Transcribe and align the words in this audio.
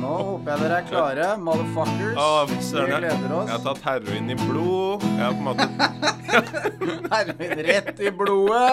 nå 0.00 0.12
håper 0.16 0.50
jeg 0.50 0.60
dere 0.62 0.76
er 0.80 0.86
klare, 0.88 1.26
motherfuckers. 1.44 2.16
Å, 2.16 2.46
Vi 2.48 2.56
gleder 3.00 3.34
oss. 3.36 3.48
jeg 3.48 3.56
har 3.56 3.64
tatt 3.66 3.82
heroin 3.88 4.30
i 4.30 4.36
blod. 4.40 5.04
Jeg 5.04 5.24
har 5.24 5.32
på 5.32 5.40
en 5.40 5.46
måte 5.50 5.66
Heroin 7.14 7.64
rett 7.70 8.00
i 8.00 8.10
blodet. 8.10 8.70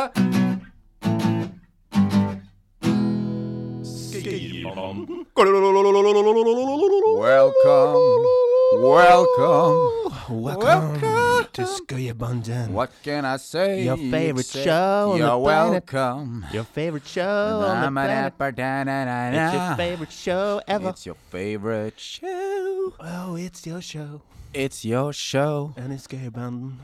Skøyerbanden. 3.84 5.26
Welcome, 7.22 7.98
welcome. 8.82 9.78
Welcome 10.30 11.00
to 11.00 11.37
Skøyerbanden. 11.66 12.70
What 12.74 12.90
can 13.04 13.26
I 13.26 13.38
say? 13.38 13.86
Your 13.86 13.98
favorite 13.98 14.46
show 14.46 15.12
on 15.14 15.20
the 15.20 15.26
You're 15.26 15.44
planet. 15.44 15.94
welcome. 15.94 16.46
Your 16.54 16.64
favorite 16.64 17.08
show 17.08 17.64
on 17.64 17.84
the 17.84 17.92
planet. 17.92 18.34
It's 18.40 19.54
your 19.54 19.76
favorite 19.78 20.12
show 20.12 20.62
ever. 20.68 20.90
It's 20.90 21.06
your 21.06 21.18
favorite 21.32 22.00
show. 22.00 22.94
Oh, 23.00 23.36
it's 23.36 23.66
your 23.68 23.82
show. 23.82 24.22
It's 24.54 24.86
your 24.86 25.14
show. 25.14 25.74
And 25.78 25.94
it's 25.94 26.04
Skøyebanden. 26.04 26.80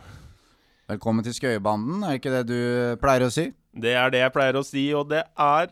Velkommen 0.90 1.24
til 1.24 1.34
Skøyebanden, 1.34 2.04
er 2.04 2.12
ikke 2.12 2.32
det 2.32 2.48
du 2.48 2.96
pleier 3.02 3.24
å 3.26 3.30
si? 3.32 3.52
Det 3.82 3.94
er 3.96 4.10
det 4.14 4.20
jeg 4.20 4.32
pleier 4.36 4.58
å 4.60 4.64
si, 4.68 4.94
og 4.94 5.10
det 5.10 5.24
er 5.40 5.72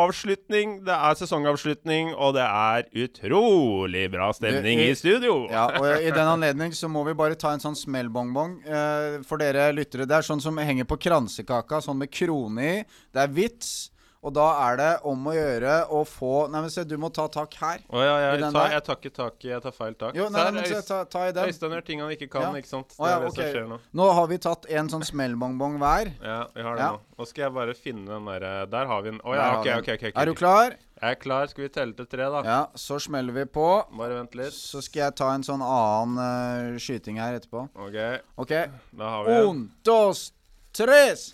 avslutning. 0.00 0.78
Det 0.86 0.94
er 0.94 1.14
sesongavslutning, 1.20 2.14
og 2.16 2.34
det 2.34 2.42
er 2.46 2.88
utrolig 3.04 4.10
bra 4.12 4.32
stemning 4.32 4.80
er- 4.80 4.90
i 4.90 4.94
studio. 4.98 5.48
Ja, 5.50 5.66
og 5.78 6.02
i 6.02 6.10
den 6.10 6.26
anledning 6.26 6.72
så 6.72 6.88
må 6.90 7.04
vi 7.06 7.14
bare 7.14 7.34
ta 7.38 7.52
en 7.52 7.60
sånn 7.62 7.76
smellbongbong 7.78 8.58
eh, 8.66 9.22
for 9.28 9.38
dere 9.38 9.70
lyttere. 9.72 10.06
Det 10.08 10.16
er 10.18 10.26
sånn 10.26 10.40
som 10.42 10.56
henger 10.58 10.84
på 10.84 10.98
kransekaka, 10.98 11.82
sånn 11.84 11.98
med 11.98 12.10
krone 12.10 12.58
i. 12.62 12.84
Det 13.12 13.22
er 13.22 13.28
vits. 13.28 13.90
Og 14.22 14.30
da 14.36 14.44
er 14.68 14.76
det 14.78 14.90
om 15.10 15.24
å 15.26 15.32
gjøre 15.34 15.72
å 15.90 16.04
få 16.06 16.44
Nei, 16.52 16.60
men 16.62 16.70
se, 16.70 16.84
du 16.86 16.94
må 17.00 17.08
ta 17.14 17.24
tak 17.32 17.56
her. 17.58 17.80
Å 17.90 18.02
ja, 18.04 18.12
I 18.20 18.26
jeg, 18.38 18.52
tar, 18.54 18.68
jeg 18.76 18.84
tar 18.86 18.98
ikke 19.00 19.14
tak 19.16 19.46
i 19.46 19.50
Jeg 19.50 19.64
tar 19.64 19.74
feil 19.74 19.96
tak. 19.98 20.14
Jo, 20.18 20.28
nei, 20.30 20.44
nei, 20.46 20.62
men 20.62 20.84
ta, 20.86 21.00
ta 21.10 21.24
i 21.26 21.32
den. 21.34 21.50
Øystein 21.50 21.74
gjør 21.74 21.84
ting 21.88 22.04
han 22.04 22.12
ikke 22.14 22.28
kan, 22.30 22.46
Ja. 22.46 22.62
ikke 22.62 22.70
sant? 22.70 22.94
Å 22.98 23.08
ja, 23.08 23.16
det 23.16 23.16
er 23.16 23.24
det 23.24 23.32
okay. 23.32 23.42
som 23.42 23.56
skjer 23.56 23.66
nå. 23.72 23.78
Nå 23.98 24.06
har 24.18 24.28
vi 24.30 24.38
tatt 24.46 24.68
en 24.78 24.92
sånn 24.92 25.02
smellbongbong 25.10 25.80
hver. 25.82 26.12
Ja, 26.22 26.38
vi 26.54 26.66
har 26.68 26.78
det 26.78 26.84
Ja. 26.86 26.90
nå. 26.94 27.02
Nå 27.18 27.26
skal 27.26 27.44
jeg 27.48 27.54
bare 27.58 27.74
finne 27.78 28.06
den 28.06 28.30
derre 28.30 28.52
Der 28.70 28.86
har 28.86 29.02
vi 29.02 29.10
den. 29.10 29.20
Å 29.22 29.34
Der 29.34 29.42
ja, 29.42 29.48
okay, 29.58 29.74
OK, 29.78 29.86
vi 29.86 29.94
OK. 29.94 30.00
den. 30.02 30.08
ok, 30.08 30.14
ok, 30.14 30.22
Er 30.22 30.26
du 30.30 30.34
klar? 30.38 30.76
Jeg 31.02 31.16
er 31.16 31.18
klar. 31.18 31.48
Skal 31.50 31.64
vi 31.64 31.68
telle 31.74 31.96
til 31.98 32.06
tre, 32.06 32.28
da? 32.30 32.42
Ja, 32.46 32.60
så 32.78 33.00
smeller 33.02 33.34
vi 33.34 33.44
på. 33.50 33.66
Bare 33.98 34.20
vent 34.20 34.36
litt. 34.38 34.54
Så 34.54 34.82
skal 34.86 35.08
jeg 35.08 35.16
ta 35.18 35.32
en 35.34 35.42
sånn 35.42 35.64
annen 35.66 36.22
uh, 36.22 36.78
skyting 36.78 37.18
her 37.18 37.40
etterpå. 37.40 37.64
OK, 37.74 37.98
OK. 38.38 38.54
da 38.94 39.10
har 39.16 39.26
vi 39.26 39.34
en. 39.34 39.48
Un, 39.50 39.64
dos, 39.82 40.28
tres. 40.70 41.32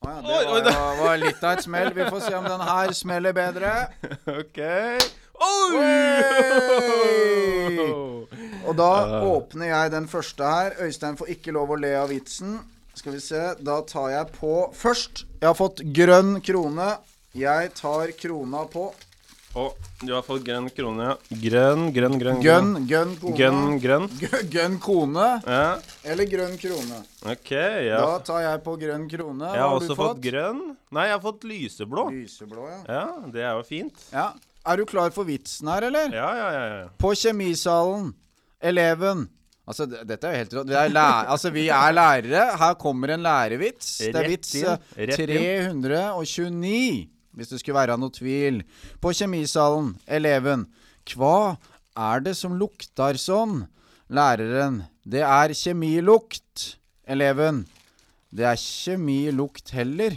Å 0.00 0.08
ja, 0.08 0.20
det 0.24 0.28
var, 0.32 0.94
jo- 0.96 1.04
var 1.04 1.16
litt 1.20 1.42
av 1.44 1.58
et 1.58 1.64
smell. 1.66 1.90
Vi 1.92 2.04
får 2.08 2.20
se 2.24 2.34
om 2.38 2.44
den 2.48 2.62
her 2.64 2.92
smeller 2.96 3.34
bedre. 3.36 3.72
OK. 4.32 4.60
Oi! 5.40 5.90
Og 8.64 8.76
da 8.78 8.86
Ah. 8.88 9.24
åpner 9.28 9.66
jeg 9.70 9.90
den 9.92 10.06
første 10.08 10.44
her. 10.44 10.74
Øystein 10.86 11.16
får 11.20 11.28
ikke 11.36 11.52
lov 11.52 11.68
å 11.74 11.78
le 11.80 11.92
av 12.00 12.08
vitsen. 12.12 12.58
Skal 12.94 13.12
vi 13.12 13.20
se. 13.20 13.42
Da 13.60 13.80
tar 13.82 14.08
jeg 14.12 14.32
på 14.38 14.54
først. 14.76 15.24
Jeg 15.40 15.48
har 15.48 15.54
fått 15.58 15.80
grønn 15.96 16.40
krone. 16.44 16.96
Jeg 17.36 17.74
tar 17.74 18.10
krona 18.20 18.64
på. 18.72 18.92
Å, 19.58 19.64
du 20.06 20.12
har 20.14 20.22
fått 20.22 20.44
grønn 20.46 20.68
krone. 20.70 21.08
Grønn, 21.42 21.88
grønn, 21.94 22.14
grønn. 22.20 22.38
Gønn, 22.44 22.68
gønn 22.86 23.14
kone. 23.18 23.34
Grønn, 23.40 23.72
grønn. 23.82 24.04
grønn 24.52 24.76
kone 24.78 25.24
Ja, 25.42 25.64
eller 26.06 26.28
grønn 26.30 26.54
krone. 26.60 27.00
OK. 27.26 27.50
Ja. 27.88 27.98
Da 27.98 28.20
tar 28.28 28.44
jeg 28.44 28.62
på 28.68 28.76
grønn 28.78 29.08
krone. 29.10 29.48
Hva 29.48 29.56
Jeg 29.56 29.64
har 29.64 29.72
har 29.72 29.80
også 29.80 29.88
du 29.90 29.96
fått 29.98 30.12
fått? 30.12 30.22
grønn. 30.28 30.62
Nei, 30.94 31.08
jeg 31.08 31.16
har 31.16 31.24
fått 31.26 31.48
lyseblå. 31.50 32.06
Lyseblå, 32.14 32.68
ja. 32.70 32.78
Ja, 32.86 33.02
det 33.34 33.42
er 33.42 33.58
jo 33.58 33.66
fint. 33.66 34.06
ja. 34.14 34.28
Er 34.70 34.76
du 34.76 34.84
klar 34.84 35.08
for 35.10 35.24
vitsen 35.24 35.70
her, 35.72 35.86
eller? 35.88 36.10
Ja, 36.12 36.30
ja, 36.36 36.48
ja. 36.52 36.64
ja. 36.82 36.88
På 37.00 37.14
kjemisalen. 37.16 38.10
Eleven. 38.60 39.22
Altså, 39.66 39.86
dette 39.88 40.28
er 40.28 40.34
jo 40.34 40.40
helt 40.44 40.54
rått. 40.58 40.68
Vi 40.68 41.00
altså, 41.00 41.50
vi 41.54 41.64
er 41.72 41.94
lærere. 41.96 42.42
Her 42.60 42.74
kommer 42.78 43.14
en 43.16 43.22
lærervits. 43.24 43.96
Det 44.02 44.14
er 44.14 44.28
vits 44.28 44.54
inn, 44.60 44.66
eh, 44.68 45.06
rett 45.10 45.22
inn. 45.24 45.80
329, 45.82 47.08
hvis 47.36 47.50
det 47.52 47.60
skulle 47.60 47.78
være 47.78 47.96
noe 48.00 48.12
tvil. 48.14 48.62
På 49.02 49.12
kjemisalen. 49.16 49.94
Eleven. 50.10 50.66
Hva 51.14 51.56
er 51.98 52.22
det 52.24 52.36
som 52.38 52.56
lukter 52.58 53.18
sånn? 53.20 53.64
Læreren. 54.10 54.82
Det 55.06 55.22
er 55.26 55.54
kjemilukt. 55.56 56.76
Eleven. 57.10 57.64
Det 58.30 58.46
er 58.46 58.58
kjemilukt 58.60 59.72
heller. 59.74 60.16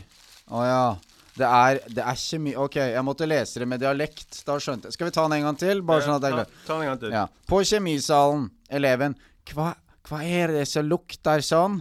Å 0.53 0.63
ja. 0.67 0.85
Det 1.33 1.47
er, 1.49 1.79
det 1.89 2.03
er 2.05 2.17
kjemi... 2.21 2.51
OK, 2.61 2.75
jeg 2.77 3.01
måtte 3.05 3.25
lese 3.25 3.61
det 3.63 3.67
med 3.69 3.81
dialekt. 3.81 4.43
Da 4.45 4.59
skjønte 4.61 4.89
jeg. 4.89 4.97
Skal 4.97 5.09
vi 5.09 5.13
ta 5.15 5.23
den 5.25 5.39
en 5.39 5.47
gang 5.47 5.57
til? 5.57 5.81
Bare 5.85 6.05
sånn 6.05 6.19
at 6.19 6.27
jeg 6.27 6.43
ta, 6.43 6.59
ta 6.67 6.75
den 6.75 6.83
en 6.85 6.91
gang 6.91 6.99
til. 7.01 7.15
ja. 7.15 7.23
På 7.49 7.61
kjemisalen. 7.65 8.49
Eleven. 8.69 9.15
Hva, 9.49 9.71
hva 10.09 10.19
er 10.25 10.53
det 10.59 10.67
som 10.69 10.85
lukter 10.89 11.41
sånn? 11.45 11.79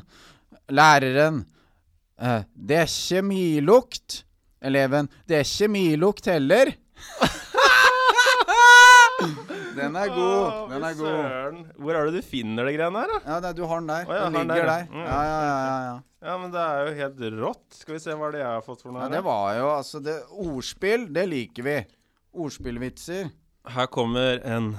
Læreren. 0.72 1.42
«Eh, 2.22 2.44
det 2.54 2.76
er 2.84 2.90
kjemilukt. 2.90 4.22
Eleven. 4.62 5.08
Det 5.28 5.40
er 5.40 5.48
kjemilukt 5.48 6.28
heller. 6.30 6.72
Den 9.72 9.96
er 9.96 10.08
god. 10.12 10.70
Den 10.70 10.84
er 10.84 10.94
god. 10.98 11.60
Hvor 11.80 11.96
er 11.96 12.08
det 12.08 12.20
du 12.20 12.26
finner 12.26 12.68
de 12.68 12.74
greiene 12.76 13.02
her, 13.02 13.12
da? 13.12 13.18
Ja, 13.24 13.36
det, 13.42 13.52
du 13.58 13.64
har 13.68 13.80
den 13.80 13.90
der. 13.90 14.04
Å, 14.06 14.16
ja, 14.16 14.24
den 14.28 14.36
ligger 14.36 14.68
der, 14.68 14.68
ja. 14.68 14.74
der. 14.76 14.88
Mm. 14.92 15.04
Ja, 15.06 15.20
ja, 15.26 15.38
ja, 15.42 15.56
ja, 15.62 15.78
ja. 15.86 15.94
Ja, 16.22 16.34
men 16.38 16.52
det 16.54 16.62
er 16.62 16.86
jo 16.86 16.92
helt 17.00 17.22
rått. 17.40 17.64
Skal 17.80 17.96
vi 17.96 18.02
se 18.04 18.14
hva 18.18 18.28
det 18.30 18.42
jeg 18.42 18.46
har 18.46 18.62
fått 18.62 18.84
for 18.84 18.92
noe 18.92 19.00
ja 19.02 19.08
her. 19.08 19.16
det 19.16 19.22
var 19.26 19.48
jo 19.58 19.70
altså 19.72 20.02
det, 20.04 20.14
Ordspill, 20.44 21.08
det 21.14 21.24
liker 21.30 21.66
vi. 21.66 21.76
Ordspillvitser. 22.44 23.32
Her 23.74 23.90
kommer 23.90 24.38
en 24.46 24.76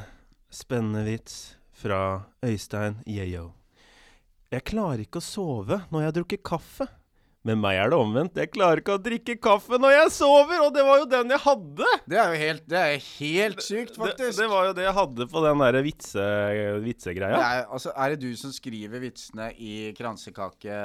spennende 0.54 1.04
vits 1.08 1.58
fra 1.76 2.24
Øystein 2.46 3.02
Yeyo. 3.10 3.50
Jeg 4.54 4.64
klarer 4.70 5.04
ikke 5.04 5.20
å 5.20 5.26
sove 5.26 5.82
når 5.90 6.00
jeg 6.00 6.12
har 6.12 6.18
drukket 6.20 6.46
kaffe. 6.48 6.88
Med 7.44 7.58
meg 7.60 7.76
er 7.76 7.90
det 7.92 7.98
omvendt. 8.00 8.38
Jeg 8.40 8.54
klarer 8.54 8.80
ikke 8.80 8.94
å 8.96 9.00
drikke 9.04 9.34
kaffe 9.44 9.76
når 9.76 9.92
jeg 9.98 10.12
sover! 10.16 10.62
Og 10.64 10.70
det 10.72 10.86
var 10.88 11.02
jo 11.02 11.08
den 11.12 11.34
jeg 11.34 11.44
hadde! 11.44 11.90
Det 12.08 12.20
er 12.22 12.30
jo 12.32 12.40
helt, 12.40 12.64
det 12.72 12.80
er 12.80 12.94
helt 13.04 13.64
sykt, 13.66 13.98
faktisk. 14.00 14.38
det 14.40 14.48
var 14.48 14.70
jo 14.70 14.76
det 14.78 14.86
jeg 14.86 14.96
hadde 14.96 15.28
på 15.34 15.44
den 15.44 15.64
der 15.66 15.78
vitse, 15.84 16.28
vitsegreia. 16.86 17.36
Det 17.36 17.50
er, 17.50 17.66
altså, 17.68 17.92
er 18.00 18.16
det 18.16 18.22
du 18.24 18.40
som 18.40 18.56
skriver 18.56 19.04
vitsene 19.04 19.50
i 19.60 19.74
kransekake... 19.98 20.78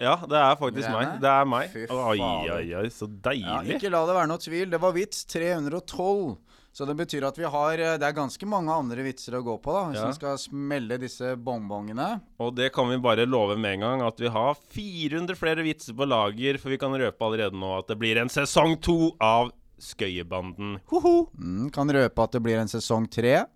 Ja, 0.00 0.14
det 0.24 0.40
er 0.40 0.56
faktisk 0.56 0.88
meg. 0.88 1.18
Det 1.20 1.28
er 1.28 1.48
meg. 1.52 1.68
Fy 1.74 1.84
Oi, 1.92 2.16
oi, 2.48 2.64
oi, 2.80 2.86
så 2.88 3.04
Ja, 3.04 3.18
deilig. 3.28 3.76
ikke 3.76 3.92
la 3.92 4.00
det 4.08 4.16
være 4.16 4.30
noe 4.32 4.40
tvil. 4.40 4.70
Det 4.72 4.80
var 4.80 4.96
vits 4.96 5.26
312. 5.28 6.38
Så 6.72 6.86
det 6.86 6.94
betyr 6.94 7.24
at 7.26 7.36
vi 7.38 7.44
har 7.50 7.72
eh, 7.82 7.96
Det 7.98 8.06
er 8.06 8.14
ganske 8.14 8.46
mange 8.46 8.70
andre 8.70 9.02
vitser 9.02 9.34
å 9.34 9.42
gå 9.42 9.56
på, 9.60 9.72
da. 9.74 9.84
Hvis 9.90 9.98
Ja. 10.00 10.06
vi 10.06 10.18
skal 10.20 10.36
smelle 10.38 10.98
disse 11.02 11.34
bongbongene. 11.36 12.20
Og 12.38 12.54
det 12.54 12.72
kan 12.72 12.88
vi 12.88 12.96
bare 12.98 13.26
love 13.26 13.56
med 13.58 13.74
en 13.74 13.80
gang, 13.80 14.02
at 14.06 14.16
vi 14.22 14.28
har 14.28 14.54
400 14.54 15.34
flere 15.36 15.64
vitser 15.66 15.92
på 15.98 16.06
lager, 16.06 16.58
for 16.58 16.70
vi 16.70 16.78
kan 16.78 16.92
røpe 16.94 17.18
allerede 17.26 17.58
nå 17.58 17.72
at 17.78 17.88
det 17.88 17.98
blir 17.98 18.18
en 18.22 18.28
sesong 18.30 18.78
to 18.80 19.16
av 19.20 19.50
Skøyebanden. 19.80 20.78
Ho-ho! 20.92 21.30
Mm, 21.40 21.70
kan 21.72 21.88
røpe 21.88 22.22
at 22.22 22.32
det 22.36 22.42
blir 22.44 22.58
en 22.60 22.68
sesong 22.68 23.08
tre. 23.10 23.46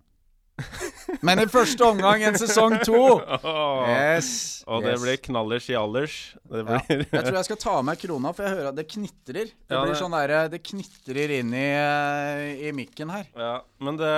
Men 1.25 1.41
i 1.43 1.45
første 1.51 1.83
omgang 1.85 2.23
en 2.23 2.37
sesong 2.39 2.77
to! 2.87 2.99
Oh, 3.19 3.83
Yes. 3.89 4.63
Og 4.65 4.81
det 4.85 4.93
yes. 4.95 5.01
blir 5.03 5.17
knallers 5.27 5.67
i 5.69 5.75
alders. 5.77 6.15
Det 6.49 6.63
ja. 6.63 6.79
Jeg 6.87 7.09
tror 7.27 7.35
jeg 7.37 7.47
skal 7.49 7.59
ta 7.61 7.73
av 7.81 7.83
meg 7.85 7.99
krona, 8.01 8.31
for 8.33 8.47
jeg 8.47 8.55
hører 8.55 8.69
at 8.71 8.77
det 8.79 8.87
knitrer. 8.89 9.51
Det 9.51 9.75
Ja, 9.75 9.83
blir 9.83 9.93
det- 9.93 9.99
sånn 10.01 10.15
der, 10.15 10.47
Det 10.49 10.61
knitrer 10.63 11.35
inn 11.39 11.53
i, 11.53 11.67
eh, 11.75 12.67
i 12.69 12.71
mikken 12.71 13.11
her. 13.11 13.27
ja, 13.35 13.61
Men 13.79 13.97
det, 13.97 14.09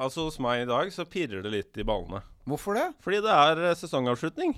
altså 0.00 0.24
hos 0.26 0.38
meg 0.40 0.62
i 0.62 0.70
dag 0.70 0.90
så 0.90 1.04
pirrer 1.04 1.42
det 1.42 1.52
litt 1.52 1.76
i 1.78 1.84
ballene. 1.84 2.22
Hvorfor 2.48 2.74
det? 2.74 2.88
Fordi 3.04 3.20
det 3.22 3.30
er 3.30 3.64
eh, 3.70 3.74
sesongavslutning. 3.78 4.56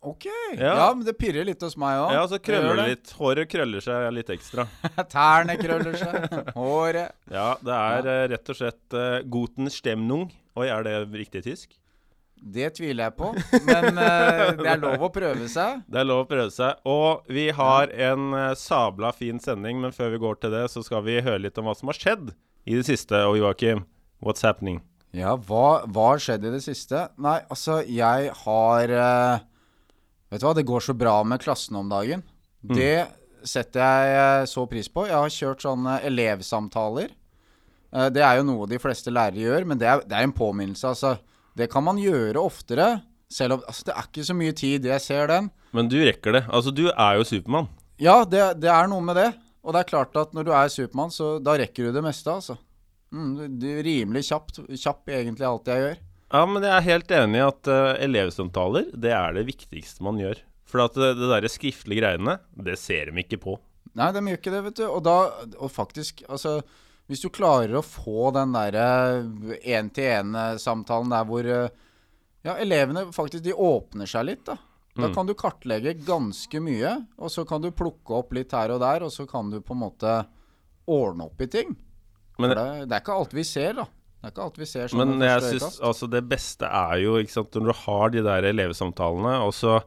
OK. 0.00 0.26
Ja. 0.54 0.74
Ja, 0.76 0.94
men 0.94 1.02
det 1.06 1.16
pirrer 1.18 1.46
litt 1.46 1.62
hos 1.64 1.74
meg 1.80 1.98
òg. 1.98 2.12
Ja, 2.14 2.22
så 2.30 2.38
krøller 2.42 2.78
det 2.78 2.86
litt. 2.92 3.10
Håret 3.18 3.50
krøller 3.50 3.82
seg 3.82 4.06
litt 4.14 4.30
ekstra. 4.30 4.68
Tærne 5.14 5.58
krøller 5.58 5.98
seg. 5.98 6.38
Håret. 6.58 7.16
Ja, 7.32 7.50
det 7.58 7.74
er 7.74 8.06
ja. 8.06 8.16
rett 8.34 8.52
og 8.54 8.60
slett 8.60 8.96
uh, 8.96 9.18
Guten 9.26 9.70
Stemnung. 9.74 10.28
Oi, 10.58 10.68
er 10.70 10.86
det 10.86 10.96
riktig 11.18 11.42
tysk? 11.48 11.74
Det 12.38 12.68
tviler 12.76 13.08
jeg 13.08 13.16
på, 13.18 13.32
men 13.66 13.98
uh, 13.98 14.52
det 14.60 14.68
er 14.70 14.78
lov 14.78 15.08
å 15.08 15.10
prøve 15.10 15.48
seg. 15.50 15.82
Det 15.90 15.98
er 15.98 16.06
lov 16.06 16.22
å 16.22 16.28
prøve 16.30 16.52
seg. 16.54 16.78
Og 16.86 17.26
vi 17.34 17.48
har 17.58 17.90
en 18.10 18.30
uh, 18.36 18.52
sabla 18.58 19.10
fin 19.16 19.42
sending, 19.42 19.82
men 19.82 19.94
før 19.94 20.14
vi 20.14 20.22
går 20.22 20.38
til 20.44 20.54
det, 20.54 20.68
så 20.70 20.84
skal 20.86 21.02
vi 21.08 21.18
høre 21.18 21.42
litt 21.42 21.58
om 21.58 21.66
hva 21.66 21.74
som 21.74 21.90
har 21.90 21.98
skjedd 21.98 22.30
i 22.68 22.78
det 22.78 22.86
siste. 22.86 23.24
Og 23.26 23.40
Joakim, 23.40 23.82
what's 24.22 24.46
happening? 24.46 24.78
Ja, 25.16 25.34
hva, 25.48 25.82
har 25.88 26.20
skjedd 26.22 26.46
i 26.46 26.52
det 26.52 26.62
siste? 26.62 27.08
Nei, 27.18 27.40
altså, 27.48 27.80
jeg 27.82 28.32
har 28.44 28.92
eh, 28.92 29.46
Vet 30.28 30.42
du 30.42 30.46
hva, 30.48 30.54
det 30.56 30.66
går 30.68 30.84
så 30.84 30.94
bra 30.96 31.20
med 31.24 31.40
klassen 31.42 31.78
om 31.80 31.88
dagen. 31.90 32.22
Det 32.60 33.06
setter 33.48 34.08
jeg 34.12 34.48
så 34.50 34.66
pris 34.68 34.90
på. 34.92 35.06
Jeg 35.08 35.16
har 35.16 35.32
kjørt 35.32 35.64
sånne 35.64 35.98
elevsamtaler. 36.08 37.12
Eh, 37.94 38.08
det 38.12 38.24
er 38.24 38.40
jo 38.40 38.48
noe 38.48 38.68
de 38.70 38.80
fleste 38.82 39.12
lærere 39.14 39.44
gjør, 39.44 39.68
men 39.70 39.80
det 39.80 39.88
er, 39.88 40.02
det 40.04 40.18
er 40.18 40.28
en 40.28 40.36
påminnelse, 40.36 40.92
altså. 40.92 41.16
Det 41.58 41.70
kan 41.72 41.86
man 41.86 41.98
gjøre 41.98 42.38
oftere. 42.40 43.00
Selv 43.28 43.58
om 43.58 43.64
altså, 43.66 43.84
Det 43.88 43.94
er 43.94 44.06
ikke 44.08 44.24
så 44.24 44.36
mye 44.36 44.54
tid, 44.56 44.86
jeg 44.88 45.04
ser 45.04 45.28
den. 45.30 45.50
Men 45.76 45.90
du 45.90 45.98
rekker 46.00 46.38
det. 46.38 46.44
Altså, 46.48 46.72
du 46.72 46.86
er 46.88 47.18
jo 47.18 47.26
Supermann. 47.28 47.68
Ja, 48.00 48.22
det, 48.24 48.60
det 48.62 48.70
er 48.72 48.88
noe 48.90 49.04
med 49.04 49.18
det. 49.18 49.32
Og 49.64 49.74
det 49.74 49.82
er 49.82 49.90
klart 49.90 50.16
at 50.16 50.32
når 50.36 50.46
du 50.46 50.52
er 50.54 50.70
Supermann, 50.72 51.12
så 51.12 51.36
da 51.42 51.56
rekker 51.58 51.88
du 51.88 51.96
det 51.96 52.04
meste, 52.04 52.30
altså. 52.30 52.56
Mm, 53.12 53.58
du 53.58 53.66
er 53.72 53.82
rimelig 53.84 54.26
kjapt, 54.28 54.60
kjapp 54.76 55.10
egentlig 55.12 55.48
alt 55.48 55.68
jeg 55.72 55.84
gjør. 55.84 55.98
Ja, 56.32 56.42
men 56.44 56.62
jeg 56.62 56.74
er 56.76 56.84
helt 56.84 57.12
enig 57.16 57.38
i 57.40 57.46
at 57.46 57.68
uh, 57.72 57.94
elevsamtaler, 58.04 58.90
det 58.92 59.12
er 59.16 59.32
det 59.38 59.46
viktigste 59.48 60.04
man 60.04 60.18
gjør. 60.20 60.42
For 60.68 60.82
at 60.84 60.98
det, 61.00 61.14
det 61.16 61.30
der 61.32 61.48
skriftlige 61.48 62.02
greiene, 62.02 62.34
det 62.60 62.74
ser 62.76 63.08
de 63.08 63.22
ikke 63.22 63.38
på. 63.40 63.54
Nei, 63.96 64.10
de 64.12 64.20
gjør 64.20 64.36
ikke 64.36 64.52
det, 64.52 64.60
vet 64.66 64.76
du. 64.82 64.84
Og 64.92 65.00
da 65.06 65.14
Og 65.56 65.70
faktisk, 65.72 66.20
altså 66.28 66.58
Hvis 67.08 67.22
du 67.24 67.30
klarer 67.32 67.72
å 67.78 67.80
få 67.82 68.28
den 68.36 68.52
derre 68.52 68.84
én-til-én-samtalen 69.64 71.10
der 71.12 71.24
hvor 71.28 71.46
eh, 71.48 71.68
Ja, 72.46 72.54
elevene 72.60 73.06
faktisk 73.12 73.42
de 73.48 73.54
åpner 73.56 74.06
seg 74.08 74.28
litt, 74.28 74.44
da. 74.46 74.58
Da 74.98 75.08
Mm. 75.08 75.14
kan 75.14 75.26
du 75.26 75.34
kartlegge 75.34 75.92
ganske 76.06 76.60
mye, 76.62 76.92
og 77.18 77.30
så 77.30 77.44
kan 77.46 77.60
du 77.62 77.70
plukke 77.70 78.14
opp 78.18 78.32
litt 78.34 78.50
her 78.52 78.70
og 78.74 78.80
der, 78.82 79.04
og 79.06 79.12
så 79.14 79.26
kan 79.30 79.50
du 79.50 79.60
på 79.60 79.74
en 79.74 79.82
måte 79.84 80.14
ordne 80.90 81.26
opp 81.28 81.40
i 81.40 81.46
ting. 81.46 81.76
Men, 82.38 82.50
det, 82.50 82.88
det 82.88 82.96
er 82.96 83.02
ikke 83.04 83.14
alt 83.18 83.34
vi 83.36 83.44
ser, 83.46 83.74
da. 83.78 83.84
Det 84.28 84.34
er 84.34 84.36
ikke 84.36 84.44
alt 84.44 84.58
vi 84.60 84.66
ser 84.68 84.90
sånn 84.92 85.00
men 85.00 85.24
jeg 85.24 85.40
synes, 85.46 85.78
altså 85.88 86.08
det 86.12 86.20
beste 86.28 86.68
er 86.68 86.98
jo 87.00 87.16
sant, 87.32 87.56
når 87.56 87.70
du 87.70 87.76
har 87.86 88.12
de 88.12 88.24
der 88.26 88.48
elevsamtalene, 88.50 89.38
og 89.40 89.54
så 89.56 89.78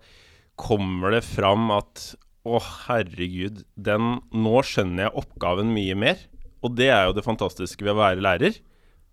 kommer 0.58 1.14
det 1.14 1.22
fram 1.28 1.70
at 1.76 2.12
å, 2.42 2.58
herregud, 2.58 3.62
den 3.78 4.16
Nå 4.34 4.62
skjønner 4.66 5.06
jeg 5.06 5.18
oppgaven 5.22 5.70
mye 5.76 5.94
mer. 5.94 6.24
Og 6.66 6.74
det 6.74 6.90
er 6.90 7.06
jo 7.06 7.14
det 7.18 7.26
fantastiske 7.26 7.86
ved 7.86 7.94
å 7.94 8.00
være 8.00 8.24
lærer. 8.26 8.58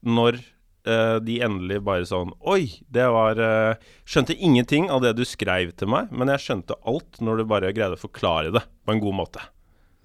Når 0.08 0.38
eh, 0.40 1.18
de 1.24 1.36
endelig 1.44 1.82
bare 1.84 2.08
sånn 2.08 2.32
Oi, 2.48 2.78
det 2.88 3.04
var 3.12 3.40
eh, 3.42 3.88
Skjønte 4.08 4.36
ingenting 4.36 4.88
av 4.94 5.02
det 5.04 5.12
du 5.18 5.24
skrev 5.28 5.74
til 5.76 5.92
meg, 5.92 6.08
men 6.08 6.32
jeg 6.32 6.44
skjønte 6.46 6.80
alt 6.88 7.20
når 7.20 7.42
du 7.42 7.48
bare 7.52 7.74
greide 7.76 7.98
å 7.98 8.00
forklare 8.00 8.54
det 8.54 8.64
på 8.64 8.96
en 8.96 9.04
god 9.04 9.20
måte. 9.20 9.44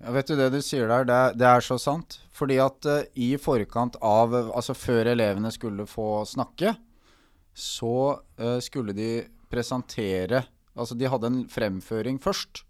Ja, 0.01 0.11
vet 0.15 0.27
du 0.27 0.35
det 0.35 0.49
du 0.53 0.59
sier 0.63 0.89
der, 0.89 1.05
det, 1.07 1.19
det 1.39 1.47
er 1.47 1.63
så 1.63 1.77
sant. 1.79 2.17
Fordi 2.35 2.57
at 2.63 2.89
uh, 2.89 3.03
i 3.13 3.35
forkant 3.39 3.99
av 4.03 4.33
Altså 4.33 4.73
før 4.75 5.11
elevene 5.13 5.51
skulle 5.53 5.85
få 5.87 6.23
snakke, 6.27 6.73
så 7.53 7.95
uh, 8.41 8.57
skulle 8.63 8.95
de 8.97 9.11
presentere 9.53 10.43
Altså 10.73 10.97
de 10.97 11.05
hadde 11.05 11.29
en 11.29 11.43
fremføring 11.53 12.17
først. 12.21 12.63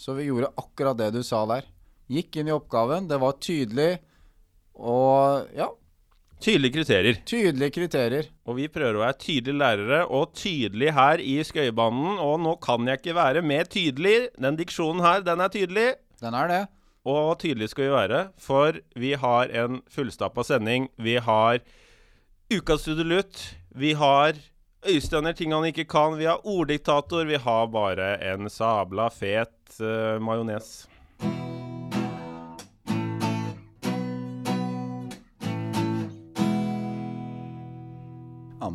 Så 0.00 0.14
vi 0.16 0.30
gjorde 0.30 0.54
akkurat 0.56 0.96
det 0.96 1.10
du 1.12 1.20
sa 1.26 1.42
der. 1.50 1.66
Gikk 2.08 2.40
inn 2.40 2.48
i 2.48 2.54
oppgaven, 2.54 3.10
det 3.10 3.18
var 3.20 3.36
tydelig. 3.44 3.90
Og 4.72 5.52
ja, 5.52 5.68
Tydelige 6.42 6.74
kriterier. 6.74 7.18
tydelige 7.24 7.70
kriterier. 7.70 8.28
Og 8.50 8.56
vi 8.58 8.64
prøver 8.72 8.96
å 8.98 9.02
være 9.04 9.18
tydelige 9.22 9.60
lærere, 9.60 10.00
og 10.10 10.32
tydelig 10.34 10.90
her 10.96 11.20
i 11.22 11.36
Skøyebanen. 11.46 12.16
Og 12.18 12.40
nå 12.42 12.56
kan 12.64 12.88
jeg 12.88 12.98
ikke 12.98 13.14
være 13.14 13.44
mer 13.46 13.68
tydelig. 13.70 14.32
Den 14.42 14.58
diksjonen 14.58 15.04
her, 15.04 15.22
den 15.22 15.44
er 15.44 15.52
tydelig. 15.54 15.84
Den 16.22 16.36
er 16.38 16.50
det. 16.50 16.62
Og 17.02 17.34
tydelig 17.42 17.72
skal 17.72 17.88
vi 17.88 17.94
være, 17.96 18.20
for 18.38 18.78
vi 18.94 19.16
har 19.18 19.50
en 19.64 19.80
fullstappa 19.90 20.44
sending. 20.46 20.86
Vi 21.02 21.16
har 21.18 21.58
Ukas 22.52 22.84
Studelutt. 22.84 23.56
Vi 23.74 23.92
har 23.98 24.38
Øystein 24.86 25.34
ting 25.34 25.54
han 25.54 25.64
ikke 25.64 25.84
kan. 25.84 26.18
Vi 26.18 26.30
har 26.30 26.46
orddiktator. 26.46 27.24
Vi 27.24 27.38
har 27.42 27.66
bare 27.66 28.16
en 28.32 28.50
sabla 28.50 29.08
fet 29.10 29.80
uh, 29.80 30.22
majones. 30.22 30.88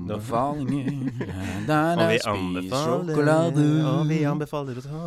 Anbefalinger 0.08 1.12
Der 1.68 2.02
er 2.02 2.18
spis 2.22 2.72
sjokolade. 2.72 3.66
Og 3.92 4.04
vi 4.10 4.22
anbefaler 4.28 4.80
å 4.80 4.86
ta 4.86 5.06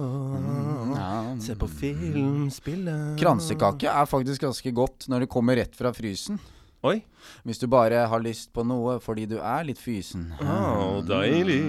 Ja. 0.90 1.10
Se 1.40 1.56
på 1.56 1.68
film, 1.70 2.48
spille 2.52 2.94
Kransekake 3.20 3.88
er 3.88 4.08
faktisk 4.08 4.44
ganske 4.44 4.72
godt 4.76 5.08
når 5.08 5.24
det 5.24 5.30
kommer 5.32 5.56
rett 5.56 5.76
fra 5.76 5.92
frysen. 5.96 6.40
Oi. 6.84 7.00
Hvis 7.44 7.60
du 7.60 7.66
bare 7.68 8.06
har 8.08 8.22
lyst 8.24 8.52
på 8.56 8.64
noe 8.64 8.98
fordi 9.04 9.26
du 9.28 9.36
er 9.38 9.66
litt 9.68 9.80
fysen. 9.80 10.30
Oh, 10.40 11.00
deilig. 11.04 11.60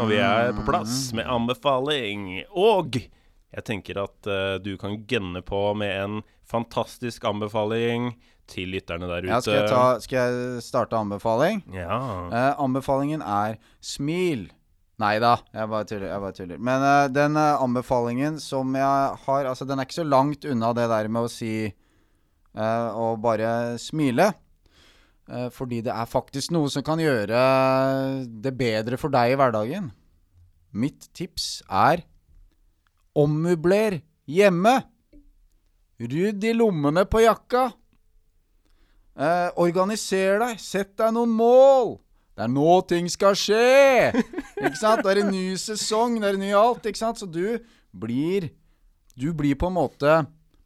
Og 0.00 0.10
vi 0.10 0.18
er 0.22 0.50
på 0.54 0.66
plass 0.66 1.10
med 1.16 1.30
anbefaling. 1.30 2.44
Og 2.58 2.98
jeg 2.98 3.66
tenker 3.66 4.02
at 4.02 4.30
uh, 4.30 4.58
du 4.62 4.76
kan 4.78 5.00
gønne 5.10 5.42
på 5.46 5.62
med 5.78 5.94
en 5.94 6.20
fantastisk 6.50 7.24
anbefaling 7.30 8.12
til 8.50 8.72
lytterne 8.74 9.08
der 9.08 9.26
ute. 9.26 9.32
Ja, 9.32 9.40
skal, 9.44 9.58
jeg 9.58 9.68
ta, 9.70 9.82
skal 10.04 10.18
jeg 10.20 10.64
starte 10.66 10.98
anbefaling? 10.98 11.62
Ja. 11.74 12.00
Eh, 12.28 12.50
anbefalingen 12.62 13.22
er 13.24 13.56
smil. 13.84 14.48
Nei 15.00 15.14
da, 15.22 15.38
jeg 15.54 15.70
bare 15.72 15.88
tuller. 15.88 16.10
Jeg 16.10 16.22
bare 16.26 16.36
tuller. 16.36 16.60
Men 16.60 16.84
eh, 16.84 17.06
den 17.14 17.38
eh, 17.40 17.62
anbefalingen 17.64 18.36
som 18.42 18.74
jeg 18.76 19.16
har 19.24 19.48
Altså, 19.48 19.64
den 19.68 19.80
er 19.80 19.88
ikke 19.88 20.02
så 20.02 20.08
langt 20.08 20.44
unna 20.44 20.74
det 20.76 20.90
der 20.92 21.08
med 21.08 21.24
å 21.28 21.32
si 21.32 21.54
eh, 21.70 22.88
Å 23.06 23.14
bare 23.22 23.78
smile. 23.80 24.28
Eh, 25.30 25.48
fordi 25.54 25.80
det 25.86 25.94
er 25.94 26.10
faktisk 26.10 26.52
noe 26.52 26.68
som 26.72 26.84
kan 26.84 27.00
gjøre 27.00 27.40
det 28.44 28.52
bedre 28.58 28.98
for 29.00 29.12
deg 29.14 29.32
i 29.32 29.40
hverdagen. 29.40 29.90
Mitt 30.76 31.08
tips 31.16 31.62
er 31.66 32.04
ommøbler 33.18 34.00
hjemme. 34.30 34.80
Rydd 36.00 36.44
i 36.44 36.54
lommene 36.56 37.04
på 37.08 37.22
jakka. 37.24 37.70
Eh, 39.20 39.50
organiser 39.60 40.38
deg. 40.40 40.60
Sett 40.62 40.94
deg 40.96 41.12
noen 41.12 41.32
mål. 41.36 41.98
Det 42.32 42.46
er 42.46 42.52
nå 42.54 42.80
ting 42.88 43.08
skal 43.12 43.34
skje! 43.36 44.14
Ikke 44.62 44.78
sant? 44.78 45.02
Det 45.04 45.10
er 45.12 45.20
en 45.26 45.32
ny 45.34 45.58
sesong, 45.60 46.16
det 46.22 46.30
er 46.30 46.38
en 46.38 46.44
ny 46.46 46.52
alt, 46.56 46.86
ikke 46.88 47.02
sant? 47.02 47.20
Så 47.20 47.28
du 47.28 47.58
blir 47.92 48.48
Du 49.18 49.34
blir 49.36 49.58
på 49.60 49.68
en 49.68 49.76
måte 49.76 50.12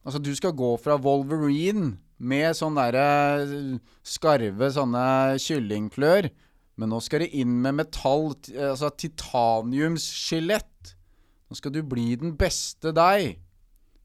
Altså, 0.05 0.21
du 0.23 0.31
skal 0.37 0.53
gå 0.55 0.77
fra 0.79 0.99
Wolverine 1.01 1.97
med 2.21 2.55
sånn 2.55 2.77
derre 2.77 3.07
skarve 4.07 4.69
sånne 4.71 5.35
kyllingklør, 5.41 6.29
men 6.79 6.93
nå 6.93 7.01
skal 7.03 7.25
det 7.25 7.33
inn 7.41 7.57
med 7.65 7.79
metall, 7.81 8.35
altså 8.53 8.91
titaniumsskjelett. 9.01 10.93
Nå 11.49 11.59
skal 11.59 11.73
du 11.75 11.81
bli 11.89 12.13
den 12.21 12.37
beste 12.39 12.93
deg. 12.95 13.41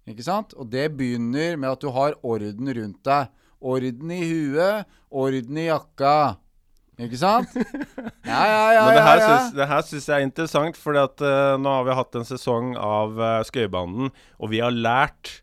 Ikke 0.09 0.25
sant? 0.25 0.55
Og 0.55 0.71
det 0.71 0.87
begynner 0.97 1.59
med 1.59 1.69
at 1.69 1.83
du 1.83 1.91
har 1.93 2.17
orden 2.23 2.71
rundt 2.79 3.03
deg. 3.05 3.29
Orden 3.59 4.11
i 4.15 4.21
huet, 4.23 4.87
orden 5.09 5.57
i 5.59 5.67
jakka. 5.67 6.37
Ikke 6.99 7.19
sant? 7.19 7.53
Ja, 8.29 8.43
ja, 8.45 8.73
ja. 8.75 8.81
Men 8.85 8.93
det 8.93 9.03
her, 9.03 9.17
ja, 9.17 9.25
ja. 9.25 9.27
syns, 9.39 9.53
det 9.57 9.65
her 9.71 9.85
syns 9.87 10.05
jeg 10.05 10.21
er 10.21 10.25
interessant, 10.27 10.77
for 10.77 10.93
nå 10.93 11.71
har 11.73 11.85
vi 11.87 11.95
hatt 11.97 12.17
en 12.19 12.27
sesong 12.27 12.75
av 12.77 13.15
uh, 13.17 13.39
Skøybanden, 13.47 14.11
og 14.37 14.51
vi 14.51 14.59
har 14.61 14.75
lært 14.75 15.39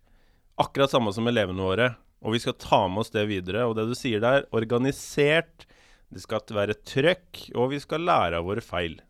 akkurat 0.61 0.93
samme 0.93 1.11
som 1.17 1.27
elevene 1.27 1.65
våre. 1.65 1.89
Og 2.23 2.37
vi 2.37 2.43
skal 2.45 2.55
ta 2.61 2.85
med 2.91 3.03
oss 3.03 3.11
det 3.15 3.27
videre. 3.31 3.65
Og 3.67 3.75
det 3.79 3.89
du 3.91 3.97
sier 3.99 4.23
der, 4.23 4.47
organisert, 4.55 5.67
det 6.15 6.23
skal 6.23 6.45
være 6.55 6.79
trøkk, 6.87 7.49
og 7.59 7.73
vi 7.75 7.83
skal 7.83 8.07
lære 8.07 8.39
av 8.39 8.47
våre 8.47 8.63
feil. 8.65 9.01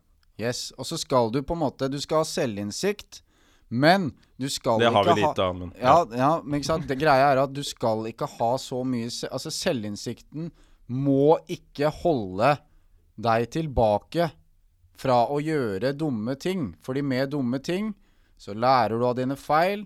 Yes, 0.41 0.71
Og 0.77 0.85
så 0.85 0.99
skal 1.01 1.31
du 1.33 1.39
på 1.41 1.55
en 1.55 1.63
måte 1.63 1.87
Du 1.89 1.97
skal 1.97 2.21
ha 2.21 2.27
selvinnsikt, 2.29 3.23
men 3.67 4.11
du 4.37 4.47
skal 4.49 4.79
Det 4.79 4.91
har 4.93 5.03
vi 5.03 5.21
ha 5.21 5.29
litt 5.29 5.39
av, 5.43 5.55
men 5.57 5.73
Ja, 5.81 5.97
ja, 6.15 6.31
men 6.43 6.59
ikke 6.59 6.69
sant? 6.69 6.87
Det 6.87 6.97
greia 6.99 7.31
er 7.33 7.41
at 7.41 7.53
du 7.53 7.63
skal 7.67 8.05
ikke 8.07 8.29
ha 8.37 8.51
så 8.61 8.83
mye 8.87 9.09
Altså, 9.27 9.51
selvinnsikten 9.51 10.51
må 10.87 11.35
ikke 11.51 11.91
holde 12.03 12.53
deg 13.17 13.47
tilbake 13.51 14.29
fra 14.97 15.23
å 15.29 15.39
gjøre 15.41 15.91
dumme 15.97 16.37
ting. 16.39 16.71
Fordi 16.85 17.03
med 17.03 17.33
dumme 17.33 17.59
ting 17.59 17.91
så 18.37 18.53
lærer 18.53 18.97
du 18.97 19.05
av 19.07 19.17
dine 19.17 19.35
feil, 19.39 19.83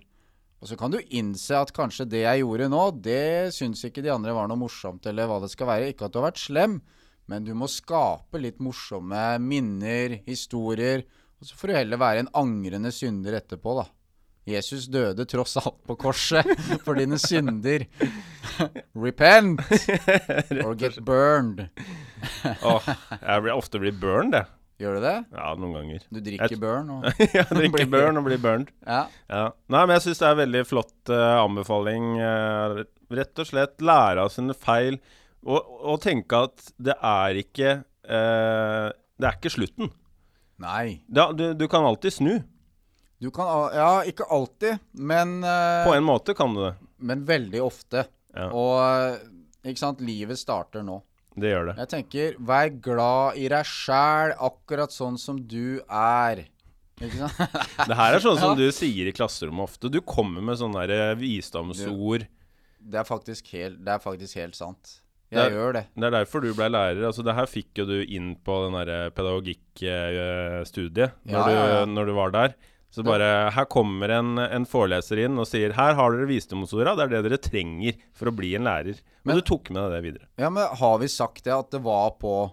og 0.62 0.68
så 0.70 0.76
kan 0.78 0.92
du 0.92 1.00
innse 1.10 1.56
at 1.58 1.72
kanskje 1.74 2.06
det 2.06 2.22
jeg 2.22 2.42
gjorde 2.44 2.68
nå, 2.70 2.82
det 3.02 3.50
syns 3.56 3.82
ikke 3.88 4.04
de 4.04 4.12
andre 4.14 4.34
var 4.36 4.46
noe 4.46 4.60
morsomt, 4.60 5.08
eller 5.10 5.26
hva 5.26 5.40
det 5.42 5.50
skal 5.50 5.72
være. 5.72 5.88
Ikke 5.90 6.06
at 6.06 6.14
du 6.14 6.20
har 6.20 6.28
vært 6.28 6.44
slem, 6.44 6.76
men 7.26 7.48
du 7.48 7.50
må 7.58 7.66
skape 7.70 8.38
litt 8.38 8.60
morsomme 8.62 9.24
minner, 9.42 10.20
historier. 10.28 11.02
Og 11.42 11.48
så 11.48 11.56
får 11.58 11.72
du 11.72 11.74
heller 11.74 11.98
være 11.98 12.22
en 12.22 12.28
angrende 12.38 12.92
synder 12.94 13.34
etterpå, 13.40 13.72
da. 13.80 13.88
Jesus 14.46 14.88
døde 14.90 15.22
tross 15.30 15.56
alt 15.58 15.80
på 15.86 15.94
korset 15.98 16.46
for 16.86 16.98
dine 16.98 17.18
synder. 17.18 17.84
Repent 18.98 19.60
or 20.64 20.74
get 20.78 20.98
burned. 21.06 21.64
Åh, 22.62 22.88
jeg 23.18 23.44
blir 23.44 23.54
ofte 23.54 23.80
blir 23.82 23.94
burned, 23.98 24.34
jeg. 24.38 24.50
Gjør 24.82 24.96
du 24.98 25.04
det? 25.04 25.14
Ja, 25.36 25.50
noen 25.58 25.74
ganger. 25.76 26.04
Du 26.10 26.18
drikker 26.24 26.54
Jeg- 26.56 26.62
burn 26.62 26.88
og 26.90 27.04
Ja, 27.36 27.44
drikker 27.50 27.90
burn 27.92 28.18
og 28.18 28.24
blir 28.26 28.40
burned. 28.42 28.70
Ja. 28.86 29.04
Ja. 29.30 29.42
Nei, 29.70 29.82
men 29.86 29.94
jeg 29.94 30.04
syns 30.08 30.22
det 30.22 30.26
er 30.26 30.34
en 30.34 30.40
veldig 30.42 30.62
flott 30.66 31.12
uh, 31.12 31.38
anbefaling. 31.44 32.08
Uh, 32.18 32.80
rett 33.14 33.42
og 33.44 33.46
slett 33.50 33.82
lære 33.84 34.24
av 34.24 34.32
sine 34.34 34.56
feil. 34.58 34.98
Og, 35.46 35.58
og 35.86 36.00
tenke 36.02 36.40
at 36.48 36.70
det 36.82 36.94
er 36.98 37.38
ikke 37.42 37.76
uh, 37.82 38.88
Det 39.18 39.26
er 39.28 39.38
ikke 39.38 39.54
slutten. 39.54 39.90
Nei. 40.62 41.00
Da, 41.10 41.28
du, 41.34 41.48
du 41.58 41.66
kan 41.70 41.84
alltid 41.88 42.14
snu. 42.14 42.32
Du 43.22 43.28
kan 43.34 43.46
Ja, 43.74 44.02
ikke 44.08 44.26
alltid, 44.34 44.80
men 44.98 45.40
eh, 45.46 45.84
På 45.86 45.92
en 45.94 46.04
måte 46.06 46.34
kan 46.38 46.54
du 46.56 46.62
det. 46.64 46.72
Men 47.02 47.24
veldig 47.28 47.60
ofte. 47.62 48.06
Ja, 48.34 48.48
Og 48.50 48.78
eh, 48.82 49.70
ikke 49.70 49.82
sant, 49.82 50.00
livet 50.02 50.38
starter 50.40 50.82
nå. 50.86 51.00
det 51.38 51.52
gjør 51.52 51.70
det. 51.70 51.74
Jeg 51.82 51.90
tenker, 51.92 52.34
vær 52.44 52.70
glad 52.84 53.38
i 53.40 53.46
deg 53.52 53.68
sjæl, 53.68 54.34
akkurat 54.42 54.92
sånn 54.94 55.18
som 55.20 55.38
du 55.48 55.78
er. 55.88 56.44
Ikke 57.02 57.18
sant? 57.24 57.54
Det 57.88 57.96
her 57.98 58.14
er 58.18 58.22
sånn 58.22 58.38
som 58.40 58.52
Ja. 58.52 58.58
du 58.58 58.74
sier 58.74 59.08
i 59.10 59.14
klasserommet 59.16 59.64
ofte. 59.70 59.90
Du 59.90 60.00
kommer 60.06 60.42
med 60.44 60.58
sånne 60.60 60.84
eh, 60.90 61.14
visdomsord. 61.18 62.26
Det 62.82 62.98
er 62.98 63.06
helt, 63.06 63.78
det 63.86 63.92
er 63.94 64.02
faktisk 64.02 64.38
helt 64.42 64.58
sant. 64.58 64.98
Jeg 65.32 65.48
Det- 65.50 65.56
gjør 65.56 65.72
det. 65.72 65.86
Det 65.96 66.04
er 66.04 66.10
derfor 66.18 66.40
du 66.44 66.52
ble 66.54 66.68
lærer. 66.68 67.06
Altså 67.08 67.24
Det 67.24 67.34
her 67.34 67.46
fikk 67.48 67.74
jo 67.80 67.86
du 67.88 68.02
inn 68.04 68.34
på 68.44 68.56
den 68.66 68.74
derre 68.76 69.10
pedagogikkstudiet 69.16 71.12
når, 71.24 71.32
Ja, 71.32 71.48
ja, 71.48 71.66
ja. 71.66 71.84
du- 71.84 71.92
når 71.92 72.06
du 72.06 72.12
var 72.14 72.30
der. 72.30 72.54
Så 72.92 73.02
bare 73.02 73.50
Her 73.50 73.64
kommer 73.64 74.10
en, 74.10 74.38
en 74.38 74.66
foreleser 74.66 75.24
inn 75.24 75.38
og 75.38 75.46
sier 75.48 75.72
Her 75.72 75.94
har 75.94 76.10
dere 76.12 76.26
visdomsorda. 76.28 76.94
Det 76.96 77.04
er 77.06 77.08
det 77.22 77.30
dere 77.30 77.38
trenger 77.40 77.94
for 78.12 78.26
å 78.28 78.36
bli 78.36 78.54
en 78.54 78.64
lærer. 78.64 79.00
Men- 79.24 79.32
men 79.32 79.36
du 79.36 79.42
tok 79.42 79.70
med 79.70 79.82
deg 79.90 80.02
det 80.02 80.02
videre. 80.12 80.26
Ja, 80.38 80.50
men 80.50 80.66
har 80.76 80.98
vi 80.98 81.06
sagt 81.08 81.44
det 81.44 81.52
at 81.54 81.70
det 81.70 81.80
var 81.82 82.10
på 82.20 82.52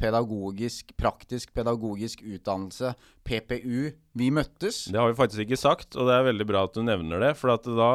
pedagogisk, 0.00 0.94
praktisk 0.98 1.52
pedagogisk 1.56 2.22
utdannelse, 2.24 2.94
PPU, 3.26 3.90
vi 4.16 4.30
møttes? 4.34 4.86
Det 4.90 4.98
har 4.98 5.10
vi 5.12 5.18
faktisk 5.18 5.44
ikke 5.44 5.60
sagt, 5.60 5.94
og 6.00 6.08
det 6.08 6.16
er 6.16 6.26
veldig 6.30 6.46
bra 6.48 6.64
at 6.66 6.74
du 6.76 6.82
nevner 6.86 7.20
det. 7.22 7.34
For 7.38 7.52
at 7.54 7.68
da 7.68 7.90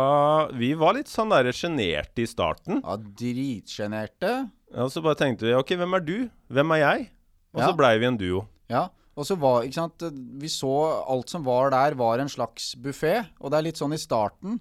Vi 0.55 0.71
var 0.77 0.95
litt 0.97 1.09
sånn 1.11 1.33
der 1.33 1.49
sjenerte 1.55 2.23
i 2.23 2.29
starten. 2.29 2.81
Ja, 2.85 2.95
dritsjenerte. 3.55 4.35
Og 4.75 4.91
så 4.91 5.01
bare 5.05 5.17
tenkte 5.19 5.47
vi 5.47 5.55
OK, 5.57 5.73
hvem 5.79 5.97
er 5.97 6.03
du? 6.05 6.15
Hvem 6.51 6.71
er 6.77 6.81
jeg? 6.83 7.09
Og 7.55 7.61
Ja. 7.61 7.67
så 7.71 7.75
blei 7.77 7.97
vi 7.99 8.05
en 8.09 8.17
duo. 8.19 8.45
Ja. 8.69 8.89
Og 9.15 9.23
så 9.25 9.37
var, 9.39 9.63
ikke 9.63 9.73
sant 9.79 10.03
Vi 10.41 10.47
så 10.51 11.05
alt 11.07 11.29
som 11.29 11.43
var 11.45 11.69
der, 11.71 11.95
var 11.95 12.19
en 12.19 12.27
slags 12.27 12.75
buffé. 12.75 13.25
Og 13.39 13.49
det 13.51 13.57
er 13.57 13.63
litt 13.69 13.77
sånn 13.79 13.93
i 13.95 13.97
starten. 14.01 14.59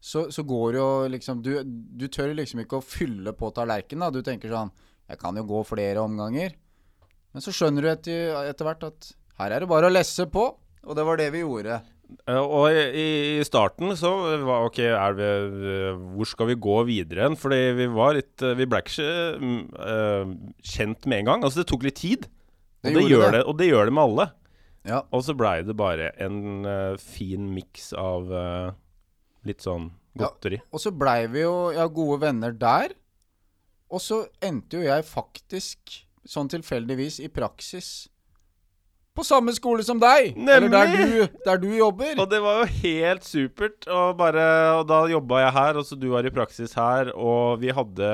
Så, 0.00 0.30
så 0.30 0.42
går 0.46 0.74
jo 0.74 0.86
liksom 1.08 1.40
du, 1.42 1.62
du 1.64 2.06
tør 2.08 2.34
liksom 2.34 2.60
ikke 2.62 2.78
å 2.78 2.84
fylle 2.84 3.32
på 3.32 3.50
tallerkenen. 3.54 4.12
Du 4.12 4.22
tenker 4.22 4.50
sånn 4.50 4.70
Jeg 5.08 5.18
kan 5.18 5.36
jo 5.36 5.44
gå 5.46 5.62
flere 5.66 6.02
omganger. 6.02 6.54
Men 7.36 7.44
så 7.44 7.52
skjønner 7.52 7.84
du 7.84 7.90
etter, 7.92 8.32
etter 8.48 8.64
hvert 8.64 8.86
at 8.88 9.10
her 9.36 9.52
er 9.52 9.60
det 9.60 9.68
bare 9.68 9.90
å 9.90 9.92
lesse 9.92 10.24
på. 10.32 10.46
Og 10.86 10.96
det 10.96 11.04
var 11.04 11.18
det 11.20 11.26
vi 11.34 11.42
gjorde. 11.42 11.82
Eh, 12.30 12.38
Og 12.40 12.70
i, 12.70 13.02
i 13.36 13.44
starten 13.44 13.92
så 13.98 14.12
var 14.46 14.64
OK, 14.68 14.78
er 14.86 15.16
vi, 15.18 15.28
hvor 16.16 16.30
skal 16.30 16.48
vi 16.52 16.56
gå 16.64 16.76
videre 16.88 17.26
hen? 17.26 17.36
Fordi 17.36 17.58
vi 17.76 17.88
var 17.92 18.14
litt 18.16 18.44
eh, 18.46 18.54
Vi 18.56 18.68
ble 18.70 18.80
ikke 18.80 19.08
eh, 19.36 20.32
kjent 20.64 21.04
med 21.10 21.20
en 21.20 21.28
gang. 21.32 21.44
Altså, 21.44 21.60
det 21.60 21.68
tok 21.72 21.84
litt 21.84 21.98
tid. 22.00 22.28
Og, 22.86 22.88
det 22.88 22.94
det 23.02 23.04
gjør 23.10 23.26
det. 23.26 23.32
det, 23.36 23.44
og 23.50 23.60
det 23.60 23.68
gjør 23.68 23.90
det 23.90 23.96
med 23.98 24.04
alle. 24.06 24.28
Ja. 24.86 25.02
Og 25.10 25.26
så 25.26 25.34
blei 25.34 25.56
det 25.66 25.74
bare 25.74 26.12
en 26.22 26.40
uh, 26.62 26.94
fin 27.02 27.48
miks 27.50 27.88
av 27.98 28.28
uh, 28.30 28.68
litt 29.48 29.64
sånn 29.66 29.88
Ja. 30.14 30.28
godteri. 30.28 30.60
Og 30.70 30.80
så 30.80 30.92
blei 30.94 31.26
vi 31.28 31.42
jo 31.42 31.72
ja, 31.74 31.88
gode 31.90 32.20
venner 32.22 32.54
der. 32.54 32.94
Og 33.90 34.00
så 34.00 34.22
endte 34.40 34.78
jo 34.78 34.86
jeg 34.86 35.02
faktisk, 35.04 36.05
sånn 36.28 36.50
tilfeldigvis, 36.52 37.20
i 37.24 37.32
praksis 37.32 38.08
på 39.16 39.24
samme 39.24 39.54
skole 39.56 39.84
som 39.86 40.00
deg! 40.00 40.36
Eller 40.36 40.68
der 40.68 40.92
du, 40.92 41.38
der 41.46 41.60
du 41.62 41.70
jobber. 41.72 42.12
Og 42.20 42.28
det 42.30 42.40
var 42.44 42.60
jo 42.60 42.68
helt 42.82 43.24
supert. 43.24 43.86
Og, 43.88 44.12
bare, 44.18 44.44
og 44.76 44.84
da 44.90 45.00
jobba 45.10 45.42
jeg 45.46 45.56
her, 45.56 45.80
og 45.80 45.88
så 45.88 45.98
du 45.98 46.10
var 46.12 46.28
i 46.28 46.32
praksis 46.34 46.76
her, 46.76 47.12
og 47.16 47.62
vi 47.62 47.72
hadde 47.74 48.10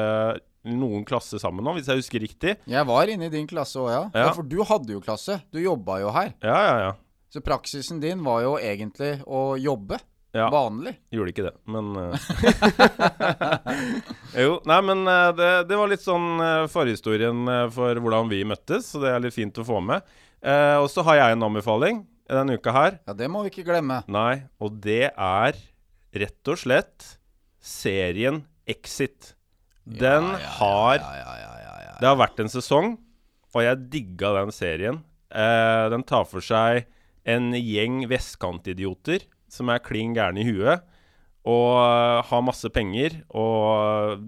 noen 0.70 1.02
klasse 1.06 1.40
sammen 1.42 1.66
nå, 1.66 1.74
hvis 1.74 1.90
jeg 1.90 1.98
husker 1.98 2.22
riktig. 2.22 2.54
Jeg 2.70 2.86
var 2.86 3.10
inne 3.10 3.26
i 3.26 3.32
din 3.34 3.48
klasse 3.50 3.80
òg, 3.82 3.90
ja. 3.90 4.02
Ja. 4.14 4.28
ja. 4.28 4.34
For 4.36 4.46
du 4.46 4.60
hadde 4.68 4.94
jo 4.94 5.02
klasse. 5.02 5.40
Du 5.50 5.58
jobba 5.58 5.98
jo 6.04 6.14
her. 6.14 6.36
Ja, 6.44 6.60
ja, 6.68 6.76
ja. 6.86 6.92
Så 7.32 7.42
praksisen 7.42 7.98
din 8.02 8.22
var 8.22 8.42
jo 8.44 8.54
egentlig 8.60 9.16
å 9.24 9.56
jobbe. 9.58 9.98
Ja. 10.32 10.46
Vanlig. 10.52 10.94
Gjorde 11.12 11.32
ikke 11.34 11.44
det, 11.44 11.54
men 11.68 11.90
eh. 12.00 12.14
Jo, 14.42 14.54
nei, 14.68 14.78
men 14.86 15.02
eh, 15.10 15.28
det, 15.36 15.50
det 15.68 15.76
var 15.76 15.90
litt 15.92 16.04
sånn 16.04 16.28
eh, 16.40 16.64
forhistorien 16.72 17.42
for 17.74 18.00
hvordan 18.00 18.30
vi 18.32 18.40
møttes, 18.48 18.88
så 18.94 19.02
det 19.02 19.12
er 19.12 19.24
litt 19.26 19.36
fint 19.36 19.60
å 19.60 19.66
få 19.66 19.82
med. 19.84 20.06
Eh, 20.40 20.78
og 20.80 20.88
så 20.90 21.04
har 21.06 21.20
jeg 21.20 21.36
en 21.36 21.46
anbefaling 21.50 22.00
denne 22.32 22.56
uka 22.56 22.72
her. 22.74 22.96
Ja, 23.08 23.14
det 23.18 23.28
må 23.28 23.42
vi 23.44 23.52
ikke 23.52 23.66
glemme. 23.68 24.00
Nei, 24.10 24.44
og 24.62 24.80
det 24.84 25.10
er 25.12 25.58
rett 26.16 26.48
og 26.52 26.60
slett 26.60 27.10
serien 27.62 28.42
Exit. 28.68 29.34
Den 29.84 30.28
Ja, 30.32 30.38
ja, 30.38 30.50
har 30.60 30.96
ja, 31.00 31.12
ja, 31.18 31.32
ja, 31.42 31.52
ja, 31.60 31.76
ja. 31.88 31.94
Det 32.00 32.08
har 32.08 32.18
vært 32.20 32.40
en 32.44 32.50
sesong, 32.52 32.92
og 33.52 33.64
jeg 33.66 33.80
digga 33.92 34.30
den 34.38 34.52
serien. 34.54 35.00
Eh, 35.34 35.84
den 35.92 36.04
tar 36.08 36.24
for 36.30 36.44
seg 36.44 36.86
en 37.28 37.52
gjeng 37.54 38.04
vestkantidioter 38.10 39.26
som 39.52 39.70
er 39.72 39.82
klin 39.84 40.14
gæren 40.16 40.40
i 40.40 40.46
huet. 40.48 40.84
Og 41.42 41.70
eh, 41.82 42.20
har 42.28 42.44
masse 42.46 42.70
penger 42.72 43.18
og 43.34 44.22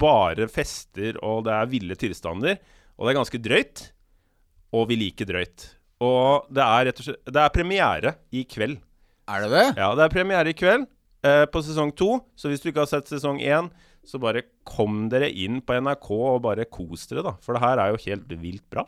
bare 0.00 0.46
fester, 0.52 1.18
og 1.18 1.44
det 1.48 1.56
er 1.56 1.72
ville 1.72 1.98
tilstander. 1.98 2.60
Og 2.96 3.06
det 3.06 3.12
er 3.12 3.18
ganske 3.18 3.42
drøyt, 3.42 3.84
og 4.76 4.86
vi 4.90 4.98
liker 5.00 5.28
drøyt. 5.28 5.66
Og 6.00 6.46
det 6.52 6.62
er 6.64 6.86
rett 6.88 7.00
og 7.02 7.04
slett 7.04 7.28
Det 7.28 7.42
er 7.42 7.52
premiere 7.52 8.14
i 8.32 8.44
kveld. 8.48 8.78
Er 9.30 9.44
det 9.44 9.50
det? 9.52 9.66
Ja, 9.78 9.90
det 9.98 10.06
er 10.06 10.14
premiere 10.14 10.52
i 10.52 10.56
kveld 10.56 10.86
eh, 11.26 11.44
på 11.50 11.62
sesong 11.64 11.92
to. 11.96 12.16
Så 12.38 12.50
hvis 12.50 12.62
du 12.62 12.70
ikke 12.70 12.84
har 12.86 12.90
sett 12.90 13.10
sesong 13.10 13.42
én, 13.42 13.68
så 14.06 14.20
bare 14.22 14.46
kom 14.64 15.08
dere 15.12 15.28
inn 15.28 15.60
på 15.60 15.76
NRK 15.76 16.08
og 16.16 16.42
bare 16.46 16.64
kos 16.70 17.04
dere, 17.10 17.26
da. 17.26 17.34
For 17.44 17.56
det 17.56 17.64
her 17.66 17.82
er 17.82 17.92
jo 17.92 18.04
helt 18.06 18.32
vilt 18.40 18.66
bra. 18.72 18.86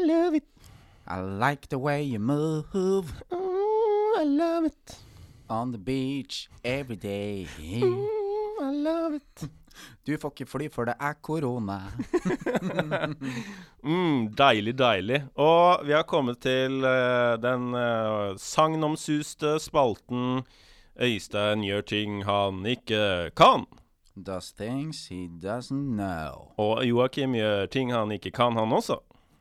I 0.00 0.06
love 0.06 0.36
it. 0.36 0.44
I 1.06 1.20
like 1.20 1.68
the 1.68 1.78
way 1.78 2.02
you 2.02 2.18
move 2.18 3.12
I 4.16 4.24
love 4.24 4.66
it. 4.66 4.96
on 5.48 5.72
the 5.72 5.78
beach 5.78 6.48
every 6.64 6.96
day. 6.96 7.46
I 7.58 8.70
love 8.72 9.16
it. 9.16 9.50
Du 10.06 10.16
får 10.18 10.30
ikke 10.30 10.46
fly, 10.46 10.68
for 10.72 10.84
det 10.84 10.94
er 11.00 11.12
korona. 11.22 11.78
Mm, 13.82 14.34
deilig, 14.36 14.74
deilig. 14.78 15.22
Og 15.40 15.86
vi 15.86 15.92
har 15.92 16.02
kommet 16.02 16.38
til 16.44 16.84
uh, 16.84 17.38
den 17.40 17.70
uh, 17.74 18.36
sagnomsuste 18.36 19.54
spalten 19.58 20.42
Øystein 21.00 21.62
gjør 21.64 21.80
ting 21.80 22.24
han 22.28 22.66
ikke 22.66 23.30
kan. 23.36 23.64
Does 24.26 24.52
things 24.52 25.06
he 25.08 25.28
doesn't 25.42 25.94
know. 25.96 26.50
Og 26.60 26.84
Joakim 26.84 27.32
gjør 27.34 27.66
ting 27.72 27.92
han 27.94 28.12
ikke 28.12 28.30
kan, 28.30 28.52
han 28.56 28.72
også. 28.72 28.98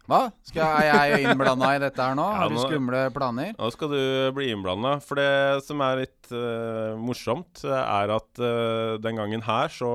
Hva? 0.10 0.20
Skal, 0.50 0.82
jeg 0.90 1.22
innblanda 1.30 1.68
i 1.76 1.82
dette 1.84 2.02
her 2.02 2.16
nå? 2.18 2.26
Ja, 2.26 2.38
Har 2.42 2.50
du 2.50 2.56
nå- 2.58 2.66
skumle 2.66 3.02
planer? 3.14 3.52
Nå 3.60 3.68
skal 3.76 3.92
du 3.94 4.00
bli 4.34 4.48
innblanda. 4.56 4.96
For 5.06 5.20
det 5.22 5.64
som 5.68 5.82
er 5.86 6.02
litt 6.04 6.32
eh, 6.34 6.96
morsomt, 6.98 7.62
eh, 7.68 7.78
er 7.78 8.16
at 8.16 8.42
eh, 8.42 8.96
den 9.04 9.20
gangen 9.22 9.46
her 9.46 9.70
så 9.74 9.92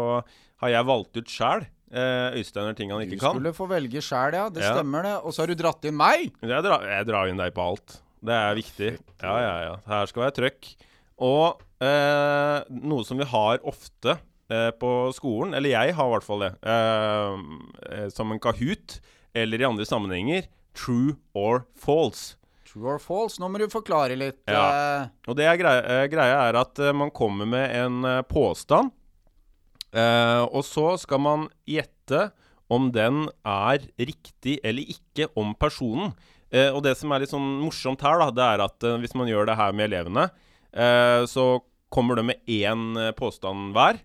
har 0.62 0.70
jeg 0.70 0.86
valgt 0.88 1.18
ut 1.18 1.28
sjæl 1.34 1.64
uh, 1.94 2.30
Øystein 2.38 2.64
gjør 2.70 2.76
ting 2.78 2.90
han 2.94 3.02
Du 3.02 3.10
ikke 3.12 3.20
kan. 3.20 3.34
skulle 3.36 3.52
få 3.54 3.66
velge 3.68 4.00
sjæl, 4.02 4.32
ja. 4.38 4.46
Det 4.54 4.62
Ja. 4.62 4.70
stemmer, 4.78 5.02
det. 5.04 5.16
Og 5.26 5.34
så 5.34 5.42
har 5.42 5.50
du 5.50 5.58
dratt 5.58 5.84
inn 5.90 5.96
meg! 5.98 6.30
Jeg, 6.40 6.62
drar, 6.64 6.86
jeg 6.88 7.06
drar 7.10 7.28
inn 7.30 7.36
deg 7.42 7.52
på 7.54 7.66
alt. 7.74 7.98
Det 8.24 8.32
er 8.38 8.54
viktig. 8.56 8.92
Ja, 9.20 9.34
ja, 9.42 9.54
ja. 9.66 9.74
Her 9.90 10.06
skal 10.08 10.24
være 10.24 10.36
trøkk. 10.38 10.70
Og 11.22 11.60
eh, 11.84 12.62
noe 12.80 13.04
som 13.06 13.20
vi 13.20 13.26
har 13.28 13.60
ofte 13.68 14.16
eh, 14.50 14.70
på 14.80 14.90
skolen, 15.14 15.52
eller 15.58 15.74
jeg 15.74 15.94
har 15.98 16.08
i 16.08 16.14
hvert 16.16 16.26
fall 16.26 16.46
det, 16.46 16.52
eh, 16.64 17.44
eh, 17.98 18.08
som 18.14 18.32
en 18.34 18.40
Kahoot, 18.42 18.96
eller 19.34 19.60
i 19.60 19.66
andre 19.68 19.84
sammenhenger, 19.88 20.46
true 20.74 21.16
or 21.34 21.64
false. 21.78 22.36
True 22.66 22.88
or 22.94 22.98
false? 23.02 23.38
Nå 23.42 23.48
må 23.50 23.58
du 23.62 23.68
forklare 23.70 24.16
litt. 24.18 24.40
Ja. 24.50 24.64
eh, 25.04 25.08
Og 25.30 25.36
det 25.38 25.46
er 25.46 25.58
greia, 25.60 25.82
eh, 25.84 26.06
greia 26.10 26.40
er 26.48 26.58
at 26.58 26.78
eh, 26.82 26.92
man 26.96 27.10
kommer 27.14 27.46
med 27.46 27.70
en 27.78 28.00
påstand, 28.30 28.90
og 29.94 30.62
så 30.66 30.96
skal 30.98 31.20
man 31.22 31.44
gjette 31.70 32.32
om 32.72 32.88
den 32.90 33.28
er 33.46 33.84
riktig 34.00 34.56
eller 34.66 34.82
ikke 34.90 35.28
om 35.38 35.52
personen. 35.54 36.10
Og 36.74 36.80
det 36.82 36.96
som 36.98 37.12
er 37.14 37.22
litt 37.22 37.30
sånn 37.30 37.46
morsomt 37.62 38.02
her, 38.02 38.18
da, 38.18 38.26
det 38.34 38.42
er 38.46 38.62
at 38.64 38.86
hvis 39.02 39.14
man 39.14 39.30
gjør 39.30 39.46
det 39.46 39.56
her 39.58 39.72
med 39.74 39.86
elevene, 39.92 40.24
så 41.30 41.44
kommer 41.94 42.18
det 42.18 42.24
med 42.26 42.42
én 42.50 42.96
påstand 43.14 43.70
hver. 43.74 44.00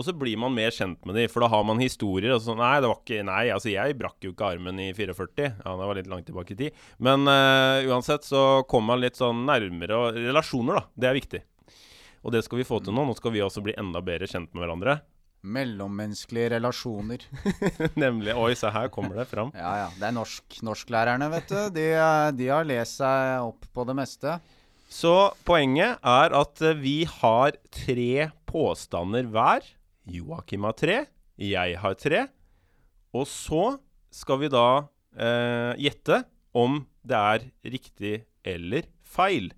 Og 0.00 0.06
så 0.06 0.14
blir 0.16 0.38
man 0.40 0.54
mer 0.56 0.72
kjent 0.72 1.02
med 1.04 1.18
dem, 1.18 1.28
for 1.28 1.44
da 1.44 1.50
har 1.52 1.64
man 1.68 1.80
historier. 1.82 2.32
Sånn, 2.40 2.60
nei, 2.62 2.78
det 2.80 2.88
var 2.88 3.00
ikke, 3.02 3.24
nei, 3.28 3.42
altså 3.52 3.68
jeg 3.74 3.96
brakk 4.00 4.24
jo 4.24 4.32
ikke 4.32 4.48
armen 4.54 4.80
i 4.80 4.88
44. 4.96 5.48
Ja, 5.60 5.74
det 5.76 5.88
var 5.88 5.98
litt 5.98 6.08
langt 6.08 6.28
tilbake 6.30 6.54
i 6.54 6.60
tid. 6.62 6.84
Men 7.02 7.28
uh, 7.28 7.84
uansett 7.92 8.24
så 8.24 8.62
kommer 8.68 8.94
man 8.94 9.02
litt 9.04 9.20
sånn 9.20 9.44
nærmere, 9.48 9.98
og 9.98 10.16
relasjoner, 10.16 10.80
da. 10.80 10.84
Det 10.96 11.10
er 11.10 11.18
viktig. 11.18 11.42
Og 12.22 12.32
det 12.32 12.44
skal 12.46 12.62
vi 12.62 12.66
få 12.66 12.78
til 12.80 12.96
nå. 12.96 13.04
Nå 13.04 13.16
skal 13.18 13.34
vi 13.34 13.42
også 13.44 13.64
bli 13.66 13.74
enda 13.76 14.00
bedre 14.04 14.30
kjent 14.30 14.52
med 14.54 14.64
hverandre. 14.64 14.96
Mellommenneskelige 15.42 16.52
relasjoner. 16.54 17.24
Nemlig 18.02 18.36
Oi, 18.38 18.52
se 18.56 18.70
her 18.72 18.88
kommer 18.94 19.18
det 19.18 19.26
fram. 19.28 19.50
Ja, 19.58 19.74
ja. 19.82 19.88
Det 19.98 20.08
er 20.08 20.16
norsk. 20.16 20.60
Norsklærerne, 20.64 21.28
vet 21.34 21.50
du. 21.50 21.58
De, 21.74 21.86
de 22.38 22.48
har 22.48 22.68
lest 22.68 23.02
seg 23.02 23.42
opp 23.50 23.66
på 23.74 23.86
det 23.90 23.98
meste. 23.98 24.38
Så 24.92 25.32
poenget 25.48 25.98
er 26.00 26.34
at 26.36 26.64
vi 26.78 27.02
har 27.10 27.58
tre 27.74 28.30
påstander 28.48 29.28
hver. 29.34 29.66
Joakim 30.08 30.66
har 30.66 30.76
tre, 30.78 30.98
jeg 31.38 31.78
har 31.78 31.96
tre. 31.98 32.26
Og 33.12 33.26
så 33.28 33.76
skal 34.12 34.40
vi 34.42 34.50
da 34.52 34.66
eh, 35.16 35.72
gjette 35.80 36.22
om 36.56 36.82
det 37.02 37.18
er 37.18 37.46
riktig 37.74 38.14
eller 38.46 38.88
feil. 39.02 39.50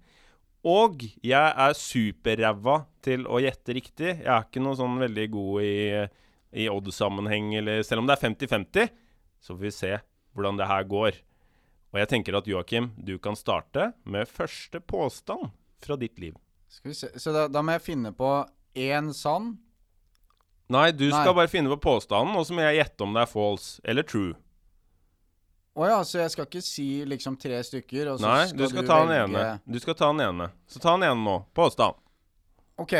Og 0.64 1.02
jeg 1.20 1.52
er 1.66 1.76
superræva 1.76 2.84
til 3.04 3.26
å 3.28 3.40
gjette 3.42 3.76
riktig. 3.76 4.10
Jeg 4.22 4.30
er 4.32 4.46
ikke 4.46 4.62
noe 4.64 4.78
sånn 4.78 4.96
veldig 5.02 5.26
god 5.34 5.66
i, 5.66 5.76
i 6.64 6.68
odd-sammenheng, 6.72 7.52
eller 7.60 7.84
selv 7.84 8.02
om 8.02 8.08
det 8.08 8.16
er 8.16 8.24
50-50, 8.24 8.94
Så 9.44 9.52
får 9.52 9.60
vi 9.60 9.74
se 9.76 9.92
hvordan 10.32 10.56
det 10.56 10.70
her 10.70 10.86
går. 10.88 11.20
Og 11.92 12.00
jeg 12.00 12.10
tenker 12.10 12.34
at 12.34 12.48
Joakim, 12.48 12.90
du 12.96 13.18
kan 13.22 13.36
starte 13.36 13.92
med 14.08 14.26
første 14.26 14.80
påstand 14.80 15.52
fra 15.84 15.98
ditt 16.00 16.18
liv. 16.18 16.34
Skal 16.66 16.90
vi 16.90 16.96
se. 16.96 17.12
Så 17.20 17.30
da, 17.30 17.44
da 17.46 17.62
må 17.62 17.76
jeg 17.76 17.84
finne 17.84 18.10
på 18.16 18.30
én 18.74 19.12
sann. 19.14 19.52
Nei, 20.72 20.88
du 20.96 21.04
Nei. 21.10 21.18
skal 21.18 21.34
bare 21.36 21.50
finne 21.52 21.68
på 21.74 21.80
påstanden, 21.84 22.36
og 22.40 22.46
så 22.48 22.56
må 22.56 22.64
jeg 22.64 22.78
gjette 22.80 23.04
om 23.04 23.12
det 23.16 23.24
er 23.26 23.30
false 23.30 23.82
eller 23.84 24.06
true. 24.08 24.32
Å 25.74 25.88
ja, 25.90 25.98
så 26.06 26.20
jeg 26.22 26.30
skal 26.30 26.46
ikke 26.46 26.62
si 26.62 26.86
liksom 27.10 27.34
tre 27.40 27.58
stykker, 27.66 28.12
og 28.12 28.20
så 28.22 28.28
Nei, 28.28 28.46
skal 28.46 28.60
du 28.60 28.64
skal 28.70 28.86
ta 28.86 28.98
den 29.02 29.10
velge 29.10 29.42
ene. 29.42 29.60
Du 29.66 29.78
skal 29.82 29.96
ta 29.98 30.10
den 30.12 30.22
ene. 30.22 30.48
Så 30.70 30.80
ta 30.80 30.94
den 30.94 31.06
ene 31.08 31.18
nå. 31.26 31.36
Påstand. 31.56 31.98
OK. 32.78 32.94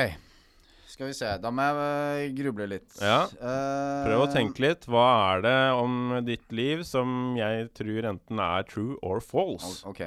Skal 0.91 1.09
vi 1.11 1.15
se. 1.17 1.31
Da 1.43 1.51
må 1.55 1.65
jeg 1.65 1.79
øh, 1.79 2.35
gruble 2.39 2.67
litt. 2.71 2.91
Ja. 3.03 3.25
Eh, 3.31 4.03
Prøv 4.09 4.25
å 4.27 4.29
tenke 4.31 4.63
litt. 4.63 4.89
Hva 4.91 5.07
er 5.33 5.45
det 5.47 5.57
om 5.79 6.19
ditt 6.27 6.55
liv 6.55 6.83
som 6.87 7.35
jeg 7.39 7.71
tror 7.79 8.11
enten 8.11 8.43
er 8.43 8.67
true 8.71 8.99
or 9.07 9.23
false? 9.23 9.81
OK. 9.91 10.05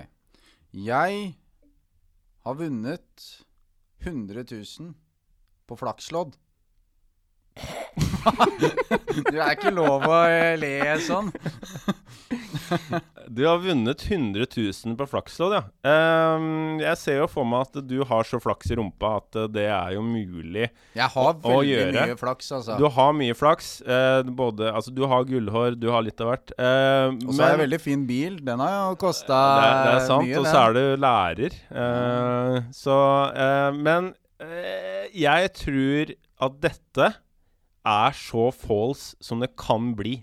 Jeg 0.75 1.17
har 2.47 2.59
vunnet 2.59 3.27
100 4.03 4.43
000 4.43 4.93
på 5.67 5.79
flakslodd. 5.79 6.35
du 9.31 9.37
er 9.39 9.53
ikke 9.55 9.71
lov 9.73 10.05
å 10.07 10.19
eh, 10.29 10.55
le 10.59 10.73
sånn. 11.03 11.31
Du 13.27 13.43
har 13.47 13.59
vunnet 13.59 14.01
100 14.07 14.45
000 14.55 14.95
på 14.99 15.05
flakslodd, 15.11 15.55
ja. 15.57 15.63
Um, 16.35 16.77
jeg 16.81 16.99
ser 16.99 17.17
jo 17.21 17.27
for 17.31 17.47
meg 17.47 17.65
at 17.67 17.79
du 17.87 17.97
har 18.07 18.27
så 18.27 18.39
flaks 18.43 18.71
i 18.71 18.77
rumpa 18.79 19.13
at 19.21 19.37
eh, 19.39 19.47
det 19.51 19.65
er 19.71 19.95
jo 19.97 20.03
mulig. 20.05 20.67
Jeg 20.97 21.11
har 21.13 21.33
veldig 21.43 21.89
mye 21.95 22.17
flaks, 22.19 22.51
altså. 22.59 22.77
Du 22.79 22.87
har 22.97 23.15
mye 23.17 23.35
flaks. 23.37 23.71
Uh, 23.87 24.21
både 24.27 24.71
Altså, 24.77 24.93
du 24.95 25.03
har 25.09 25.27
gullhår, 25.27 25.75
du 25.79 25.89
har 25.93 26.03
litt 26.05 26.21
av 26.23 26.31
hvert. 26.33 26.53
Uh, 26.59 27.15
Og 27.27 27.33
så 27.33 27.43
har 27.43 27.55
jeg 27.55 27.63
veldig 27.65 27.81
fin 27.83 28.05
bil. 28.09 28.39
Den 28.47 28.63
har 28.63 28.75
jo 28.91 28.97
kosta 29.01 29.37
det, 29.37 29.67
er- 29.67 29.77
det 29.87 29.93
er 29.95 30.07
sant. 30.07 30.27
mye, 30.27 30.39
Og 30.39 30.47
så 30.47 30.63
er 30.63 30.77
du 30.77 30.83
lærer. 31.03 31.57
Eh, 31.83 32.57
så 32.75 32.97
Men 33.77 34.11
jeg 35.17 35.51
tror 35.57 36.11
at 36.47 36.59
dette 36.61 37.07
er 37.87 38.15
så 38.17 38.49
false 38.51 39.15
som 39.23 39.41
det 39.43 39.55
kan 39.59 39.93
bli. 39.97 40.19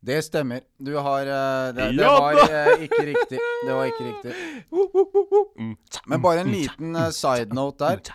Det 0.00 0.20
stemmer. 0.22 0.62
Du 0.78 0.94
har 0.96 1.26
eh, 1.26 1.74
Det, 1.74 1.88
det 1.98 2.06
var 2.06 2.38
eh, 2.44 2.84
ikke 2.86 3.02
riktig. 3.08 3.40
Det 3.66 3.74
var 3.74 3.90
ikke 3.90 4.06
riktig. 4.06 4.34
Mm. 5.58 5.74
Men 6.06 6.22
bare 6.22 6.44
en 6.44 6.52
liten 6.54 6.96
eh, 6.96 7.10
side 7.14 7.54
note 7.56 7.82
der. 7.82 8.14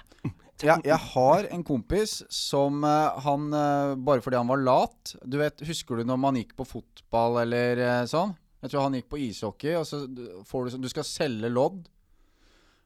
Ja, 0.63 0.77
jeg 0.79 0.95
har 1.11 1.49
en 1.51 1.63
kompis 1.67 2.21
som 2.31 2.85
han 2.85 3.49
Bare 3.51 4.23
fordi 4.23 4.37
han 4.37 4.47
var 4.47 4.61
lat 4.63 5.11
Du 5.27 5.35
vet, 5.41 5.59
Husker 5.67 5.99
du 5.99 6.05
når 6.07 6.21
man 6.23 6.37
gikk 6.39 6.53
på 6.55 6.63
fotball 6.63 7.41
eller 7.41 7.81
sånn? 8.07 8.31
Jeg 8.63 8.71
tror 8.71 8.85
han 8.85 8.95
gikk 8.95 9.09
på 9.11 9.19
ishockey, 9.25 9.73
og 9.75 9.83
så 9.89 10.05
får 10.47 10.63
du 10.63 10.71
sånn 10.71 10.85
Du 10.85 10.87
skal 10.93 11.03
selge 11.09 11.51
lodd. 11.51 11.81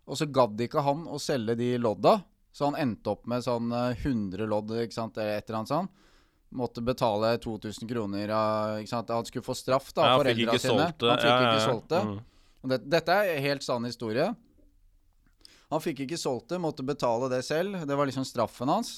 Og 0.09 0.17
så 0.17 0.25
gadd 0.25 0.57
ikke 0.65 0.81
han 0.87 1.05
å 1.05 1.19
selge 1.21 1.53
de 1.59 1.75
lodda, 1.83 2.15
så 2.57 2.71
han 2.71 2.77
endte 2.81 3.11
opp 3.13 3.27
med 3.29 3.43
sånn 3.45 3.69
eh, 3.69 3.99
100 4.01 4.47
lodd, 4.49 4.71
ikke 4.81 4.95
sant, 4.95 5.17
eller 5.21 5.37
et 5.37 5.45
eller 5.45 5.59
annet 5.59 5.69
sånt. 5.69 5.91
Måtte 6.57 6.81
betale 6.81 7.35
2000 7.43 7.89
kroner 7.89 8.31
ikke 8.79 8.89
sant? 8.89 9.11
Han 9.13 9.27
skulle 9.27 9.45
få 9.45 9.53
straff 9.53 9.91
da, 9.93 10.07
av 10.15 10.23
foreldra 10.23 10.55
sine. 10.57 10.71
solgt 10.71 11.03
det. 11.03 11.09
Han 11.11 11.19
fikk 11.21 11.29
Ja, 11.29 11.51
ikke 11.51 11.65
solgt 11.67 11.89
det. 11.91 11.99
Mm. 12.07 12.15
Og 12.63 12.71
det, 12.71 12.79
dette 12.95 13.17
er 13.27 13.41
helt 13.43 13.65
sann 13.67 13.85
historie. 13.85 14.29
Han 15.69 15.83
fikk 15.83 16.01
ikke 16.07 16.17
solgt 16.17 16.49
det, 16.55 16.61
måtte 16.63 16.87
betale 16.87 17.29
det 17.29 17.43
selv. 17.45 17.83
Det 17.85 17.99
var 17.99 18.09
liksom 18.09 18.25
straffen 18.25 18.71
hans. 18.73 18.93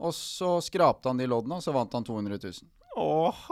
Og 0.00 0.16
så 0.16 0.56
skrapte 0.64 1.12
han 1.12 1.20
de 1.20 1.28
loddene, 1.30 1.60
og 1.60 1.62
så 1.62 1.76
vant 1.76 1.94
han 1.94 2.08
200 2.08 2.40
000. 2.42 2.70
Åh, 2.96 3.44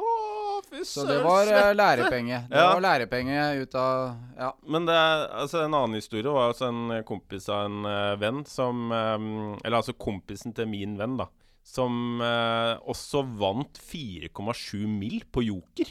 fy 0.70 0.82
Så 0.84 1.04
det 1.08 1.18
var 1.24 1.46
svette. 1.46 1.74
lærepenge. 1.76 2.38
Det 2.48 2.56
Ja. 2.56 2.74
var 2.74 2.80
lærepenge 2.84 3.62
ut 3.62 3.74
av 3.74 4.16
Ja. 4.38 4.52
Men 4.68 4.86
det 4.86 4.94
er, 4.94 5.28
altså 5.42 5.64
en 5.64 5.74
annen 5.74 5.94
historie 5.98 6.24
var 6.32 6.52
altså 6.52 6.68
en 6.68 7.02
kompis 7.04 7.48
av 7.48 7.64
en 7.66 7.84
uh, 7.86 8.16
venn 8.16 8.44
som 8.46 8.90
um, 8.92 9.58
Eller 9.64 9.78
altså 9.80 9.94
kompisen 9.98 10.54
til 10.54 10.66
min 10.68 10.96
venn, 10.98 11.16
da. 11.16 11.26
Som 11.64 12.20
uh, 12.20 12.78
også 12.88 13.24
vant 13.38 13.78
4,7 13.78 14.86
mill. 14.86 15.22
på 15.32 15.42
Joker. 15.44 15.90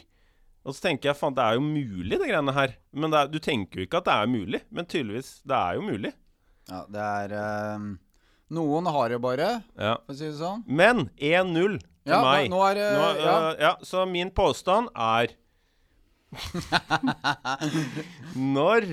Og 0.66 0.74
så 0.76 0.82
tenker 0.90 1.10
jeg 1.12 1.16
faen, 1.16 1.34
det 1.36 1.44
er 1.46 1.54
jo 1.56 1.62
mulig, 1.64 2.18
det 2.20 2.28
greiene 2.28 2.52
her. 2.54 2.74
Men 2.94 3.12
det 3.12 3.20
er, 3.20 3.28
du 3.32 3.40
tenker 3.40 3.80
jo 3.80 3.86
ikke 3.88 3.98
at 4.02 4.06
det 4.10 4.16
er 4.18 4.28
mulig. 4.28 4.62
Men 4.70 4.86
tydeligvis, 4.86 5.42
det 5.48 5.56
er 5.56 5.76
jo 5.76 5.82
mulig. 5.82 6.14
ja 6.70 6.82
det 6.92 7.00
er 7.00 7.98
Noen 8.50 8.86
har 8.88 9.10
det 9.10 9.20
bare, 9.22 9.62
Ja. 9.78 9.98
for 10.06 10.14
å 10.14 10.18
si 10.18 10.26
det 10.26 10.38
sånn. 10.40 10.64
Men 10.68 11.10
1-0 11.20 11.82
til 12.08 12.16
Ja, 12.16 12.22
meg. 12.26 12.48
nå, 12.54 12.62
er 12.70 12.80
det 12.80 12.88
Nå, 12.96 13.06
ja. 13.20 13.36
øh, 13.38 13.60
ja, 13.68 13.74
så 13.86 14.06
min 14.10 14.32
påstand 14.36 14.90
er 14.96 15.36
Når 18.36 18.88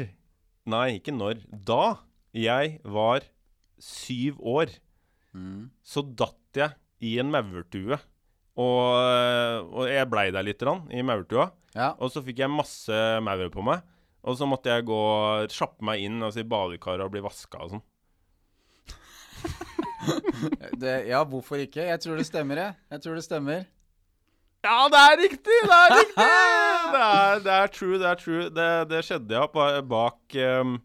Nei, 0.71 0.95
ikke 0.97 1.13
når. 1.13 1.43
Da 1.69 1.97
jeg 2.35 2.79
var 2.89 3.27
syv 3.83 4.39
år, 4.41 4.73
Mm. 5.35 5.65
så 5.83 5.99
datt 6.15 6.55
jeg 6.57 6.71
i 7.03 7.17
en 7.19 7.31
maurtue. 7.35 7.97
Og, 8.57 8.85
øh, 9.03 9.65
og 9.75 9.89
jeg 9.91 10.07
blei 10.09 10.29
der 10.31 10.47
litt 10.47 10.61
grann, 10.63 10.85
i 10.95 11.03
maurtua. 11.03 11.49
ja. 11.75 11.91
Og 11.99 12.09
så 12.15 12.23
fikk 12.25 12.39
jeg 12.39 12.51
masse 12.55 12.95
maur 13.21 13.51
på 13.51 13.63
meg. 13.67 13.83
Og 14.23 14.39
så 14.39 14.47
måtte 14.49 14.71
jeg 14.71 14.87
gå 14.87 15.01
kjappe 15.51 15.83
meg 15.85 16.01
inn 16.07 16.23
altså, 16.23 16.41
i 16.41 16.47
badekaret 16.49 17.03
og 17.05 17.11
bli 17.13 17.21
vaska 17.21 17.59
og 17.67 17.71
sånn. 17.75 17.83
Det, 20.83 20.95
ja, 21.09 21.23
hvorfor 21.29 21.61
ikke? 21.63 21.85
Jeg 21.87 22.01
tror 22.03 22.19
det 22.19 22.27
stemmer, 22.29 22.61
jeg. 22.61 22.77
Jeg 22.95 23.05
tror 23.05 23.19
det 23.19 23.25
stemmer. 23.27 23.65
Ja, 24.65 24.77
det 24.89 25.01
er 25.01 25.19
riktig! 25.21 25.57
Det 25.69 25.77
er 25.77 25.93
riktig! 25.93 26.27
Det 26.95 27.01
er, 27.05 27.41
det 27.45 27.55
er 27.55 27.73
true, 27.73 27.99
det 28.01 28.09
er 28.09 28.21
true. 28.21 28.45
Det, 28.49 28.69
det 28.89 29.03
skjedde 29.05 29.37
ja 29.37 29.81
bak 29.85 30.37
um, 30.61 30.79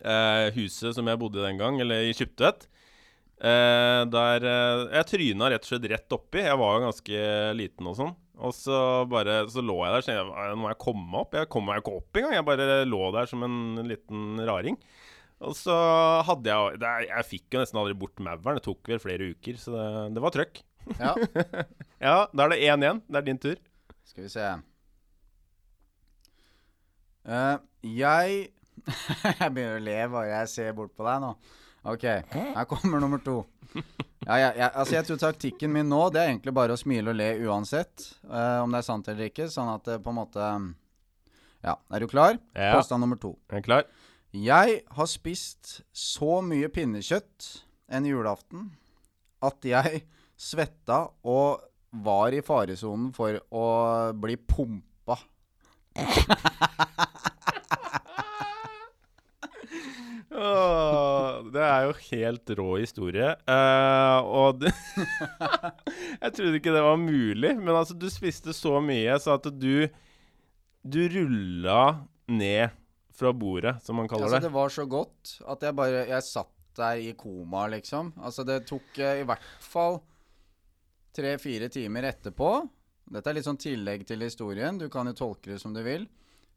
uh, 0.00 0.46
huset 0.56 0.96
som 0.96 1.10
jeg 1.10 1.20
bodde 1.20 1.42
i 1.42 1.44
den 1.44 1.60
gang, 1.60 1.80
eller 1.84 2.08
i 2.08 2.14
Kjuptvet. 2.16 2.68
Uh, 3.44 4.06
der 4.08 4.46
uh, 4.46 4.84
Jeg 4.94 5.08
tryna 5.10 5.50
rett 5.52 5.66
og 5.66 5.72
slett 5.72 5.88
rett 5.92 6.16
oppi. 6.16 6.44
Jeg 6.46 6.60
var 6.60 6.78
jo 6.78 6.86
ganske 6.86 7.24
liten 7.58 7.90
og 7.90 7.98
sånn. 7.98 8.14
Og 8.44 8.50
så 8.56 8.78
bare 9.06 9.44
Så 9.52 9.62
lå 9.62 9.76
jeg 9.84 9.92
der 9.92 10.00
og 10.00 10.06
tenkte 10.08 10.46
nå 10.54 10.62
må 10.62 10.70
jeg 10.72 10.80
komme 10.82 11.20
opp. 11.20 11.36
Jeg 11.36 11.50
kom 11.52 11.68
meg 11.68 11.82
ikke 11.82 11.98
opp 12.00 12.18
engang. 12.18 12.38
Jeg 12.38 12.48
bare 12.48 12.84
lå 12.88 13.02
der 13.14 13.28
som 13.30 13.44
en 13.46 13.84
liten 13.90 14.40
raring. 14.48 14.80
Og 15.42 15.56
så 15.58 15.74
hadde 16.28 16.50
jeg 16.50 16.78
det, 16.80 16.92
Jeg 17.08 17.26
fikk 17.28 17.56
jo 17.56 17.62
nesten 17.62 17.80
aldri 17.80 17.96
bort 17.98 18.20
mauren. 18.22 18.58
Det 18.58 18.64
tok 18.64 18.90
vel 18.92 19.02
flere 19.02 19.32
uker, 19.34 19.58
så 19.60 19.74
det, 19.74 19.86
det 20.14 20.22
var 20.24 20.34
trøkk. 20.34 20.62
Ja. 21.00 21.14
Ja, 22.04 22.26
da 22.36 22.44
er 22.44 22.52
det 22.52 22.60
1-1. 22.68 22.98
Det 23.08 23.16
er 23.16 23.24
din 23.24 23.38
tur. 23.40 23.60
Skal 24.04 24.26
vi 24.26 24.28
se 24.28 24.44
uh, 27.24 27.56
Jeg 27.88 28.50
Jeg 29.40 29.54
begynner 29.54 29.78
å 29.78 29.84
le 29.84 29.94
bare 30.12 30.28
jeg 30.28 30.50
ser 30.52 30.74
bort 30.76 30.92
på 30.96 31.06
deg 31.06 31.22
nå. 31.24 31.30
OK, 31.88 32.04
her 32.32 32.66
kommer 32.68 33.00
nummer 33.00 33.20
to. 33.24 33.42
Ja, 34.24 34.36
jeg, 34.40 34.52
ja, 34.56 34.68
altså 34.70 34.94
jeg 34.96 35.04
tror 35.08 35.18
taktikken 35.20 35.72
min 35.74 35.88
nå 35.90 35.98
Det 36.14 36.20
er 36.22 36.30
egentlig 36.30 36.54
bare 36.56 36.72
å 36.72 36.78
smile 36.80 37.10
og 37.12 37.18
le 37.18 37.26
uansett 37.44 38.06
Uh, 38.24 38.62
om 38.62 38.72
det 38.72 38.80
er 38.80 38.86
sant 38.86 39.08
eller 39.12 39.28
ikke. 39.28 39.48
Sånn 39.52 39.68
at 39.72 39.84
det 39.88 39.98
på 40.04 40.12
en 40.12 40.16
måte 40.20 40.46
Ja, 41.64 41.74
er 41.92 42.04
du 42.04 42.08
klar? 42.08 42.38
Ja. 42.56 42.74
Påstand 42.76 43.04
nummer 43.04 43.20
to. 43.20 43.34
Jeg 43.52 43.60
Er 43.62 43.66
klar? 43.66 43.84
Jeg 44.34 44.80
har 44.90 45.06
spist 45.06 45.84
så 45.94 46.40
mye 46.42 46.66
pinnekjøtt 46.74 47.46
en 47.94 48.06
julaften 48.08 48.64
at 49.46 49.62
jeg 49.68 50.00
svetta 50.34 51.04
og 51.22 51.62
var 52.02 52.34
i 52.34 52.42
faresonen 52.42 53.12
for 53.14 53.38
å 53.54 53.66
bli 54.18 54.34
pumpa. 54.34 55.20
Det 61.54 61.62
er 61.62 61.84
jo 61.86 61.92
helt 62.10 62.50
rå 62.58 62.70
historie. 62.80 63.28
Uh, 63.46 64.18
og 64.26 64.64
det 64.64 64.72
Jeg 66.24 66.34
trodde 66.34 66.58
ikke 66.58 66.74
det 66.74 66.82
var 66.82 66.98
mulig, 66.98 67.52
men 67.54 67.70
altså, 67.70 67.94
du 67.94 68.08
spiste 68.10 68.50
så 68.56 68.80
mye 68.82 69.14
så 69.22 69.36
at 69.38 69.46
du 69.54 69.86
Du 70.82 70.98
rulla 71.14 72.08
ned 72.26 72.74
fra 73.14 73.30
bordet, 73.36 73.76
som 73.84 73.96
man 74.00 74.08
kaller 74.10 74.26
Altså, 74.26 74.40
det. 74.40 74.48
det 74.48 74.54
var 74.56 74.72
så 74.74 74.84
godt 74.90 75.34
at 75.54 75.62
jeg 75.62 75.76
bare 75.78 76.02
Jeg 76.08 76.26
satt 76.26 76.50
der 76.74 76.98
i 76.98 77.12
koma, 77.14 77.68
liksom. 77.70 78.12
Altså, 78.18 78.42
det 78.46 78.64
tok 78.66 78.98
eh, 78.98 79.20
i 79.22 79.26
hvert 79.28 79.44
fall 79.62 80.00
tre-fire 81.14 81.68
timer 81.70 82.08
etterpå. 82.10 82.48
Dette 83.14 83.30
er 83.30 83.36
litt 83.38 83.46
sånn 83.46 83.60
tillegg 83.60 84.02
til 84.08 84.24
historien. 84.24 84.78
Du 84.80 84.88
kan 84.90 85.06
jo 85.06 85.14
tolke 85.14 85.52
det 85.52 85.60
som 85.62 85.74
du 85.76 85.82
vil. 85.86 86.08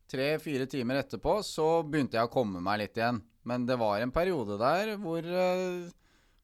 Tre-fire 0.10 0.66
timer 0.72 1.02
etterpå 1.04 1.36
så 1.46 1.84
begynte 1.86 2.18
jeg 2.18 2.30
å 2.30 2.34
komme 2.34 2.62
meg 2.64 2.82
litt 2.82 2.98
igjen. 2.98 3.20
Men 3.48 3.68
det 3.68 3.78
var 3.80 4.02
en 4.02 4.14
periode 4.16 4.58
der 4.60 4.96
hvor 5.02 5.22
eh, 5.22 5.92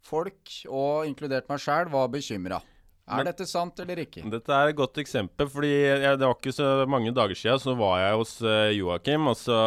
folk, 0.03 0.53
og 0.69 1.07
inkludert 1.09 1.49
meg 1.49 1.63
sjæl, 1.63 1.89
var 1.91 2.11
bekymra. 2.13 2.61
Er 3.03 3.25
dette 3.27 3.45
sant 3.49 3.79
eller 3.83 3.99
ikke? 4.05 4.23
Dette 4.31 4.53
er 4.55 4.71
et 4.71 4.77
godt 4.77 4.99
eksempel, 5.01 5.49
fordi 5.51 5.71
jeg, 5.73 6.19
det 6.21 6.23
var 6.23 6.37
ikke 6.37 6.55
så 6.55 6.69
mange 6.87 7.11
dager 7.15 7.35
siden 7.35 7.59
så 7.59 7.75
var 7.75 7.97
jeg 7.99 8.19
hos 8.21 8.37
uh, 8.45 8.71
Joakim. 8.71 9.27
Og 9.27 9.35
så, 9.39 9.57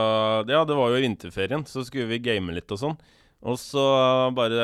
ja, 0.49 0.63
det 0.65 0.79
var 0.79 0.93
jo 0.93 0.97
i 0.97 1.05
vinterferien, 1.05 1.67
så 1.69 1.85
skulle 1.85 2.09
vi 2.15 2.23
game 2.25 2.57
litt 2.57 2.73
og 2.73 2.81
sånn. 2.81 2.97
Og 3.47 3.59
så 3.61 3.83
bare 4.35 4.63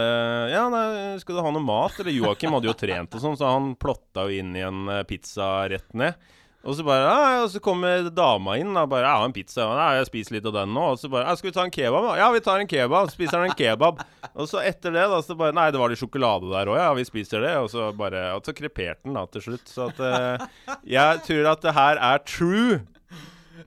Ja, 0.50 0.64
nei, 0.72 1.18
skal 1.20 1.36
du 1.36 1.42
ha 1.44 1.50
noe 1.52 1.64
mat? 1.64 1.98
Eller 2.00 2.16
Joakim 2.16 2.56
hadde 2.56 2.70
jo 2.70 2.78
trent 2.78 3.12
og 3.14 3.22
sånn, 3.22 3.36
så 3.38 3.50
han 3.52 3.74
plotta 3.76 4.24
jo 4.26 4.40
inn 4.40 4.56
i 4.56 4.64
en 4.64 4.88
eh, 4.88 5.04
pizza 5.08 5.68
rett 5.70 5.92
ned. 5.92 6.16
Og 6.62 6.76
så 6.78 6.84
bare 6.86 7.06
ja, 7.08 7.38
og 7.42 7.48
så 7.50 7.58
kommer 7.62 8.06
dama 8.14 8.54
inn 8.60 8.70
og 8.76 8.90
bare 8.90 9.02
'Jeg 9.02 9.18
har 9.18 9.24
en 9.26 9.34
pizza.' 9.34 9.66
Ja, 9.66 9.88
'Jeg 9.98 10.06
spiser 10.06 10.36
litt 10.36 10.46
av 10.46 10.54
den 10.54 10.74
nå.' 10.74 10.92
Og 10.92 10.98
så 10.98 11.10
bare 11.10 11.34
'Skal 11.36 11.50
vi 11.50 11.54
ta 11.54 11.64
en 11.64 11.74
kebab?' 11.74 12.16
'Ja, 12.16 12.30
vi 12.30 12.40
tar 12.40 12.60
en 12.60 12.70
kebab.' 12.70 13.10
Så 13.10 13.18
spiser 13.18 13.38
han 13.38 13.50
en 13.50 13.58
kebab. 13.58 13.98
Og 14.34 14.46
så 14.46 14.62
etter 14.62 14.94
det, 14.94 15.02
da, 15.10 15.18
så 15.22 15.34
bare 15.34 15.52
'Nei, 15.52 15.70
det 15.70 15.80
var 15.80 15.88
litt 15.88 15.98
sjokolade 15.98 16.46
der 16.52 16.70
òg, 16.70 16.78
ja. 16.78 16.94
Vi 16.94 17.04
spiser 17.04 17.40
det.' 17.40 17.58
Og 17.58 17.70
så 17.70 17.90
bare 17.96 18.36
Og 18.36 18.44
så 18.44 18.54
kreperte 18.54 19.02
den 19.04 19.14
da 19.14 19.26
til 19.26 19.42
slutt. 19.42 19.66
Så 19.66 19.90
at 19.90 19.98
uh, 19.98 20.46
Jeg 20.86 21.22
tror 21.26 21.50
at 21.50 21.62
det 21.62 21.74
her 21.74 21.96
er 21.98 22.18
true. 22.18 22.86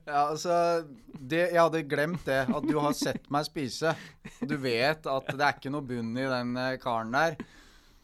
Ja, 0.06 0.30
altså 0.30 0.86
det, 1.20 1.52
Jeg 1.52 1.60
hadde 1.60 1.82
glemt 1.82 2.24
det. 2.24 2.46
At 2.48 2.64
du 2.64 2.78
har 2.78 2.92
sett 2.92 3.28
meg 3.30 3.44
spise. 3.44 3.94
Du 4.40 4.56
vet 4.56 5.04
at 5.06 5.26
det 5.36 5.44
er 5.44 5.52
ikke 5.52 5.72
noe 5.74 5.84
bunn 5.84 6.16
i 6.16 6.26
den 6.30 6.56
eh, 6.56 6.78
karen 6.80 7.12
der. 7.12 7.36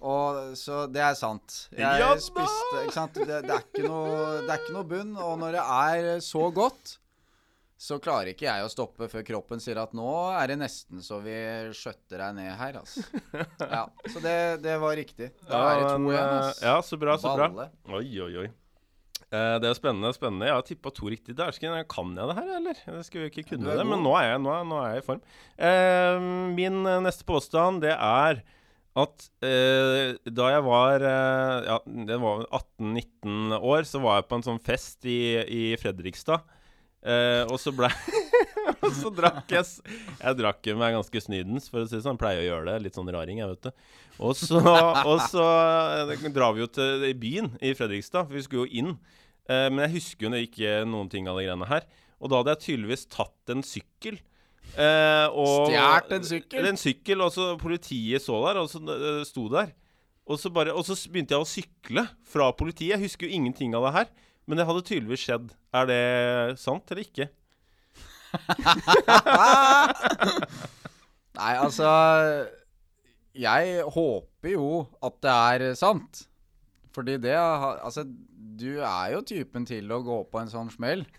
Og 0.03 0.57
Så 0.59 0.87
det 0.91 1.03
er 1.05 1.15
sant. 1.19 1.61
Jeg 1.77 2.25
spiste 2.25 2.83
Ikke 2.83 2.97
sant. 2.97 3.21
Det, 3.23 3.43
det, 3.47 3.55
er 3.55 3.63
ikke 3.63 3.87
noe, 3.87 4.43
det 4.43 4.51
er 4.51 4.59
ikke 4.65 4.75
noe 4.75 4.89
bunn. 4.91 5.15
Og 5.15 5.39
når 5.41 5.59
det 5.59 5.63
er 5.63 6.25
så 6.25 6.49
godt, 6.55 6.97
så 7.83 7.99
klarer 8.03 8.31
ikke 8.31 8.47
jeg 8.47 8.63
å 8.63 8.71
stoppe 8.71 9.09
før 9.11 9.25
kroppen 9.27 9.63
sier 9.63 9.81
at 9.83 9.95
nå 9.97 10.11
er 10.39 10.53
det 10.53 10.61
nesten 10.61 11.03
så 11.03 11.19
vi 11.25 11.35
skjøtter 11.75 12.21
deg 12.23 12.37
ned 12.37 12.53
her, 12.61 12.79
altså. 12.79 13.03
Ja, 13.59 13.85
så 14.07 14.23
det, 14.23 14.35
det 14.63 14.77
var 14.83 14.95
riktig. 14.99 15.33
Da 15.49 15.63
er 15.73 15.81
det 15.81 15.89
to 15.91 16.13
igjen. 16.13 16.35
altså. 16.37 16.67
Ja, 16.69 16.77
så 16.87 16.99
bra, 17.03 17.17
så 17.19 17.35
bra. 17.39 17.71
Oi, 17.99 18.07
oi, 18.23 18.33
oi. 18.45 18.49
Eh, 19.33 19.57
det 19.65 19.71
er 19.71 19.77
spennende. 19.79 20.13
spennende 20.15 20.47
Jeg 20.47 20.59
har 20.59 20.65
tippa 20.69 20.93
to 20.95 21.11
riktig. 21.11 21.35
Dæsken, 21.39 21.73
kan 21.91 22.15
jeg 22.15 22.29
det 22.29 22.39
her, 22.39 22.55
eller? 22.61 22.83
Jeg 22.87 23.07
skulle 23.09 23.31
ikke 23.33 23.49
kunne 23.55 23.79
det, 23.79 23.87
men 23.89 24.05
nå 24.05 24.15
er 24.21 24.29
jeg, 24.29 24.43
nå 24.45 24.55
er, 24.55 24.67
nå 24.69 24.79
er 24.83 24.95
jeg 24.95 25.03
i 25.03 25.07
form. 25.07 25.23
Eh, 25.57 26.27
min 26.59 26.83
neste 27.07 27.27
påstand, 27.27 27.83
det 27.83 27.97
er 27.97 28.45
at 28.99 29.29
eh, 29.47 30.19
da 30.29 30.49
jeg 30.53 30.65
var 30.67 31.05
eh, 31.09 31.69
Ja, 31.71 31.79
var 32.21 32.43
18-19 32.51 33.55
år, 33.57 33.87
så 33.89 34.03
var 34.05 34.19
jeg 34.19 34.27
på 34.29 34.39
en 34.39 34.45
sånn 34.45 34.61
fest 34.61 35.07
i, 35.09 35.23
i 35.41 35.63
Fredrikstad. 35.81 36.45
Eh, 37.03 37.43
og 37.49 37.57
så 37.59 37.73
ble 37.75 37.89
Og 38.83 38.93
så 38.95 39.11
drakk 39.11 39.51
jeg 39.51 39.65
Jeg 40.21 40.39
drakk 40.39 40.69
meg 40.79 40.95
ganske 40.95 41.23
snydens, 41.25 41.67
for 41.71 41.83
å 41.83 41.89
si 41.89 41.97
det 41.97 42.05
sånn. 42.05 42.21
Pleier 42.21 42.45
å 42.45 42.47
gjøre 42.47 42.69
det. 42.69 42.85
Litt 42.85 42.99
sånn 42.99 43.11
raring, 43.15 43.41
jeg, 43.43 43.51
vet 43.55 43.71
du. 43.71 43.89
Og 44.23 44.37
så, 44.39 44.61
og 44.61 45.19
så 45.33 45.47
eh, 46.13 46.29
drar 46.35 46.55
vi 46.55 46.65
jo 46.65 46.71
til 46.71 47.09
byen 47.19 47.53
i 47.65 47.73
Fredrikstad, 47.79 48.29
for 48.29 48.39
vi 48.39 48.45
skulle 48.45 48.67
jo 48.67 48.83
inn. 48.83 48.95
Eh, 49.49 49.69
men 49.73 49.87
jeg 49.87 49.97
husker 49.97 50.29
jo 50.29 50.45
ikke 50.47 50.83
noen 50.89 51.11
ting 51.13 51.31
av 51.31 51.41
de 51.41 51.49
greiene 51.49 51.71
her. 51.71 51.89
Og 52.23 52.31
da 52.31 52.43
hadde 52.43 52.55
jeg 52.55 52.65
tydeligvis 52.69 53.09
tatt 53.11 53.55
en 53.55 53.65
sykkel. 53.67 54.21
Eh, 54.73 55.29
og, 55.29 55.69
Stjert 55.69 56.13
en 56.17 56.25
sykkel? 56.25 56.67
En 56.71 56.81
sykkel, 56.81 57.21
og 57.21 57.33
så 57.35 57.53
politiet 57.61 58.25
så 58.25 58.39
der, 58.47 58.61
og 58.63 58.71
så 58.73 58.81
uh, 58.81 59.23
sto 59.29 59.49
der. 59.53 59.75
Og 60.27 60.39
så, 60.39 60.51
bare, 60.55 60.73
og 60.73 60.85
så 60.87 60.97
begynte 61.11 61.35
jeg 61.35 61.43
å 61.43 61.49
sykle 61.49 62.07
fra 62.33 62.51
politiet. 62.57 62.95
Jeg 62.95 63.05
husker 63.05 63.27
jo 63.27 63.37
ingenting 63.37 63.75
av 63.77 63.89
det 63.89 63.97
her. 63.99 64.13
Men 64.47 64.59
det 64.59 64.67
hadde 64.67 64.85
tydeligvis 64.87 65.25
skjedd. 65.27 65.53
Er 65.75 65.89
det 65.89 66.03
sant 66.63 66.91
eller 66.91 67.05
ikke? 67.05 67.29
Nei, 71.37 71.53
altså 71.61 71.89
Jeg 73.37 73.83
håper 73.93 74.55
jo 74.55 74.69
at 75.05 75.19
det 75.25 75.35
er 75.35 75.75
sant. 75.79 76.23
Fordi 76.93 77.19
det 77.21 77.37
Altså, 77.37 78.07
du 78.63 78.81
er 78.81 79.13
jo 79.17 79.23
typen 79.27 79.67
til 79.69 79.93
å 79.93 80.03
gå 80.05 80.19
på 80.33 80.43
en 80.43 80.53
sånn 80.53 80.71
smell. 80.73 81.05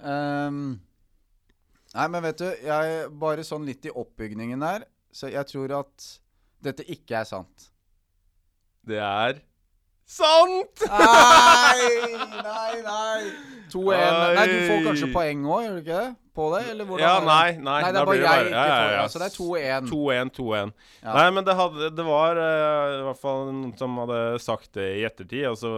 Ehm, 0.00 0.80
nei, 1.96 2.06
men 2.12 2.24
vet 2.28 2.40
du, 2.42 2.48
jeg 2.66 3.10
Bare 3.20 3.44
sånn 3.46 3.66
litt 3.68 3.86
i 3.88 3.94
oppbygningen 3.94 4.62
her, 4.66 4.86
så 5.12 5.30
jeg 5.32 5.46
tror 5.50 5.80
at 5.82 6.08
dette 6.62 6.84
ikke 6.92 7.22
er 7.22 7.28
sant. 7.28 7.70
Det 8.86 9.00
er 9.00 9.40
sant! 10.10 10.82
Nei, 10.90 11.90
nei, 12.42 12.72
nei. 12.84 13.20
2-1. 13.70 14.34
Nei, 14.34 14.46
du 14.50 14.56
får 14.66 14.82
kanskje 14.88 15.10
poeng 15.14 15.46
òg, 15.46 15.62
gjør 15.64 15.76
du 15.76 15.84
ikke 15.84 16.00
det? 16.00 16.10
På 16.34 16.46
det? 16.54 16.62
Eller 16.72 16.86
hvordan 16.86 17.02
Ja, 17.02 17.12
nei, 17.26 17.58
nei. 17.58 17.76
Nei, 17.82 17.90
det 17.90 18.00
er 18.00 18.08
bare 18.08 18.18
jeg 18.20 18.48
ikke 18.48 18.56
ja, 18.56 18.66
ja, 18.70 18.90
ja. 18.96 19.06
Så 19.10 19.20
det 19.20 19.28
er 19.28 19.34
2-1. 19.34 19.88
2-1, 19.90 20.32
2-1. 20.36 20.74
Ja. 21.02 21.14
Nei, 21.16 21.24
men 21.36 21.46
det, 21.46 21.56
hadde, 21.58 21.90
det 21.98 22.06
var 22.06 22.38
uh, 22.38 22.96
i 22.96 23.04
hvert 23.08 23.22
fall 23.22 23.46
noen 23.50 23.72
som 23.78 23.98
hadde 24.02 24.20
sagt 24.42 24.70
det 24.78 24.88
i 25.00 25.06
ettertid. 25.08 25.46
Og 25.50 25.58
så, 25.58 25.72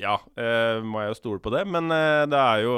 ja, 0.00 0.18
uh, 0.20 0.84
må 0.84 1.04
jeg 1.04 1.14
jo 1.14 1.20
stole 1.20 1.42
på 1.44 1.52
det. 1.56 1.64
Men 1.68 1.88
uh, 1.92 2.24
det 2.28 2.42
er 2.42 2.64
jo 2.66 2.76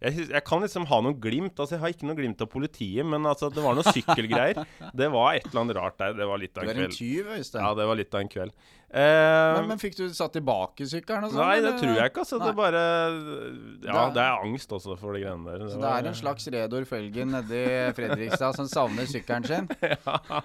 jeg, 0.00 0.28
jeg 0.30 0.42
kan 0.46 0.60
liksom 0.62 0.84
ha 0.86 1.00
noe 1.02 1.14
glimt. 1.18 1.58
Altså, 1.58 1.74
Jeg 1.74 1.80
har 1.82 1.88
ikke 1.94 2.06
noe 2.06 2.14
glimt 2.18 2.40
av 2.44 2.46
politiet, 2.52 3.04
men 3.06 3.24
altså, 3.26 3.48
det 3.50 3.62
var 3.64 3.74
noe 3.74 3.82
sykkelgreier. 3.82 4.60
det 5.00 5.08
var 5.10 5.34
et 5.34 5.46
eller 5.50 5.60
annet 5.64 5.76
rart 5.80 5.96
der. 5.98 6.12
Det 6.14 6.26
var 6.30 6.38
litt 6.38 6.56
av 6.58 6.62
en 6.62 6.68
Du 6.68 6.72
en 6.72 6.78
er 6.78 6.84
en 6.84 6.90
kveld. 6.92 6.98
tyv, 6.98 7.30
Øystein. 7.34 7.62
Ja, 7.66 7.72
det 7.74 7.86
var 7.90 7.98
litt 7.98 8.14
av 8.14 8.20
en 8.22 8.28
kveld. 8.30 8.52
Eh, 8.88 9.54
Men, 9.58 9.66
men 9.68 9.80
fikk 9.82 9.96
du 9.98 10.04
satt 10.16 10.32
tilbake 10.32 10.86
sykkelen 10.88 11.26
og 11.26 11.32
sånn? 11.34 11.42
Nei, 11.42 11.56
det 11.60 11.66
eller? 11.66 11.80
tror 11.82 11.98
jeg 11.98 12.12
ikke. 12.12 12.22
Altså, 12.24 12.38
det 12.40 12.48
er 12.48 12.56
bare 12.56 12.82
Ja, 12.84 13.92
Det 13.92 13.98
er- 13.98 14.14
det 14.14 14.22
er 14.22 14.44
angst 14.46 14.70
også 14.78 14.94
for 15.00 15.12
de 15.12 15.20
greiene 15.26 15.44
der. 15.44 15.66
Så 15.66 15.74
det 15.74 15.82
var- 15.82 15.98
er 16.04 16.06
en 16.08 16.14
slags 16.14 16.46
Redor 16.54 16.84
Felgen 16.88 17.34
nedi 17.34 17.64
Fredrikstad 17.98 18.54
som 18.56 18.66
savner 18.70 19.04
sykkelen 19.10 19.44
sin? 19.50 19.68
ja. 19.82 20.42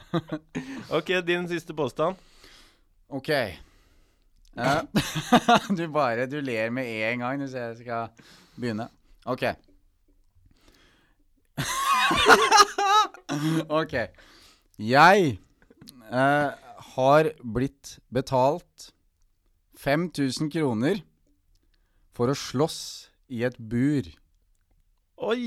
OK, 0.98 1.14
din 1.30 1.48
siste 1.48 1.74
påstand. 1.78 2.18
OK. 3.10 3.30
Ja. 4.58 4.82
du 5.78 5.88
bare 5.94 6.28
Du 6.30 6.40
ler 6.42 6.70
med 6.70 6.86
en 7.14 7.20
gang 7.24 7.40
hvis 7.42 7.54
jeg 7.58 7.78
skal 7.80 8.10
begynne. 8.58 8.90
OK. 9.26 9.44
OK. 13.80 13.94
Jeg 14.84 15.38
eh, 16.12 16.50
har 16.96 17.30
blitt 17.56 17.98
betalt 18.14 18.90
5000 19.84 20.50
kroner 20.54 21.02
for 22.16 22.30
å 22.32 22.36
slåss 22.38 22.78
i 23.34 23.44
et 23.48 23.58
bur. 23.58 24.04
Oi, 25.24 25.40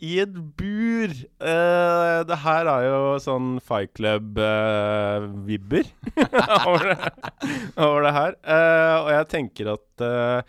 i 0.00 0.12
et 0.22 0.32
bur! 0.56 1.10
Eh, 1.12 2.18
det 2.28 2.38
her 2.44 2.68
er 2.70 2.82
jo 2.86 3.00
sånn 3.20 3.58
Fight 3.60 3.92
Club-vibber 3.98 5.84
over, 6.70 6.94
det- 6.94 7.12
over 7.76 8.00
det 8.06 8.12
her. 8.16 8.32
Eh, 8.40 8.94
og 9.02 9.10
jeg 9.12 9.28
tenker 9.34 9.72
at 9.74 10.04
eh, 10.06 10.40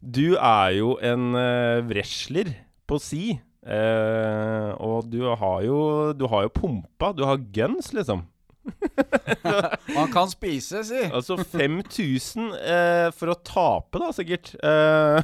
du 0.00 0.36
er 0.36 0.72
jo 0.78 0.94
en 1.02 1.34
uh, 1.34 1.84
wrestler 1.88 2.54
på 2.88 2.98
si. 3.02 3.38
Uh, 3.68 4.72
og 4.80 5.08
du 5.12 5.18
har 5.26 5.60
jo 5.66 5.78
Du 6.16 6.28
har 6.30 6.46
jo 6.46 6.52
pumpa. 6.54 7.12
Du 7.12 7.24
har 7.26 7.40
guns, 7.52 7.92
liksom. 7.92 8.24
Man 9.96 10.12
kan 10.12 10.28
spise, 10.30 10.84
si. 10.84 11.00
Altså 11.12 11.36
5000 11.40 12.52
eh, 12.58 13.08
for 13.16 13.32
å 13.32 13.36
tape, 13.44 14.00
da, 14.02 14.10
sikkert. 14.14 14.52
Eh, 14.60 15.18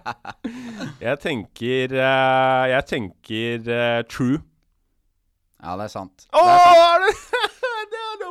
jeg 1.06 1.20
tenker 1.24 1.96
eh, 1.96 2.64
Jeg 2.74 2.86
tenker 2.90 3.70
eh, 3.76 4.00
true. 4.10 4.40
Ja, 5.60 5.76
det 5.76 5.88
er 5.88 5.92
sant. 5.92 6.26
Å, 6.32 6.40
Det 6.40 6.52
er 6.52 6.60
sant. 6.64 6.76
det 7.92 8.04
det 8.20 8.28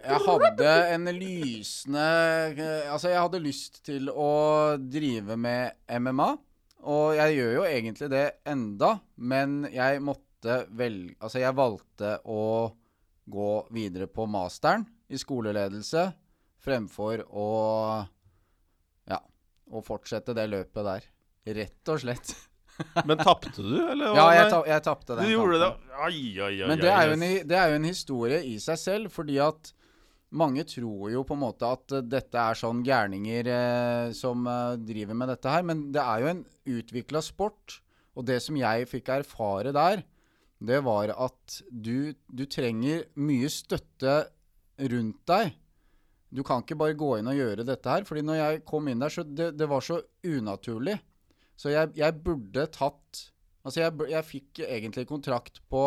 Jeg 0.00 0.20
hadde 0.26 0.70
en 0.94 1.10
lysende 1.16 2.06
eh, 2.54 2.92
Altså, 2.92 3.10
jeg 3.12 3.20
hadde 3.20 3.42
lyst 3.44 3.80
til 3.86 4.10
å 4.12 4.30
drive 4.80 5.36
med 5.40 5.76
MMA. 6.00 6.30
Og 6.90 7.14
jeg 7.18 7.36
gjør 7.36 7.54
jo 7.58 7.64
egentlig 7.68 8.08
det 8.12 8.26
enda, 8.48 8.94
men 9.20 9.62
jeg 9.72 10.00
måtte 10.04 10.62
velge 10.72 11.18
Altså, 11.20 11.42
jeg 11.42 11.56
valgte 11.56 12.14
å 12.24 12.42
gå 13.30 13.50
videre 13.76 14.08
på 14.10 14.24
masteren 14.30 14.86
i 15.10 15.18
skoleledelse 15.20 16.08
fremfor 16.64 17.24
å 17.28 17.48
Ja, 19.10 19.20
å 19.70 19.82
fortsette 19.84 20.36
det 20.36 20.48
løpet 20.50 20.86
der. 20.86 21.10
Rett 21.60 21.92
og 21.92 22.02
slett. 22.02 22.34
Men 23.08 23.20
tapte 23.20 23.62
du, 23.62 23.74
eller? 23.78 24.14
Ja, 24.16 24.28
jeg, 24.36 24.48
ta, 24.52 24.62
jeg 24.68 24.84
tapte 24.86 25.16
Du 25.18 25.22
den 25.22 25.32
gjorde 25.34 25.60
det? 25.60 25.68
kampen. 25.74 25.98
Ai, 26.00 26.22
ai, 26.38 26.54
ai. 26.54 26.70
Men 26.70 26.80
det 26.80 26.94
er, 26.94 27.12
en, 27.16 27.26
det 27.50 27.58
er 27.60 27.72
jo 27.72 27.78
en 27.80 27.88
historie 27.90 28.40
i 28.48 28.56
seg 28.62 28.80
selv, 28.80 29.12
fordi 29.14 29.38
at 29.42 29.72
mange 30.30 30.62
tror 30.68 31.10
jo 31.10 31.24
på 31.26 31.34
en 31.34 31.42
måte 31.42 31.66
at 31.66 31.96
eh, 31.96 32.06
dette 32.06 32.38
er 32.38 32.58
sånn 32.58 32.84
gærninger 32.86 33.50
eh, 33.50 34.12
som 34.16 34.46
eh, 34.46 34.78
driver 34.78 35.18
med 35.18 35.32
dette 35.32 35.54
her, 35.54 35.66
men 35.66 35.88
det 35.94 36.02
er 36.04 36.22
jo 36.22 36.32
en 36.34 36.44
utvikla 36.78 37.22
sport. 37.24 37.80
Og 38.18 38.26
det 38.26 38.40
som 38.44 38.58
jeg 38.58 38.88
fikk 38.90 39.10
erfare 39.14 39.72
der, 39.74 40.04
det 40.60 40.82
var 40.84 41.12
at 41.14 41.60
du, 41.70 42.12
du 42.28 42.44
trenger 42.50 43.06
mye 43.18 43.48
støtte 43.50 44.16
rundt 44.90 45.20
deg. 45.30 45.54
Du 46.30 46.42
kan 46.46 46.62
ikke 46.62 46.78
bare 46.78 46.98
gå 46.98 47.14
inn 47.18 47.30
og 47.30 47.38
gjøre 47.38 47.66
dette 47.66 47.90
her. 47.90 48.04
fordi 48.06 48.22
når 48.26 48.38
jeg 48.38 48.64
kom 48.68 48.88
inn 48.90 49.00
der, 49.02 49.10
så 49.10 49.24
det, 49.26 49.52
det 49.58 49.66
var 49.70 49.82
så 49.82 49.98
unaturlig. 50.26 50.98
Så 51.60 51.74
jeg, 51.74 51.92
jeg 51.98 52.22
burde 52.24 52.64
tatt 52.72 53.26
Altså, 53.60 53.82
jeg, 53.82 53.92
jeg 54.08 54.24
fikk 54.24 54.60
egentlig 54.64 55.02
kontrakt 55.04 55.58
på 55.68 55.82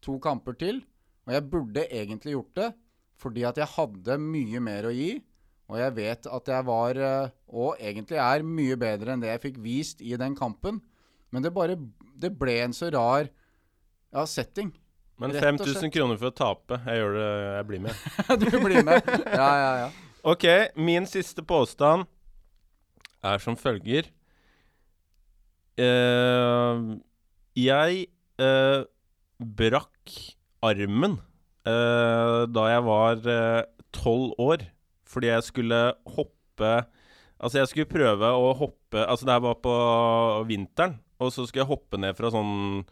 to 0.00 0.14
kamper 0.24 0.54
til, 0.56 0.78
og 1.28 1.34
jeg 1.34 1.44
burde 1.52 1.82
egentlig 1.92 2.32
gjort 2.32 2.54
det, 2.56 2.68
fordi 3.20 3.42
at 3.44 3.58
jeg 3.60 3.68
hadde 3.74 4.14
mye 4.24 4.62
mer 4.64 4.86
å 4.88 4.92
gi, 4.96 5.10
og 5.68 5.76
jeg 5.76 5.94
vet 5.98 6.28
at 6.32 6.48
jeg 6.48 6.66
var, 6.66 6.96
eh, 6.96 7.34
og 7.52 7.76
egentlig 7.76 8.16
er, 8.24 8.46
mye 8.56 8.78
bedre 8.80 9.12
enn 9.12 9.20
det 9.20 9.34
jeg 9.34 9.42
fikk 9.42 9.58
vist 9.62 10.00
i 10.00 10.16
den 10.16 10.32
kampen. 10.38 10.80
Men 11.30 11.44
det 11.44 11.52
bare 11.54 11.76
Det 12.20 12.32
ble 12.40 12.56
en 12.64 12.72
så 12.74 12.88
rar 12.90 13.28
Ja, 14.10 14.24
setting. 14.26 14.72
Men 15.20 15.36
5000 15.36 15.92
kroner 15.92 16.16
for 16.18 16.32
å 16.32 16.34
tape. 16.34 16.80
Jeg 16.88 17.02
gjør 17.02 17.18
det, 17.18 17.28
jeg 17.58 17.66
blir 17.68 17.82
med. 17.84 18.00
du 18.40 18.48
blir 18.64 18.80
med. 18.88 19.12
Ja, 19.28 19.50
ja, 19.60 19.72
ja. 19.84 19.90
Ok, 20.24 20.48
min 20.80 21.04
siste 21.06 21.44
påstand 21.44 22.08
er 23.22 23.38
som 23.44 23.60
følger. 23.60 24.08
Eh, 25.80 26.80
jeg 27.60 28.04
uh, 28.42 28.82
brakk 29.40 30.16
armen 30.66 31.16
uh, 31.64 32.44
da 32.50 32.64
jeg 32.68 32.84
var 32.84 33.22
tolv 33.96 34.34
år, 34.40 34.66
fordi 35.08 35.32
jeg 35.32 35.46
skulle 35.46 35.80
hoppe 36.16 36.72
Altså, 37.40 37.56
jeg 37.56 37.70
skulle 37.70 37.88
prøve 37.88 38.28
å 38.36 38.50
hoppe 38.52 39.00
Altså, 39.00 39.24
det 39.24 39.32
her 39.32 39.44
var 39.46 39.56
på 39.64 39.72
vinteren, 40.50 40.98
og 41.16 41.32
så 41.32 41.46
skulle 41.48 41.64
jeg 41.64 41.70
hoppe 41.72 41.96
ned 41.96 42.18
fra 42.18 42.28
sånn 42.34 42.82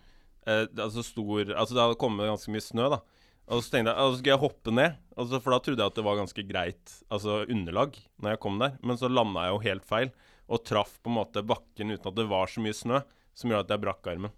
Altså 0.48 1.04
stor 1.04 1.52
Altså, 1.52 1.76
det 1.76 1.82
hadde 1.82 1.98
kommet 2.00 2.30
ganske 2.30 2.54
mye 2.54 2.64
snø, 2.64 2.88
da. 2.94 3.02
Og 3.48 3.62
så 3.64 3.72
tenkte 3.72 3.92
jeg, 3.92 4.00
altså 4.00 4.14
så 4.16 4.20
skulle 4.20 4.34
jeg 4.34 4.42
hoppe 4.42 4.72
ned, 4.76 4.96
altså, 5.16 5.40
for 5.40 5.54
da 5.54 5.58
trodde 5.64 5.84
jeg 5.84 5.92
at 5.92 5.98
det 5.98 6.04
var 6.04 6.18
ganske 6.18 6.42
greit 6.48 6.96
altså 7.08 7.38
underlag 7.48 7.96
når 8.20 8.34
jeg 8.34 8.40
kom 8.44 8.58
der. 8.60 8.74
Men 8.84 9.00
så 9.00 9.08
landa 9.12 9.46
jeg 9.46 9.54
jo 9.54 9.62
helt 9.64 9.86
feil, 9.88 10.10
og 10.48 10.64
traff 10.64 10.96
på 11.02 11.10
en 11.12 11.18
måte 11.20 11.44
bakken 11.44 11.92
uten 11.94 12.10
at 12.10 12.16
det 12.16 12.28
var 12.30 12.50
så 12.50 12.62
mye 12.64 12.76
snø, 12.76 13.00
som 13.36 13.52
gjør 13.52 13.64
at 13.66 13.72
jeg 13.74 13.84
brakk 13.84 14.12
armen. 14.14 14.34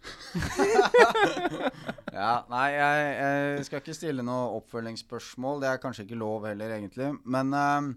Ja, 2.10 2.42
nei, 2.50 2.66
jeg, 2.74 3.10
jeg 3.56 3.66
skal 3.68 3.80
ikke 3.80 3.94
stille 3.94 4.22
noe 4.26 4.56
oppfølgingsspørsmål. 4.58 5.60
Det 5.62 5.68
er 5.70 5.80
kanskje 5.80 6.04
ikke 6.04 6.18
lov 6.18 6.48
heller, 6.48 6.74
egentlig. 6.74 7.12
Men 7.22 7.54
uh, 7.54 7.92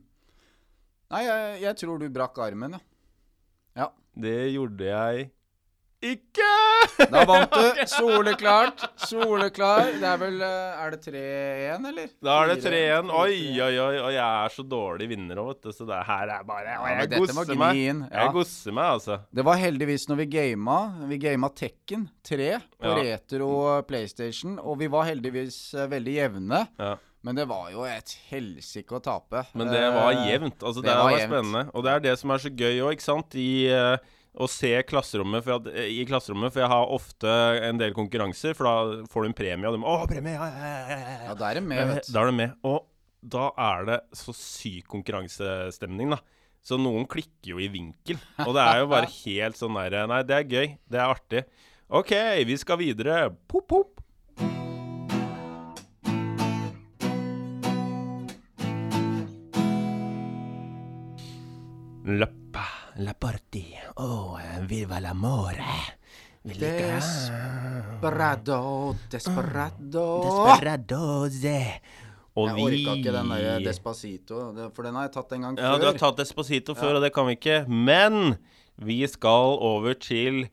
Nei, 1.13 1.23
jeg, 1.27 1.57
jeg 1.65 1.79
tror 1.81 1.99
du 2.01 2.07
brakk 2.13 2.37
armen, 2.45 2.77
ja. 3.77 3.89
Det 4.13 4.37
gjorde 4.53 4.85
jeg 4.85 5.27
ikke! 6.13 6.72
Da 7.13 7.23
vant 7.29 7.53
du. 7.53 7.81
Soleklart. 7.97 8.83
Soleklar. 9.09 9.89
Det 9.99 10.07
er 10.09 10.19
vel 10.21 10.41
eh, 10.45 10.81
Er 10.83 10.93
det 10.95 10.99
3-1, 11.05 11.87
eller? 11.91 12.09
Da 12.23 12.35
er 12.43 12.51
det 12.53 12.57
3-1. 12.65 13.11
Oi, 13.19 13.37
oi, 13.65 13.71
oi. 13.85 13.95
Og 14.03 14.11
jeg 14.15 14.23
er 14.23 14.55
så 14.55 14.65
dårlig 14.75 15.09
vinner 15.13 15.41
òg, 15.43 15.51
vet 15.53 15.67
du. 15.69 15.71
Så 15.75 15.87
det 15.89 16.01
her 16.09 16.33
er 16.37 16.43
bare 16.47 16.77
og 16.79 16.89
Jeg 16.91 17.11
gosser 17.15 17.59
meg. 17.59 17.79
Jeg 18.09 18.33
gosser 18.35 18.75
meg, 18.79 18.91
altså. 18.99 19.19
Det 19.33 19.45
var 19.47 19.61
heldigvis 19.61 20.07
når 20.11 20.21
vi 20.23 20.29
gama 20.37 20.77
Vi 21.09 21.17
gama 21.23 21.49
Tekken 21.53 22.07
3 22.27 22.51
på 22.83 22.93
retro 22.99 23.49
PlayStation, 23.87 24.57
og 24.61 24.79
vi 24.81 24.87
var 24.91 25.07
heldigvis 25.09 25.57
eh, 25.77 25.89
veldig 25.91 26.15
jevne. 26.19 26.63
Ja. 26.79 26.95
Men 27.23 27.37
det 27.37 27.45
var 27.47 27.69
jo 27.71 27.85
et 27.87 28.11
helsike 28.27 28.97
å 28.97 28.99
tape. 29.03 29.45
Men 29.55 29.69
det 29.71 29.79
var 29.95 30.09
Eh, 30.11 30.25
jevnt. 30.33 30.57
Altså, 30.59 30.81
det 30.83 30.89
det, 30.89 30.95
var 30.97 31.05
var, 31.07 31.13
jevnt. 31.15 31.31
spennende. 31.31 31.61
Og 31.71 31.85
det 31.85 31.91
er 31.93 32.01
det 32.03 32.15
som 32.19 32.33
er 32.35 32.41
så 32.43 32.51
gøy 32.51 32.81
òg, 32.83 32.97
ikke 32.97 33.05
sant. 33.05 33.37
I, 33.39 33.51
eh, 33.71 33.95
å 34.33 34.47
se 34.49 34.71
klasserommet 34.89 35.45
for 35.45 35.59
at, 35.59 35.67
eh, 35.75 35.89
i 36.01 36.05
klasserommet, 36.09 36.53
for 36.53 36.63
jeg 36.63 36.71
har 36.71 36.93
ofte 36.95 37.33
en 37.69 37.77
del 37.77 37.93
konkurranser, 37.93 38.55
for 38.57 38.65
da 38.65 39.05
får 39.11 39.25
du 39.25 39.29
en 39.29 39.37
premie, 39.37 39.69
og 39.69 39.77
de 39.77 39.85
Å, 39.85 39.97
premie! 40.09 40.33
Ja, 40.33 40.47
ja, 40.49 40.71
ja, 40.89 40.97
ja, 40.97 41.17
Ja, 41.27 41.35
da 41.37 41.49
er 41.51 41.59
det 41.59 41.63
med, 41.67 41.83
vet 41.91 42.07
du. 42.07 42.13
Da 42.13 42.21
er 42.23 42.31
du 42.31 42.37
med. 42.39 42.55
Og 42.65 42.79
da 43.23 43.51
er 43.57 43.85
det 43.85 43.99
så 44.17 44.33
syk 44.35 44.87
konkurransestemning, 44.91 46.15
da. 46.15 46.19
Så 46.63 46.79
noen 46.79 47.05
klikker 47.05 47.53
jo 47.53 47.59
i 47.59 47.67
vinkel. 47.67 48.17
Og 48.47 48.53
det 48.55 48.63
er 48.63 48.79
jo 48.81 48.89
bare 48.91 49.11
helt 49.25 49.59
sånn 49.59 49.75
derre 49.75 50.07
Nei, 50.07 50.21
det 50.23 50.37
er 50.37 50.47
gøy. 50.47 50.77
Det 50.89 50.99
er 50.99 51.11
artig. 51.11 51.43
OK, 51.93 52.13
vi 52.47 52.55
skal 52.57 52.79
videre. 52.79 53.27
Pop, 53.51 53.67
pop. 53.67 53.99
Lappa, 62.05 62.63
la 62.97 63.13
party. 63.13 63.65
Oh, 63.95 64.37
viva 64.67 64.99
l'amore. 64.99 65.65
Vi 66.43 66.57
ikke 66.57 66.99
Desperado, 68.01 68.95
desperado. 69.09 70.07
Desperadoze. 70.25 71.59
Og 72.35 72.49
Jeg 72.49 72.63
orka 72.65 72.95
ikke 72.97 73.13
den 73.13 73.29
der 73.29 73.59
Despacito, 73.63 74.39
for 74.73 74.83
den 74.83 74.97
har 74.97 75.07
jeg 75.07 75.13
tatt 75.13 75.35
en 75.37 75.45
gang 75.45 75.57
før. 75.59 75.69
Ja, 75.69 75.77
du 75.79 75.85
har 75.85 75.99
tatt 76.01 76.17
Despacito 76.17 76.75
før, 76.75 76.97
og 76.97 77.05
det 77.05 77.13
kan 77.13 77.29
vi 77.29 77.37
ikke. 77.37 77.59
Men 77.69 78.35
vi 78.81 79.05
skal 79.07 79.57
over 79.61 79.93
til 79.93 80.49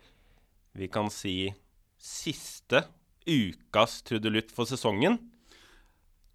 Vi 0.76 0.86
kan 0.86 1.10
si 1.10 1.50
siste 1.98 2.84
ukas 3.26 4.02
trudelutt 4.06 4.52
for 4.54 4.68
sesongen. 4.70 5.18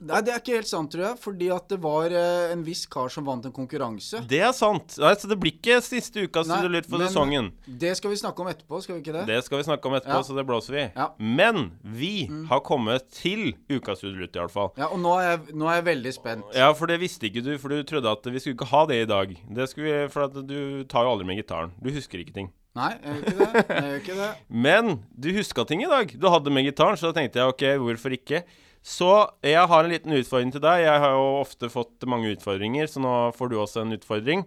Nei, 0.06 0.20
det 0.26 0.34
er 0.34 0.42
ikke 0.42 0.56
helt 0.60 0.70
sant, 0.70 0.92
tror 0.94 1.04
jeg. 1.08 1.18
Fordi 1.24 1.48
at 1.56 1.68
det 1.72 1.78
var 1.84 2.14
eh, 2.14 2.52
en 2.54 2.62
viss 2.66 2.84
kar 2.92 3.10
som 3.14 3.26
vant 3.28 3.46
en 3.50 3.54
konkurranse. 3.56 4.22
Det 4.30 4.40
er 4.46 4.52
sant. 4.56 4.96
Nei, 5.02 5.14
så 5.18 5.30
det 5.32 5.38
blir 5.42 5.56
ikke 5.58 5.80
siste 5.86 6.26
ukas 6.28 6.48
Nei, 6.52 6.60
trudelutt 6.62 6.90
for 6.90 7.02
men- 7.02 7.08
sesongen. 7.10 7.52
Det 7.66 7.96
skal 7.98 8.14
vi 8.14 8.20
snakke 8.22 8.46
om 8.46 8.50
etterpå, 8.52 8.82
skal 8.86 8.96
vi 8.98 9.02
ikke 9.04 9.16
det? 9.18 9.26
Det 9.32 9.40
skal 9.48 9.62
vi 9.62 9.68
snakke 9.70 9.90
om 9.90 9.98
etterpå, 10.00 10.20
Ja. 10.20 10.28
så 10.28 10.36
det 10.38 10.46
blåser 10.50 10.78
vi. 10.78 10.84
Ja. 10.96 11.08
Mm. 11.20 11.36
Men 11.42 11.72
vi 11.84 12.12
har 12.52 12.62
kommet 12.62 13.10
til 13.12 13.54
ukas 13.70 14.00
trudelutt, 14.04 14.36
i 14.36 14.40
hvert 14.44 14.52
fall. 14.54 14.72
Ja, 14.78 14.92
og 14.94 15.00
nå 15.02 15.16
er, 15.20 15.32
jeg, 15.38 15.56
nå 15.58 15.68
er 15.72 15.82
jeg 15.82 15.88
veldig 15.92 16.14
spent. 16.14 16.46
Ja, 16.54 16.70
for 16.74 16.88
det 16.92 17.00
visste 17.02 17.26
ikke 17.30 17.44
du, 17.44 17.58
for 17.62 17.70
du 17.74 17.82
trodde 17.84 18.12
at 18.12 18.26
vi 18.30 18.40
skulle 18.40 18.56
ikke 18.60 18.70
ha 18.72 18.86
det 18.86 19.02
i 19.04 19.10
dag. 19.10 19.34
Det 19.56 19.70
skulle 19.72 19.90
vi, 20.06 20.12
For 20.14 20.28
at 20.30 20.38
du 20.48 20.84
tar 20.86 21.04
jo 21.08 21.16
aldri 21.16 21.26
med 21.26 21.38
gitaren. 21.42 21.74
Du 21.82 21.90
husker 21.92 22.22
ikke 22.22 22.34
ting. 22.36 22.52
Nei, 22.76 22.92
jeg 23.00 23.08
gjør 23.08 23.24
ikke 23.24 23.40
det. 23.40 23.66
Jeg 23.70 23.84
gjør 23.88 24.00
ikke 24.02 24.16
det. 24.20 24.30
Men 24.66 24.90
du 25.18 25.30
huska 25.38 25.64
ting 25.66 25.82
i 25.86 25.90
dag. 25.90 26.12
Du 26.20 26.28
hadde 26.30 26.52
med 26.52 26.66
gitaren, 26.68 26.98
så 27.00 27.08
da 27.10 27.16
tenkte 27.22 27.40
jeg 27.40 27.54
ok, 27.54 27.64
hvorfor 27.80 28.16
ikke? 28.18 28.42
Så 28.86 29.10
jeg 29.42 29.66
har 29.66 29.84
en 29.84 29.90
liten 29.90 30.14
utfordring 30.14 30.52
til 30.54 30.62
deg. 30.62 30.84
Jeg 30.86 31.02
har 31.02 31.16
jo 31.18 31.26
ofte 31.42 31.72
fått 31.74 32.06
mange 32.10 32.36
utfordringer, 32.36 32.86
så 32.90 33.02
nå 33.02 33.14
får 33.34 33.50
du 33.50 33.58
også 33.58 33.82
en 33.82 33.96
utfordring. 33.98 34.44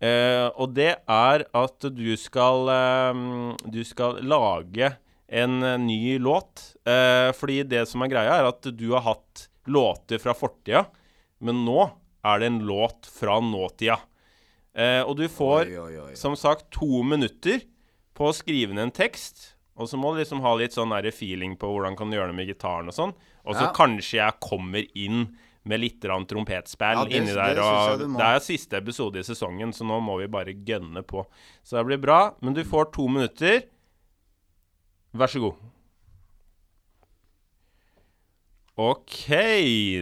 Eh, 0.00 0.46
og 0.54 0.76
det 0.76 0.92
er 1.10 1.42
at 1.44 1.86
du 1.92 2.06
skal 2.16 2.70
eh, 2.72 3.18
Du 3.68 3.82
skal 3.84 4.22
lage 4.24 4.94
en 5.28 5.58
eh, 5.66 5.76
ny 5.82 6.18
låt. 6.22 6.70
Eh, 6.86 7.30
fordi 7.36 7.64
det 7.68 7.82
som 7.90 8.06
er 8.06 8.12
greia, 8.12 8.38
er 8.38 8.48
at 8.52 8.70
du 8.70 8.86
har 8.94 9.04
hatt 9.08 9.48
låter 9.70 10.22
fra 10.22 10.32
fortida, 10.34 10.86
men 11.44 11.64
nå 11.66 11.82
er 12.26 12.40
det 12.40 12.48
en 12.48 12.62
låt 12.68 13.10
fra 13.10 13.38
nåtida. 13.42 13.98
Eh, 14.74 15.02
og 15.02 15.16
du 15.18 15.26
får 15.30 15.66
Oi, 15.66 15.78
oi, 15.82 15.94
oi. 16.06 16.14
som 16.18 16.36
sagt 16.38 16.70
to 16.74 17.02
minutter 17.06 17.64
på 18.16 18.30
å 18.30 18.36
skrive 18.36 18.76
ned 18.76 18.88
en 18.88 18.94
tekst. 18.94 19.56
Og 19.80 19.88
så 19.88 19.96
må 19.98 20.12
du 20.14 20.20
liksom 20.20 20.42
ha 20.44 20.52
litt 20.60 20.74
sånn 20.76 20.92
der 20.92 21.08
feeling 21.10 21.54
på 21.56 21.70
hvordan 21.72 21.96
kan 21.96 22.10
du 22.12 22.18
gjøre 22.18 22.30
det 22.34 22.36
med 22.36 22.50
gitaren 22.50 22.90
og 22.92 22.96
sånn. 22.96 23.14
Og 23.46 23.54
så 23.56 23.62
Ja. 23.66 23.72
kanskje 23.72 24.18
jeg 24.20 24.40
kommer 24.44 24.84
inn 24.94 25.30
med 25.64 25.80
litt 25.80 26.00
trompetspill 26.00 26.96
Ja, 26.96 27.04
det- 27.04 27.16
inni 27.16 27.32
der. 27.34 27.54
jeg 27.56 27.98
det 27.98 28.26
er 28.26 28.40
siste 28.40 28.76
episode 28.76 29.16
i 29.16 29.22
sesongen, 29.22 29.72
så 29.72 29.84
nå 29.84 30.00
må 30.02 30.18
vi 30.20 30.26
bare 30.26 30.52
gønne 30.54 31.02
på. 31.02 31.24
Så 31.64 31.78
det 31.78 31.86
blir 31.86 32.00
bra. 32.00 32.34
Men 32.42 32.54
du 32.54 32.62
får 32.64 32.92
to 32.92 33.08
minutter. 33.08 33.62
Vær 35.14 35.26
så 35.28 35.40
god. 35.40 35.54
OK, 38.78 39.26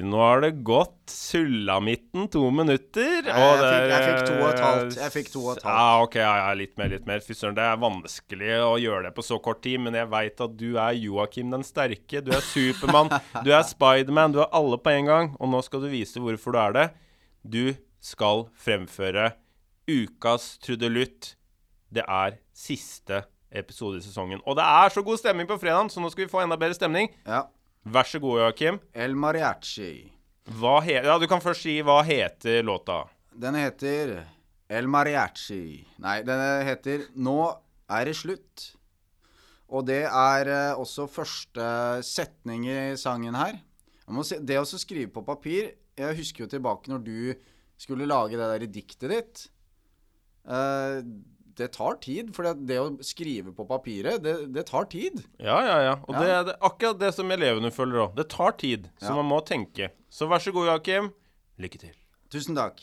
nå 0.04 0.18
har 0.20 0.42
det 0.44 0.50
gått 0.62 1.10
sulamitten 1.10 2.28
to 2.30 2.44
minutter. 2.54 3.24
Og 3.32 3.62
jeg 3.62 3.72
fikk- 3.72 3.88
jeg 3.90 4.04
fikk 4.04 4.20
to 4.28 4.34
og 4.38 4.48
et 4.52 4.60
halvt. 4.62 4.96
Jeg 5.00 5.12
fikk 5.16 5.30
to 5.32 5.40
og 5.46 5.56
et 5.56 5.62
halvt. 5.64 5.78
Ja, 5.78 6.02
OK, 6.04 6.14
ja, 6.20 6.34
ja, 6.44 6.52
litt 6.54 6.76
mer, 6.78 6.88
litt 6.92 7.06
mer. 7.08 7.18
Fy 7.24 7.32
søren, 7.34 7.56
det 7.56 7.64
er 7.64 7.80
vanskelig 7.82 8.52
å 8.62 8.76
gjøre 8.78 9.02
det 9.08 9.14
på 9.16 9.24
så 9.24 9.40
kort 9.42 9.62
tid, 9.64 9.80
men 9.80 9.94
jeg 9.98 10.06
veit 10.12 10.40
at 10.40 10.56
du 10.60 10.76
er 10.78 10.92
Joakim 10.94 11.50
den 11.50 11.64
sterke. 11.66 12.22
Du 12.22 12.30
er 12.30 12.40
Supermann, 12.44 13.08
du 13.44 13.50
er 13.50 13.62
Spiderman, 13.66 14.32
du 14.36 14.40
er 14.44 14.52
alle 14.54 14.78
på 14.78 14.90
en 14.94 15.06
gang. 15.10 15.32
Og 15.40 15.48
nå 15.50 15.62
skal 15.64 15.80
du 15.82 15.88
vise 15.88 16.20
hvorfor 16.22 16.52
du 16.54 16.58
er 16.62 16.72
det. 16.78 16.86
Du 17.42 17.74
skal 17.98 18.46
fremføre 18.54 19.32
ukas 19.88 20.58
trudelutt. 20.62 21.34
Det 21.90 22.04
er 22.06 22.36
siste 22.54 23.24
episode 23.50 23.96
i 23.98 24.04
sesongen. 24.04 24.42
Og 24.46 24.54
det 24.60 24.62
er 24.68 24.90
så 24.92 25.02
god 25.02 25.16
stemning 25.18 25.48
på 25.48 25.56
fredag, 25.58 25.88
så 25.90 25.98
nå 26.04 26.10
skal 26.12 26.26
vi 26.26 26.30
få 26.30 26.44
enda 26.44 26.54
bedre 26.60 26.76
stemning. 26.76 27.08
Ja. 27.26 27.46
Vær 27.88 28.04
så 28.04 28.18
god, 28.20 28.40
Joakim. 28.42 28.76
El 28.92 29.14
Mariachi. 29.16 29.92
Ja, 30.60 31.14
du 31.16 31.24
kan 31.30 31.40
først 31.40 31.64
si 31.64 31.78
hva 31.80 32.02
heter 32.04 32.60
låta. 32.66 33.06
Den 33.32 33.56
heter 33.56 34.12
El 34.68 34.88
Mariachi. 34.92 35.86
Nei, 36.04 36.18
den 36.26 36.42
heter 36.68 37.06
Nå 37.16 37.38
er 37.88 38.10
det 38.10 38.16
slutt. 38.18 38.66
Og 39.72 39.86
det 39.88 40.02
er 40.04 40.50
eh, 40.52 40.76
også 40.76 41.06
første 41.08 41.68
setning 42.04 42.66
i 42.68 42.78
sangen 43.00 43.38
her. 43.38 43.56
Si, 44.20 44.36
det 44.40 44.60
å 44.60 44.64
skrive 44.68 45.10
på 45.12 45.20
papir 45.24 45.74
Jeg 45.96 46.16
husker 46.16 46.46
jo 46.46 46.48
tilbake 46.48 46.88
når 46.88 47.02
du 47.04 47.18
skulle 47.76 48.08
lage 48.08 48.36
det 48.36 48.52
der 48.52 48.64
i 48.64 48.72
diktet 48.72 49.12
ditt. 49.14 49.46
Eh, 50.44 51.00
det 51.58 51.72
tar 51.74 51.96
tid, 52.00 52.30
for 52.36 52.46
det, 52.46 52.54
det 52.70 52.78
å 52.80 52.88
skrive 53.04 53.52
på 53.54 53.66
papiret, 53.68 54.22
det, 54.22 54.34
det 54.54 54.64
tar 54.70 54.86
tid. 54.90 55.20
Ja, 55.42 55.58
ja, 55.66 55.78
ja. 55.82 55.94
Og 56.06 56.14
Ja. 56.14 56.20
Det, 56.20 56.30
er- 56.54 56.58
akkurat 56.70 56.98
det 57.02 57.12
som 57.14 57.30
elevene 57.34 57.70
føler 57.74 58.04
òg. 58.06 58.14
Det 58.16 58.28
tar 58.32 58.52
tid, 58.60 58.88
så 59.02 59.10
Ja. 59.10 59.16
man 59.20 59.26
må 59.26 59.40
tenke. 59.44 59.90
Så 60.10 60.28
vær 60.30 60.38
så 60.40 60.52
god, 60.54 60.66
Joakim. 60.70 61.10
Lykke 61.58 61.78
til. 61.82 61.94
Tusen 62.30 62.54
takk. 62.56 62.78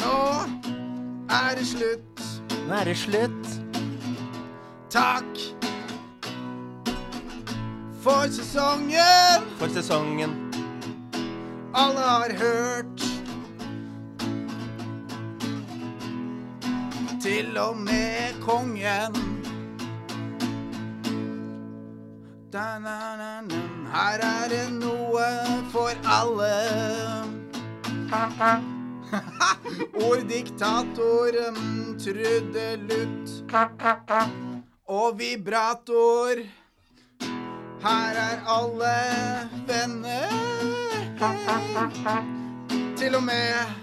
Nå 0.00 0.14
er 1.28 1.54
det 1.58 1.66
slutt. 1.68 2.22
Nå 2.68 2.72
er 2.80 2.84
det 2.88 2.96
slutt. 2.96 3.52
Takk 4.90 5.36
for 8.02 8.26
sesongen. 8.28 9.44
For 9.60 9.68
sesongen. 9.68 10.32
Alle 11.74 12.00
har 12.00 12.32
hørt. 12.36 13.04
Til 17.32 17.58
og 17.58 17.76
med 17.76 18.34
kongen. 18.44 19.14
Da-na-na-na. 22.52 23.60
Her 23.92 24.24
er 24.26 24.48
det 24.52 24.66
noe 24.74 25.28
for 25.72 25.96
alle. 26.04 26.52
Orddiktator, 30.08 31.38
mm, 31.56 31.98
trudelutt 32.04 33.28
og 34.88 35.18
vibrator. 35.18 36.42
Her 37.86 38.20
er 38.28 38.44
alle 38.58 38.98
venner. 39.72 40.28
Til 42.96 43.14
og 43.14 43.22
med 43.22 43.81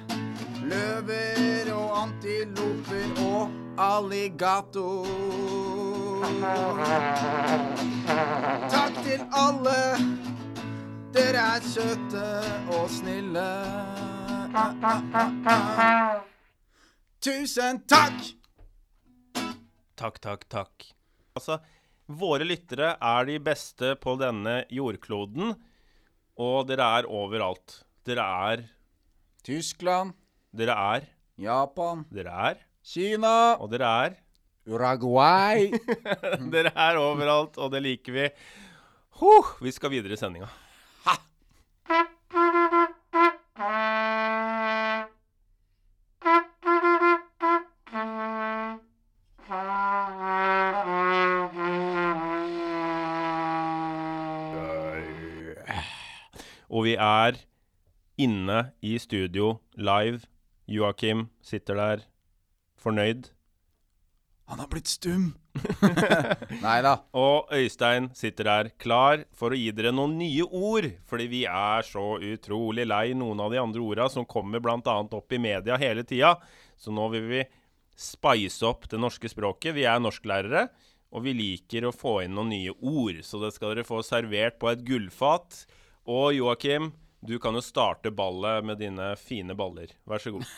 løver 0.70 1.72
og 1.74 1.98
antiloper 2.04 3.22
og 3.26 3.52
alligator. 3.80 5.06
Takk 8.70 9.02
til 9.06 9.24
alle. 9.34 9.80
Dere 11.14 11.46
er 11.58 11.66
søte 11.66 12.26
og 12.78 12.86
snille. 12.94 13.48
Tusen 17.20 17.82
takk! 17.90 18.20
Takk, 20.00 20.22
takk, 20.24 20.46
takk. 20.48 20.86
Altså, 21.36 21.60
våre 22.08 22.46
lyttere 22.48 22.94
er 22.96 23.28
de 23.28 23.36
beste 23.44 23.96
på 24.00 24.16
denne 24.22 24.62
jordkloden, 24.74 25.54
og 26.40 26.70
dere 26.70 26.88
er 27.00 27.10
overalt. 27.10 27.82
Dere 28.08 28.26
er 28.54 28.64
Tyskland, 29.46 30.16
Dere 30.50 30.74
er 30.74 31.04
Japan, 31.38 32.06
Dere 32.10 32.32
er 32.50 32.56
Kina, 32.82 33.54
Og 33.62 33.70
dere 33.72 33.86
er 34.06 34.16
Uruguay. 34.70 35.70
Dere 36.54 36.72
er 36.76 36.98
overalt, 36.98 37.58
og 37.58 37.72
det 37.74 37.82
liker 37.86 38.14
vi. 38.14 38.26
Huh, 39.22 39.54
vi 39.62 39.72
skal 39.72 39.92
videre 39.94 40.14
i 40.14 40.18
sendinga. 40.18 40.50
Og 56.70 56.86
vi 56.86 56.94
er 56.94 57.40
inne 58.18 58.60
i 58.82 58.98
studio 59.02 59.56
live. 59.78 60.22
Joakim 60.70 61.28
sitter 61.42 61.80
der 61.80 62.08
fornøyd. 62.80 63.32
Han 64.50 64.62
har 64.62 64.70
blitt 64.70 64.90
stum. 64.90 65.32
Nei 66.66 66.78
da. 66.82 66.96
Og 67.18 67.52
Øystein 67.54 68.10
sitter 68.18 68.48
der 68.48 68.70
klar 68.82 69.24
for 69.38 69.54
å 69.54 69.58
gi 69.58 69.70
dere 69.78 69.92
noen 69.94 70.16
nye 70.18 70.46
ord. 70.46 70.88
Fordi 71.10 71.28
vi 71.30 71.44
er 71.50 71.86
så 71.86 72.16
utrolig 72.18 72.88
lei 72.90 73.12
noen 73.18 73.42
av 73.46 73.54
de 73.54 73.62
andre 73.62 73.84
orda 73.84 74.08
som 74.10 74.26
kommer 74.30 74.62
bl.a. 74.64 74.80
opp 74.82 75.38
i 75.38 75.42
media 75.42 75.78
hele 75.82 76.06
tida. 76.08 76.36
Så 76.78 76.94
nå 76.94 77.06
vil 77.14 77.28
vi 77.30 77.44
spice 78.00 78.66
opp 78.66 78.88
det 78.90 79.02
norske 79.02 79.30
språket. 79.30 79.76
Vi 79.78 79.86
er 79.90 80.02
norsklærere, 80.02 80.66
og 81.14 81.26
vi 81.26 81.36
liker 81.38 81.86
å 81.86 81.94
få 81.94 82.20
inn 82.24 82.34
noen 82.38 82.54
nye 82.54 82.74
ord. 82.74 83.22
Så 83.26 83.42
det 83.44 83.54
skal 83.54 83.76
dere 83.76 83.86
få 83.86 84.02
servert 84.06 84.58
på 84.62 84.72
et 84.72 84.82
gullfat. 84.88 85.66
Og 86.10 86.34
Joakim, 86.38 86.94
du 87.20 87.40
kan 87.40 87.56
jo 87.56 87.62
starte 87.62 88.12
ballet 88.16 88.64
med 88.64 88.78
dine 88.80 89.16
fine 89.20 89.56
baller. 89.58 89.88
Vær 90.08 90.18
så 90.24 90.32
god. 90.32 90.46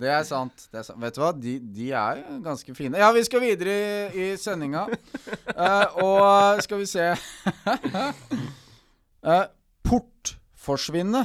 Det 0.00 0.08
er 0.08 0.22
sant. 0.28 0.68
Det 0.70 0.78
er 0.78 0.84
sant. 0.86 1.00
Vet 1.02 1.14
du 1.16 1.20
hva, 1.20 1.32
de, 1.34 1.58
de 1.74 1.90
er 1.90 2.22
ganske 2.44 2.74
fine. 2.78 2.98
Ja, 3.00 3.10
vi 3.12 3.24
skal 3.26 3.40
videre 3.42 3.74
i, 3.74 3.80
i 4.14 4.36
sendinga. 4.38 4.86
Uh, 5.50 5.86
og 6.06 6.62
skal 6.62 6.78
vi 6.80 6.86
se 6.88 7.10
uh, 9.26 9.44
Portforsvinne. 9.90 11.22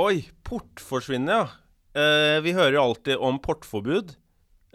Oi, 0.00 0.24
portforsvinne, 0.44 1.32
ja. 1.36 1.46
Uh, 1.96 2.44
vi 2.44 2.52
hører 2.56 2.74
jo 2.78 2.86
alltid 2.90 3.16
om 3.20 3.38
portforbud, 3.40 4.16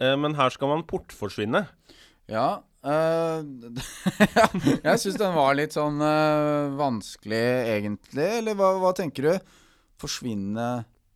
men 0.02 0.34
her 0.34 0.50
skal 0.50 0.66
man 0.66 0.82
portforsvinne. 0.88 1.66
Ja. 2.26 2.62
Eh, 2.86 3.44
jeg 4.88 5.02
syns 5.02 5.18
den 5.20 5.36
var 5.36 5.56
litt 5.58 5.76
sånn 5.76 6.00
eh, 6.02 6.72
vanskelig, 6.78 7.44
egentlig. 7.76 8.28
Eller 8.40 8.58
hva, 8.58 8.74
hva 8.82 8.92
tenker 8.96 9.28
du? 9.28 9.54
Forsvinne 10.02 10.70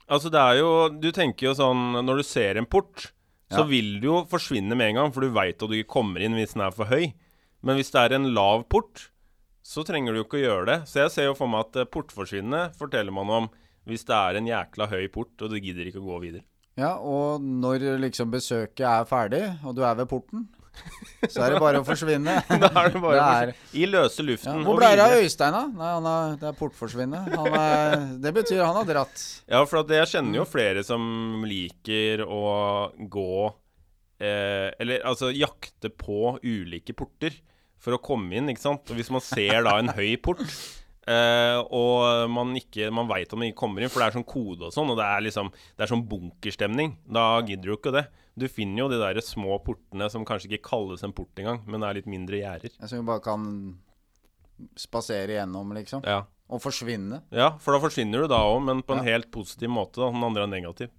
Altså, 0.07 0.31
det 0.31 0.39
er 0.39 0.61
jo 0.61 0.69
Du 1.03 1.09
tenker 1.11 1.49
jo 1.49 1.55
sånn 1.59 1.97
Når 2.07 2.21
du 2.21 2.23
ser 2.23 2.61
en 2.61 2.69
port, 2.71 3.09
så 3.51 3.65
vil 3.67 3.97
du 3.99 4.09
jo 4.09 4.21
forsvinne 4.31 4.77
med 4.79 4.93
en 4.93 5.01
gang, 5.01 5.13
for 5.15 5.23
du 5.23 5.35
veit 5.35 5.59
at 5.59 5.71
du 5.71 5.75
ikke 5.75 5.97
kommer 5.97 6.23
inn 6.23 6.35
hvis 6.39 6.55
den 6.57 6.65
er 6.67 6.75
for 6.75 6.91
høy. 6.91 7.13
Men 7.67 7.79
hvis 7.79 7.93
det 7.95 8.01
er 8.03 8.17
en 8.17 8.29
lav 8.35 8.65
port, 8.71 9.09
så 9.67 9.83
trenger 9.87 10.15
du 10.15 10.21
jo 10.21 10.25
ikke 10.27 10.41
å 10.41 10.43
gjøre 10.45 10.67
det. 10.71 10.79
Så 10.91 11.05
jeg 11.05 11.13
ser 11.15 11.29
jo 11.29 11.37
for 11.39 11.51
meg 11.51 11.65
at 11.65 11.91
portforsvinnet 11.91 11.95
portforsvinne 11.95 12.63
forteller 12.79 13.15
man 13.15 13.33
om 13.37 13.49
hvis 13.87 14.03
det 14.07 14.19
er 14.19 14.39
en 14.39 14.51
jækla 14.51 14.89
høy 14.91 15.07
port, 15.15 15.35
og 15.39 15.53
du 15.53 15.61
gidder 15.63 15.87
ikke 15.87 16.03
å 16.03 16.09
gå 16.09 16.19
videre. 16.25 16.47
Ja, 16.77 16.97
og 16.99 17.41
når 17.41 17.87
liksom 18.03 18.35
besøket 18.35 18.85
er 18.85 19.07
ferdig, 19.09 19.45
og 19.65 19.79
du 19.79 19.85
er 19.87 19.95
ved 19.97 20.11
porten, 20.11 20.49
så 21.29 21.43
er 21.47 21.55
det 21.55 21.61
bare 21.63 21.81
å 21.83 21.87
forsvinne. 21.87 22.35
Da 22.63 22.71
er 22.83 22.91
det 22.95 23.01
bare 23.03 23.17
Det 23.17 23.27
er- 23.55 23.81
I 23.83 23.87
løse 23.91 24.23
Ja, 24.23 24.27
luften. 24.31 24.65
hvor 24.67 24.79
ble 24.81 24.91
det 24.99 25.05
av. 25.07 25.17
Øystein, 25.23 25.57
da? 25.57 25.63
Nei, 25.81 25.91
han 25.97 26.09
er, 26.13 26.37
det 26.43 26.49
er 26.51 26.57
portforsvinne. 26.61 27.21
Han 27.35 27.59
er, 27.61 27.97
det 28.23 28.35
betyr 28.37 28.63
han 28.65 28.79
har 28.81 28.89
dratt. 28.89 29.27
Ja, 29.49 29.65
for 29.65 29.83
at 29.83 29.93
jeg 29.97 30.13
kjenner 30.15 30.41
jo 30.43 30.47
flere 30.49 30.85
som 30.87 31.45
liker 31.49 32.25
å 32.27 32.43
gå 33.11 33.29
eh, 34.21 34.71
Eller 34.81 35.05
altså 35.07 35.33
jakte 35.35 35.91
på 35.93 36.37
ulike 36.45 36.95
porter 36.97 37.37
for 37.83 37.95
å 37.97 38.03
komme 38.03 38.35
inn, 38.39 38.49
ikke 38.51 38.65
sant. 38.65 38.89
Og 38.91 38.97
hvis 38.99 39.11
man 39.15 39.23
ser 39.23 39.63
da 39.67 39.79
en 39.81 39.93
høy 39.97 40.17
port, 40.23 40.43
Uh, 41.07 41.61
og 41.71 42.31
man 42.35 42.49
ikke 42.59 42.89
Man 42.91 43.07
veit 43.07 43.31
om 43.31 43.39
man 43.39 43.47
ikke 43.47 43.61
kommer 43.61 43.85
inn, 43.85 43.91
for 43.95 44.03
det 44.03 44.09
er 44.09 44.15
sånn 44.17 44.25
kode 44.27 44.67
og 44.67 44.73
sånn, 44.75 44.89
og 44.91 44.97
det 44.99 45.05
er 45.07 45.21
liksom 45.23 45.53
Det 45.55 45.85
er 45.85 45.91
sånn 45.93 46.03
bunkerstemning. 46.11 46.97
Da 47.07 47.27
gidder 47.47 47.71
du 47.71 47.75
ikke 47.77 47.93
det. 47.95 48.03
Du 48.39 48.45
finner 48.53 48.83
jo 48.85 48.89
de 48.93 48.99
der 49.01 49.21
små 49.25 49.57
portene 49.65 50.11
som 50.13 50.25
kanskje 50.29 50.51
ikke 50.53 50.69
kalles 50.69 51.03
en 51.07 51.15
port 51.17 51.39
engang, 51.41 51.63
men 51.67 51.83
er 51.87 51.97
litt 51.97 52.09
mindre 52.11 52.37
gjerder. 52.43 52.75
Som 52.85 52.99
vi 53.01 53.07
bare 53.09 53.23
kan 53.25 53.47
spasere 54.77 55.39
gjennom, 55.39 55.73
liksom. 55.77 56.05
Ja. 56.05 56.25
Og 56.53 56.61
forsvinne. 56.63 57.23
ja, 57.35 57.49
for 57.59 57.75
da 57.75 57.81
forsvinner 57.83 58.23
du 58.23 58.29
da 58.31 58.39
òg, 58.47 58.61
men 58.63 58.83
på 58.87 58.95
en 58.95 59.03
Ja. 59.05 59.13
helt 59.17 59.31
positiv 59.35 59.69
måte. 59.73 59.97
Da. 59.99 60.11
Den 60.13 60.23
andre 60.23 60.43
er 60.45 60.53
negativ. 60.53 60.91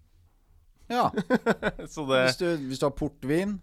Ja. 0.90 1.10
Så 1.94 2.04
det 2.10 2.24
Hvis 2.26 2.38
du, 2.42 2.48
hvis 2.68 2.80
du 2.80 2.86
har 2.86 2.92
portvin, 2.98 3.60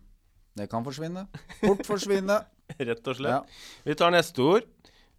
det 0.56 0.70
kan 0.70 0.84
forsvinne. 0.84 1.26
Port 1.60 1.84
forsvinne. 1.86 2.38
Rett 2.78 3.06
og 3.10 3.16
slett. 3.18 3.32
Ja. 3.32 3.42
Vi 3.84 3.94
tar 3.94 4.10
neste 4.14 4.38
ord. 4.40 4.64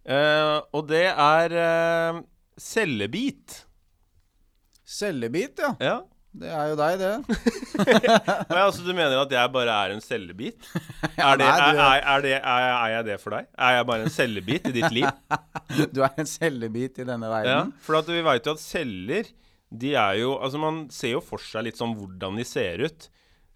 uh, 0.08 0.60
og 0.72 0.88
det 0.88 1.04
er 1.12 1.54
uh, 2.16 2.22
cellebit. 2.58 3.66
Cellebit, 4.86 5.58
ja. 5.58 5.74
Ja. 5.80 5.96
Det 6.36 6.50
er 6.52 6.68
jo 6.68 6.76
deg, 6.76 6.98
det. 7.00 7.36
Nei, 8.50 8.60
Altså, 8.60 8.82
du 8.84 8.90
mener 8.92 9.16
at 9.22 9.32
jeg 9.32 9.52
bare 9.54 9.72
er 9.72 9.94
en 9.94 10.02
cellebit? 10.04 10.58
Er, 11.16 11.38
det, 11.40 11.46
er, 11.48 11.78
er, 11.80 12.20
det, 12.22 12.32
er, 12.36 12.88
jeg 12.92 13.04
det 13.06 13.14
for 13.22 13.32
deg? 13.32 13.46
Er 13.56 13.78
jeg 13.78 13.86
bare 13.88 14.04
en 14.04 14.12
cellebit 14.12 14.66
i 14.68 14.72
ditt 14.74 14.92
liv? 14.92 15.06
Du 15.96 16.02
er 16.04 16.20
en 16.20 16.28
cellebit 16.28 17.00
i 17.00 17.06
denne 17.08 17.30
Ja, 17.46 17.62
for 17.82 17.98
at 18.02 18.10
vi 18.10 18.20
veit 18.26 18.46
jo 18.46 18.52
at 18.52 18.60
celler 18.60 19.30
De 19.72 19.94
er 19.96 20.18
jo 20.20 20.34
Altså, 20.36 20.60
man 20.60 20.82
ser 20.92 21.14
jo 21.16 21.22
for 21.24 21.40
seg 21.42 21.64
litt 21.66 21.80
sånn 21.80 21.96
hvordan 21.96 22.36
de 22.36 22.44
ser 22.46 22.84
ut. 22.84 23.08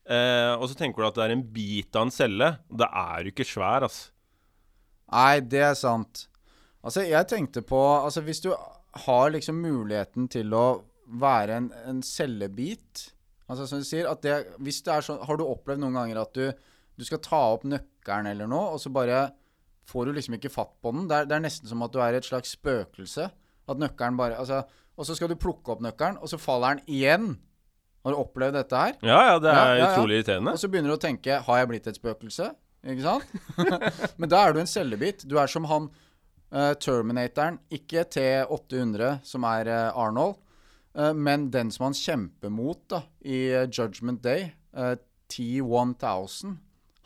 Eh, 0.08 0.54
og 0.56 0.66
så 0.70 0.78
tenker 0.78 1.02
du 1.02 1.10
at 1.10 1.20
det 1.20 1.26
er 1.26 1.36
en 1.36 1.44
bit 1.52 2.00
av 2.00 2.08
en 2.08 2.14
celle. 2.14 2.50
Det 2.72 2.88
er 2.88 3.28
jo 3.28 3.34
ikke 3.34 3.46
svær, 3.46 3.86
altså. 3.86 4.08
Nei, 5.12 5.40
det 5.52 5.62
er 5.68 5.76
sant. 5.78 6.24
Altså, 6.80 7.04
jeg 7.04 7.28
tenkte 7.28 7.62
på 7.66 7.80
Altså, 8.00 8.24
hvis 8.24 8.40
du 8.40 8.54
har 9.04 9.34
liksom 9.36 9.60
muligheten 9.60 10.30
til 10.32 10.54
å 10.56 10.66
være 11.20 11.56
en, 11.58 11.72
en 11.90 12.04
cellebit 12.06 13.10
Altså, 13.50 13.66
som 13.66 13.80
du 13.82 13.86
sier, 13.86 14.06
at 14.06 14.22
det 14.22 14.36
Hvis 14.62 14.80
det 14.86 14.94
er 14.94 15.06
sånn 15.06 15.22
Har 15.26 15.38
du 15.38 15.46
opplevd 15.46 15.82
noen 15.82 15.98
ganger 15.98 16.22
at 16.22 16.36
du, 16.36 16.50
du 16.94 17.06
skal 17.06 17.22
ta 17.24 17.40
opp 17.56 17.66
nøkkelen 17.66 18.30
eller 18.30 18.50
noe, 18.50 18.76
og 18.76 18.82
så 18.82 18.92
bare 18.94 19.28
får 19.90 20.06
du 20.06 20.14
liksom 20.14 20.36
ikke 20.36 20.52
fatt 20.54 20.76
på 20.78 20.92
den? 20.94 21.08
Det 21.10 21.16
er, 21.16 21.26
det 21.26 21.34
er 21.34 21.42
nesten 21.42 21.66
som 21.66 21.82
at 21.82 21.90
du 21.90 21.98
er 22.04 22.14
et 22.14 22.26
slags 22.26 22.52
spøkelse. 22.54 23.24
At 23.70 23.80
nøkkelen 23.80 24.18
bare 24.20 24.38
Altså, 24.38 24.62
og 24.94 25.08
så 25.08 25.16
skal 25.18 25.32
du 25.32 25.38
plukke 25.40 25.72
opp 25.74 25.80
nøkkelen, 25.82 26.20
og 26.20 26.30
så 26.30 26.38
faller 26.38 26.76
den 26.78 26.92
igjen. 26.94 27.30
Har 28.04 28.14
du 28.14 28.20
opplevd 28.20 28.58
dette 28.58 28.82
her? 28.82 28.94
Ja, 29.02 29.18
ja, 29.32 29.38
det 29.42 29.50
er 29.50 29.72
ja, 29.72 29.78
ja. 29.80 29.88
utrolig 29.90 30.20
irriterende. 30.20 30.54
Og 30.54 30.62
så 30.62 30.70
begynner 30.70 30.92
du 30.92 30.96
å 30.96 31.02
tenke 31.02 31.40
Har 31.46 31.58
jeg 31.60 31.70
blitt 31.72 31.88
et 31.90 31.98
spøkelse? 31.98 32.46
Ikke 32.80 33.04
sant? 33.04 33.34
Men 34.20 34.30
da 34.32 34.44
er 34.44 34.54
du 34.54 34.60
en 34.62 34.70
cellebit. 34.70 35.26
Du 35.28 35.34
er 35.40 35.50
som 35.50 35.66
han 35.68 35.90
uh, 35.90 36.72
Terminatoren. 36.80 37.58
Ikke 37.76 38.06
T800, 38.08 39.18
som 39.26 39.44
er 39.48 39.68
uh, 39.68 40.00
Arnold, 40.00 40.38
men 41.14 41.50
den 41.54 41.70
som 41.70 41.84
han 41.88 41.94
kjemper 41.94 42.50
mot 42.50 42.80
da, 42.90 43.02
i 43.22 43.50
eh, 43.54 43.68
Judgment 43.70 44.22
Day. 44.22 44.52
eh, 44.76 44.96
T1000. 45.30 46.56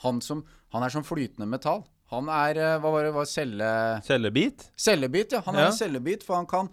Han, 0.05 0.20
som, 0.20 0.45
han 0.72 0.82
er 0.82 0.89
som 0.93 1.05
flytende 1.05 1.47
metall. 1.49 1.85
Han 2.12 2.28
er 2.32 2.57
eh, 2.61 2.78
Hva 2.80 2.91
var 2.93 3.05
det? 3.07 3.12
Var 3.16 3.28
celle... 3.28 3.68
Cellebit? 4.07 4.66
Cellebit, 4.80 5.32
ja. 5.37 5.43
Han 5.47 5.57
er 5.57 5.66
Ja. 5.66 5.72
en 5.72 5.76
cellebit, 5.78 6.24
for 6.24 6.37
han 6.37 6.47
kan, 6.47 6.68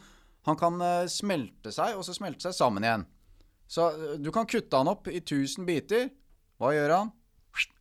han 0.48 0.58
kan 0.60 0.80
eh, 0.82 1.08
smelte 1.12 1.72
seg, 1.76 1.96
og 1.98 2.04
så 2.08 2.16
smelte 2.16 2.48
seg 2.48 2.56
sammen 2.58 2.84
igjen. 2.88 3.06
Så 3.72 3.90
eh, 3.92 4.18
du 4.20 4.32
kan 4.36 4.48
kutte 4.48 4.78
han 4.80 4.88
opp 4.92 5.08
i 5.12 5.20
1000 5.22 5.66
biter. 5.68 6.10
Hva 6.60 6.74
gjør 6.76 6.96
han? 6.98 7.12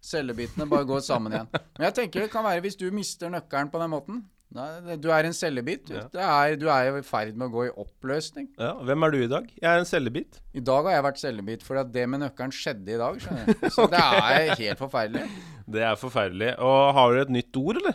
Cellebitene 0.02 0.66
bare 0.70 0.86
går 0.88 1.02
sammen 1.06 1.32
igjen. 1.34 1.48
Men 1.78 1.86
jeg 1.88 1.94
tenker 2.00 2.24
det 2.24 2.32
kan 2.32 2.42
være 2.46 2.62
hvis 2.64 2.78
du 2.80 2.88
mister 2.94 3.30
nøkkelen 3.30 3.70
på 3.70 3.78
den 3.82 3.92
måten. 3.92 4.22
Nei, 4.50 4.96
du 4.98 5.06
er 5.14 5.22
en 5.28 5.32
cellebit. 5.36 5.84
Du, 5.86 5.92
Ja. 5.94 6.08
er, 6.48 6.56
du 6.58 6.66
er 6.68 6.96
i 6.98 7.02
ferd 7.06 7.36
med 7.38 7.46
å 7.48 7.52
gå 7.54 7.66
i 7.68 7.70
oppløsning. 7.78 8.48
Ja, 8.58 8.72
Hvem 8.82 9.04
er 9.06 9.10
du 9.14 9.18
i 9.22 9.28
dag? 9.30 9.46
Jeg 9.54 9.70
er 9.70 9.78
en 9.78 9.86
cellebit. 9.86 10.40
I 10.58 10.62
dag 10.66 10.82
har 10.88 10.92
jeg 10.96 11.04
vært 11.06 11.20
cellebit 11.22 11.62
for 11.62 11.78
det 11.84 12.02
med 12.10 12.18
nøkkelen 12.24 12.50
skjedde 12.50 12.90
i 12.96 12.98
dag. 12.98 13.14
skjønner 13.22 13.46
jeg 13.46 13.70
Så 13.76 13.86
det 13.92 14.00
er 14.02 14.50
helt 14.58 14.80
forferdelig. 14.82 15.22
Det 15.70 15.82
er 15.86 15.94
forferdelig. 16.00 16.50
Og 16.58 16.90
har 16.98 17.06
du 17.14 17.20
et 17.22 17.30
nytt 17.38 17.54
ord, 17.62 17.76
eller? 17.78 17.94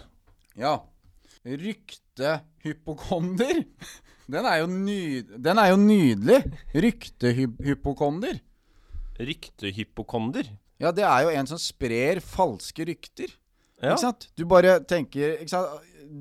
Ja. 0.55 0.77
Ryktehypokonder. 1.45 3.59
Den 4.31 4.45
er 4.49 4.55
jo, 4.63 4.67
nyd 4.71 5.35
den 5.43 5.57
er 5.61 5.67
jo 5.73 5.77
nydelig. 5.77 6.39
Ryktehypokonder. 6.73 8.39
Ryktehypokonder. 9.19 10.47
Ja, 10.81 10.89
det 10.91 11.03
er 11.07 11.21
jo 11.27 11.31
en 11.35 11.47
som 11.47 11.57
sprer 11.61 12.19
falske 12.23 12.85
rykter. 12.87 13.27
Ja. 13.83 13.91
Ikke 13.93 14.01
sant? 14.07 14.29
Du 14.39 14.45
bare 14.49 14.79
tenker 14.87 15.35
ikke 15.43 15.51
sant? 15.51 15.67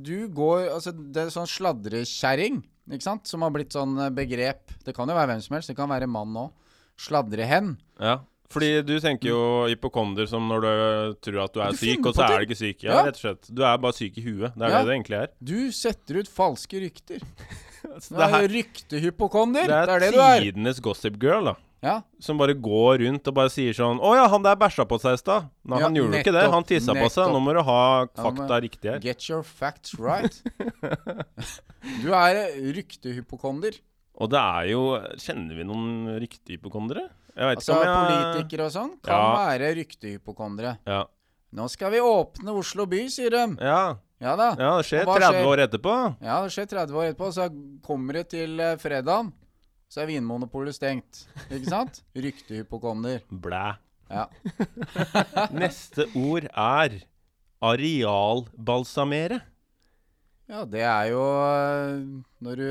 Du 0.05 0.28
går 0.28 0.68
Altså, 0.74 0.93
det 0.93 1.16
er 1.26 1.30
sånn 1.35 1.47
sladrekjerring, 1.51 2.62
ikke 2.93 3.03
sant, 3.07 3.26
som 3.30 3.43
har 3.43 3.51
blitt 3.55 3.72
sånn 3.74 3.97
eh, 4.07 4.11
begrep. 4.14 4.74
Det 4.85 4.95
kan 4.97 5.09
jo 5.09 5.14
være 5.16 5.32
hvem 5.35 5.43
som 5.43 5.55
helst. 5.57 5.68
Det 5.72 5.76
kan 5.78 5.89
være 5.89 6.07
mann 6.11 6.35
òg. 6.37 6.53
Sladrehen. 7.01 7.76
ja. 8.01 8.20
Fordi 8.55 8.85
du 8.87 8.93
tenker 9.01 9.30
jo 9.32 9.39
hypokonder 9.66 10.28
som 10.30 10.45
når 10.47 10.61
du 10.62 11.14
tror 11.24 11.39
at 11.47 11.55
du 11.57 11.61
er 11.64 11.72
Du 11.72 11.78
syk, 11.80 12.05
og 12.07 12.14
så 12.14 12.22
er 12.28 12.37
du 12.39 12.45
ikke 12.45 12.59
syk. 12.61 12.82
Ja, 12.85 12.93
Ja. 12.93 13.03
rett 13.09 13.16
og 13.16 13.22
slett. 13.24 13.49
Du 13.51 13.62
er 13.64 13.78
bare 13.78 13.93
syk 13.97 14.18
i 14.18 14.22
huet. 14.22 14.53
Det 14.55 14.62
er 14.62 14.70
Ja. 14.70 14.78
det 14.78 14.87
det 14.87 14.95
egentlig 14.95 15.18
er. 15.18 15.28
Du 15.43 15.72
setter 15.72 16.18
ut 16.20 16.28
falske 16.28 16.78
rykter. 16.85 17.18
Du 17.82 18.14
det 18.20 18.28
er 18.28 18.47
ryktehypokonder. 18.53 19.66
Det 19.66 19.74
er, 19.74 19.87
Det 19.87 19.95
er 19.97 19.99
det 20.05 20.12
du 20.14 20.20
er. 20.20 20.41
tidenes 20.45 20.78
gossip 20.80 21.18
girl, 21.18 21.45
da. 21.51 21.55
Ja. 21.85 21.99
Som 22.24 22.39
bare 22.41 22.55
går 22.57 23.03
rundt 23.05 23.28
og 23.28 23.35
bare 23.37 23.51
sier 23.53 23.74
sånn 23.76 23.99
'Å 24.01 24.14
ja, 24.16 24.24
han 24.32 24.43
der 24.43 24.57
bæsja 24.57 24.87
på 24.89 24.97
seg 25.03 25.18
i 25.18 25.20
stad'. 25.20 25.51
Nei, 25.68 25.78
Ja, 25.78 25.85
han 25.85 25.95
gjorde 25.99 26.14
jo 26.16 26.22
ikke 26.24 26.32
det. 26.32 26.45
Han 26.51 26.64
tissa 26.64 26.95
på 26.97 27.09
seg. 27.12 27.28
Nå 27.35 27.41
må 27.45 27.53
du 27.53 27.61
ha 27.62 27.80
Ja, 28.09 28.22
fakta 28.24 28.61
riktig 28.64 28.89
her. 28.91 28.99
Get 29.05 29.28
your 29.28 29.43
facts 29.43 29.93
right. 30.01 30.41
Du 32.03 32.09
er 32.16 32.49
ryktehypokonder. 32.74 33.76
Og 34.16 34.30
det 34.30 34.39
er 34.41 34.70
jo 34.70 34.82
Kjenner 35.20 35.59
vi 35.59 35.64
noen 35.68 36.14
ryktehypokondere? 36.22 37.05
Jeg 37.35 37.49
vet 37.51 37.59
Altså 37.59 37.74
ikke 37.74 37.91
om 37.91 38.09
jeg 38.09 38.24
politikere 38.24 38.64
og 38.68 38.72
sånn 38.72 38.93
kan 39.03 39.18
Ja. 39.18 39.37
være 39.45 39.74
ryktehypokondere. 39.80 40.78
Ja. 40.87 41.05
Nå 41.55 41.68
skal 41.70 41.91
vi 41.91 41.99
åpne 42.03 42.55
Oslo 42.57 42.87
by, 42.87 43.09
sier 43.11 43.30
de. 43.30 43.57
ja. 43.61 43.97
Ja 44.22 44.37
da. 44.37 44.55
Ja, 44.57 44.76
det 44.78 44.87
skjer 44.87 45.05
30 45.05 45.20
skjer? 45.35 45.45
år 45.45 45.59
etterpå. 45.68 45.95
Ja, 46.22 46.37
det 46.45 46.53
skjer 46.55 46.66
30 46.70 46.95
år 46.97 47.05
etterpå, 47.12 47.32
så 47.35 47.49
kommer 47.82 48.12
det 48.14 48.28
til 48.30 48.59
eh, 48.61 48.76
fredagen. 48.80 49.32
Så 49.95 50.03
er 50.03 50.09
Vinmonopolet 50.11 50.74
stengt. 50.74 51.20
Ikke 51.55 51.70
sant? 51.70 52.01
Ryktehypokonder. 52.24 53.20
Blæ. 53.30 53.76
Ja. 54.11 54.24
Neste 55.62 56.09
ord 56.18 56.49
er 56.51 56.97
arealbalsamere. 57.64 59.38
ja, 60.51 60.64
det 60.68 60.82
er 60.84 61.05
jo 61.09 61.20
eh, 61.22 62.03
når 62.45 62.59
du 62.61 62.66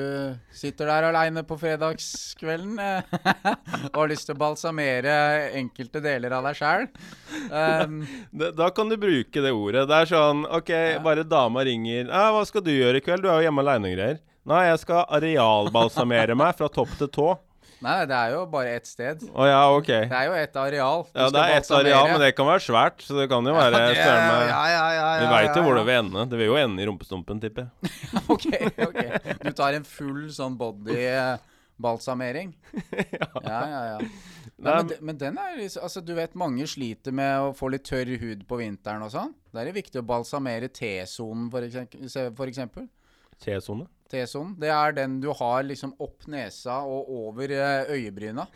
sitter 0.53 0.91
der 0.91 1.07
aleine 1.09 1.41
på 1.47 1.55
fredagskvelden 1.57 2.76
eh, 2.84 3.15
og 3.95 3.97
har 4.03 4.11
lyst 4.11 4.28
til 4.30 4.36
å 4.36 4.41
balsamere 4.43 5.15
enkelte 5.57 6.03
deler 6.03 6.36
av 6.38 6.45
deg 6.51 6.59
sjæl. 6.59 6.86
Um, 7.49 8.03
Da, 8.36 8.51
da 8.51 8.67
kan 8.76 8.91
du 8.91 8.99
bruke 8.99 9.41
det 9.47 9.55
ordet. 9.55 9.88
Det 9.89 10.03
er 10.03 10.11
sånn 10.11 10.43
OK, 10.59 10.76
bare 11.07 11.24
dama 11.26 11.63
ringer. 11.65 12.11
Ja, 12.11 12.28
'Hva 12.36 12.43
skal 12.51 12.67
du 12.67 12.76
gjøre 12.76 12.99
i 12.99 13.07
kveld? 13.07 13.24
Du 13.26 13.32
er 13.32 13.39
jo 13.41 13.47
hjemme 13.47 13.63
aleine 13.65 13.89
og 13.89 13.97
greier.' 13.97 14.21
'Nei, 14.46 14.66
jeg 14.68 14.80
skal 14.84 15.06
arealbalsamere 15.08 16.36
meg 16.36 16.56
fra 16.60 16.68
topp 16.70 16.91
til 17.00 17.08
tå.' 17.08 17.34
nei, 17.84 18.06
det 18.08 18.16
er 18.16 18.30
jo 18.32 18.46
bare 18.48 18.76
ett 18.78 18.88
sted. 18.88 19.24
Å 19.36 19.44
ja, 19.48 19.60
OK. 19.76 19.88
Det 19.88 20.16
er 20.16 20.28
jo 20.30 20.36
ett 20.39 20.56
areal. 20.56 21.02
du 21.04 21.20
Ja, 21.20 21.26
det 21.30 21.39
er 21.44 21.58
ett 21.58 21.72
areal, 21.72 22.08
men 22.14 22.22
det 22.22 22.30
kan 22.36 22.48
være 22.48 22.64
svært. 22.64 23.02
Så 23.04 23.18
det 23.20 23.26
kan 23.28 23.44
jo 23.44 23.52
være 23.54 23.74
Ja, 23.76 23.88
det- 23.89 23.98
ja, 23.98 24.68
ja, 24.72 24.86
ja, 24.94 25.20
Vi 25.20 25.26
ja, 25.26 25.32
veit 25.34 25.50
ja, 25.50 25.56
jo 25.58 25.64
hvor 25.68 25.76
det 25.76 25.86
vil 25.89 26.00
ende. 26.00 26.24
Det 26.30 26.38
vil 26.39 26.48
jo 26.48 26.56
ende 26.56 26.80
i 26.82 26.86
rumpestumpen, 26.88 27.41
tipper 27.44 27.68
jeg. 27.68 27.91
Ok, 28.30 28.46
ok. 28.88 29.02
Du 29.44 29.52
tar 29.52 29.74
en 29.76 29.84
full 29.84 30.30
sånn 30.32 30.56
body-balsamering? 30.58 32.54
ja. 33.20 33.28
ja, 33.44 33.60
ja, 33.68 33.98
Nei, 34.00 34.08
Nei, 34.64 34.84
men, 34.84 34.91
men 35.02 35.18
den 35.20 35.38
er 35.38 35.58
liksom 35.60 35.84
Altså, 35.84 36.00
du 36.06 36.14
vet 36.16 36.36
mange 36.39 36.64
sliter 36.70 37.12
med 37.12 37.39
å 37.50 37.52
få 37.58 37.68
litt 37.74 37.84
tørr 37.84 38.14
hud 38.22 38.46
på 38.48 38.60
vinteren 38.62 39.04
og 39.04 39.12
sånn. 39.12 39.34
Da 39.52 39.60
er 39.60 39.66
det 39.72 39.76
viktig 39.82 40.00
å 40.00 40.06
balsamere 40.08 40.70
T-sonen, 40.72 41.50
for, 41.52 41.62
eksempel- 41.68 42.36
for 42.38 42.48
eksempel. 42.48 42.88
T-sone. 43.44 43.88
T-sonen. 44.12 44.54
Det 44.60 44.72
er 44.74 44.95
den 44.97 45.20
du 45.24 45.32
har 45.36 45.64
liksom 45.68 45.95
opp 46.01 46.28
nesa 46.32 46.82
og 46.88 47.10
over 47.10 47.54
eh, 47.54 47.93
øyebryna. 47.93 48.47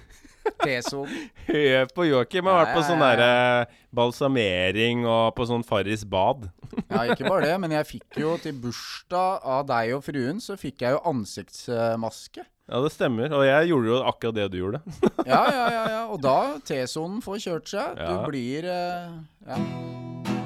T-sonen. 0.64 1.30
Hør 1.50 1.88
på 1.96 2.08
Joakim. 2.08 2.50
Har 2.50 2.62
vært 2.64 2.76
på 2.78 2.84
sånn 2.88 3.04
ja. 3.04 3.10
derre 3.12 3.88
balsamering 3.98 5.06
og 5.08 5.34
på 5.38 5.48
sånn 5.50 5.66
Farris 5.68 6.06
bad. 6.08 6.50
Ja, 6.92 7.06
ikke 7.10 7.30
bare 7.30 7.48
det, 7.48 7.56
men 7.64 7.72
jeg 7.74 7.88
fikk 7.88 8.20
jo 8.22 8.36
til 8.44 8.58
bursdag 8.62 9.48
av 9.48 9.66
deg 9.70 9.96
og 9.96 10.04
fruen, 10.06 10.42
så 10.44 10.58
fikk 10.60 10.84
jeg 10.86 10.98
jo 10.98 11.02
ansiktsmaske. 11.10 12.46
Ja, 12.68 12.82
det 12.84 12.92
stemmer. 12.92 13.32
Og 13.32 13.46
jeg 13.48 13.70
gjorde 13.72 13.94
jo 13.94 14.00
akkurat 14.12 14.36
det 14.36 14.48
du 14.52 14.58
gjorde. 14.60 14.82
Ja, 15.24 15.42
ja, 15.48 15.68
ja, 15.72 15.84
ja. 15.96 16.02
Og 16.12 16.20
da 16.24 16.58
T-sonen 16.68 17.24
får 17.24 17.40
kjørt 17.48 17.72
seg. 17.72 17.96
Ja. 17.96 18.10
Du 18.12 18.28
blir 18.28 18.68
uh, 18.68 19.22
Ja. 19.48 20.37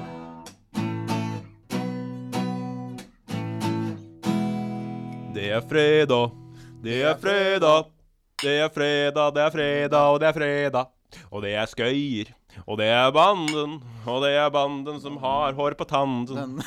Det 5.34 5.48
er 5.48 5.62
fredag, 5.64 6.32
det 6.84 7.02
er 7.08 7.16
fredag. 7.20 7.86
Det 8.42 8.54
er 8.58 8.70
fredag, 8.74 9.34
det 9.36 9.42
er 9.46 9.52
fredag, 9.54 10.06
og 10.12 10.20
det 10.20 10.28
er 10.28 10.34
fredag. 10.36 10.88
Og 11.32 11.44
det 11.44 11.52
er 11.60 11.68
skøyer, 11.70 12.32
og 12.66 12.80
det 12.80 12.88
er 12.92 13.12
banden, 13.14 13.76
og 14.08 14.18
det 14.24 14.32
er 14.40 14.50
banden 14.52 14.98
som 15.04 15.18
har 15.22 15.54
hår 15.56 15.76
på 15.80 15.86
tanden. 15.88 16.26
Den 16.32 16.58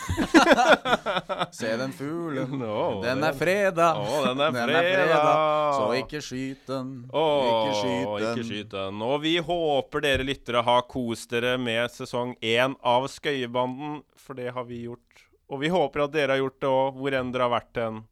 Se 1.59 1.73
den 1.81 1.93
fuglen. 1.97 2.63
Å, 2.63 3.03
Den 3.03 3.21
den 3.21 3.27
er 3.29 3.37
fredag. 3.37 4.01
Å, 4.01 4.23
den 4.29 4.45
er 4.47 4.57
fredag. 4.61 5.35
Så 5.77 5.91
ikke 5.99 6.23
skyt 6.25 6.65
den. 6.71 6.95
Ikke 7.11 7.77
skyt 7.83 8.07
den. 8.07 8.31
ikke 8.31 8.47
skyt 8.49 8.73
den. 8.79 9.05
Og 9.09 9.19
vi 9.25 9.37
håper 9.51 10.07
dere 10.07 10.29
lyttere 10.29 10.65
har 10.65 10.87
kost 10.89 11.33
dere 11.35 11.57
med 11.61 11.93
sesong 11.93 12.37
én 12.41 12.79
av 12.81 13.11
Skøyebanden, 13.13 14.01
for 14.17 14.39
det 14.41 14.53
har 14.57 14.69
vi 14.69 14.85
gjort. 14.87 15.27
Og 15.53 15.61
vi 15.61 15.69
håper 15.73 16.07
at 16.07 16.17
dere 16.17 16.37
har 16.37 16.45
gjort 16.47 16.61
det 16.65 16.71
òg, 16.73 17.01
hvor 17.01 17.17
enn 17.21 17.33
dere 17.35 17.49
har 17.51 17.57
vært 17.59 17.81
hen. 17.83 18.05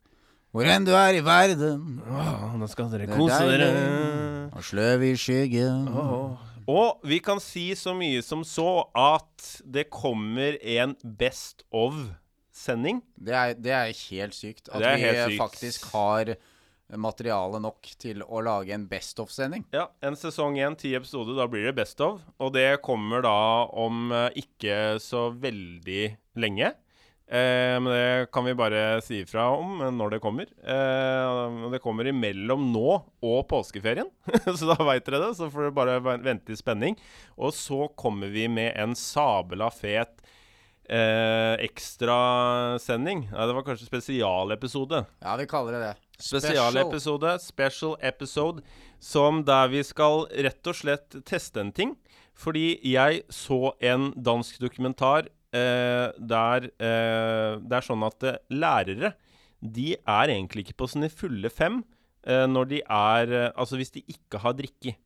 Hvor 0.52 0.68
enn 0.68 0.84
du 0.84 0.92
er 0.92 1.16
i 1.16 1.22
verden, 1.24 2.00
Åh, 2.04 2.52
nå 2.60 2.66
skal 2.68 2.90
dere 2.92 3.06
er 3.08 3.16
kose 3.16 3.38
dere. 3.48 3.68
og 4.52 4.64
sløv 4.68 5.04
i 5.08 5.12
skyggen. 5.16 5.86
Og 6.68 7.00
vi 7.08 7.18
kan 7.24 7.40
si 7.42 7.70
så 7.74 7.94
mye 7.96 8.20
som 8.22 8.44
så 8.46 8.84
at 8.94 9.48
det 9.64 9.88
kommer 9.90 10.58
en 10.60 10.92
Best 11.02 11.64
of-sending. 11.72 13.00
Det 13.16 13.62
det 13.64 13.72
er 13.72 13.92
helt 14.10 14.36
sykt 14.36 14.68
at 14.68 14.84
vi 14.84 15.06
helt 15.06 15.32
sykt. 15.32 15.40
faktisk 15.40 15.88
har 15.94 16.34
materiale 16.92 17.56
nok 17.62 17.88
til 17.98 18.20
å 18.22 18.42
lage 18.44 18.74
en 18.76 18.84
Best 18.86 19.18
of-sending. 19.24 19.64
Ja, 19.72 19.86
en 20.04 20.14
sesong 20.20 20.58
én, 20.60 20.76
ti 20.76 20.92
episoder. 20.94 21.34
Da 21.38 21.46
blir 21.48 21.64
det 21.70 21.74
Best 21.80 22.00
of. 22.04 22.20
Og 22.38 22.52
det 22.52 22.82
kommer 22.84 23.24
da 23.24 23.64
om 23.72 24.12
eh, 24.12 24.28
ikke 24.44 24.98
så 25.00 25.30
veldig 25.32 26.16
lenge. 26.36 26.74
Eh, 27.32 27.80
men 27.80 27.88
det 27.88 28.26
kan 28.32 28.44
vi 28.44 28.52
bare 28.54 29.00
si 29.00 29.22
ifra 29.22 29.46
om 29.56 29.78
når 29.96 30.16
det 30.16 30.20
kommer. 30.20 30.50
Eh, 30.60 31.70
det 31.72 31.80
kommer 31.80 32.10
imellom 32.10 32.66
nå 32.74 32.88
og 33.24 33.38
påskeferien, 33.48 34.10
så 34.58 34.68
da 34.68 34.76
veit 34.84 35.06
dere 35.06 35.22
det. 35.24 35.30
Så 35.38 35.48
får 35.48 35.70
dere 35.70 35.76
bare 35.78 36.18
vente 36.20 36.52
i 36.52 36.58
spenning. 36.58 36.98
Og 37.40 37.54
så 37.56 37.86
kommer 37.96 38.28
vi 38.34 38.44
med 38.52 38.76
en 38.76 38.92
sabla 38.98 39.70
fet 39.72 40.20
eh, 40.92 41.56
ekstrasending. 41.64 43.26
Nei, 43.32 43.48
det 43.48 43.56
var 43.56 43.68
kanskje 43.70 43.88
spesialepisode. 43.88 45.04
Ja, 45.24 45.36
vi 45.40 45.48
kaller 45.48 45.78
det 45.78 45.84
det. 45.88 45.94
Spesialepisode, 46.22 47.38
special 47.42 47.96
episode, 48.04 48.60
som 49.00 49.40
der 49.48 49.72
vi 49.72 49.80
skal 49.86 50.26
rett 50.36 50.68
og 50.68 50.82
slett 50.84 51.22
teste 51.24 51.64
en 51.64 51.72
ting. 51.72 51.96
Fordi 52.36 52.76
jeg 52.84 53.24
så 53.32 53.72
en 53.80 54.12
dansk 54.20 54.60
dokumentar 54.60 55.32
der 55.52 56.70
eh, 56.80 57.60
det 57.60 57.76
er 57.76 57.84
sånn 57.84 58.04
at 58.06 58.24
eh, 58.24 58.40
lærere 58.56 59.12
de 59.62 59.92
er 59.94 60.32
egentlig 60.34 60.66
ikke 60.66 60.80
på 60.82 60.90
sine 60.90 61.10
fulle 61.12 61.50
fem 61.52 61.80
eh, 62.26 62.46
når 62.50 62.70
de 62.70 62.80
er 62.82 63.34
eh, 63.36 63.50
Altså 63.54 63.78
hvis 63.78 63.94
de 63.94 64.02
ikke 64.10 64.40
har 64.42 64.56
drikke. 64.58 64.96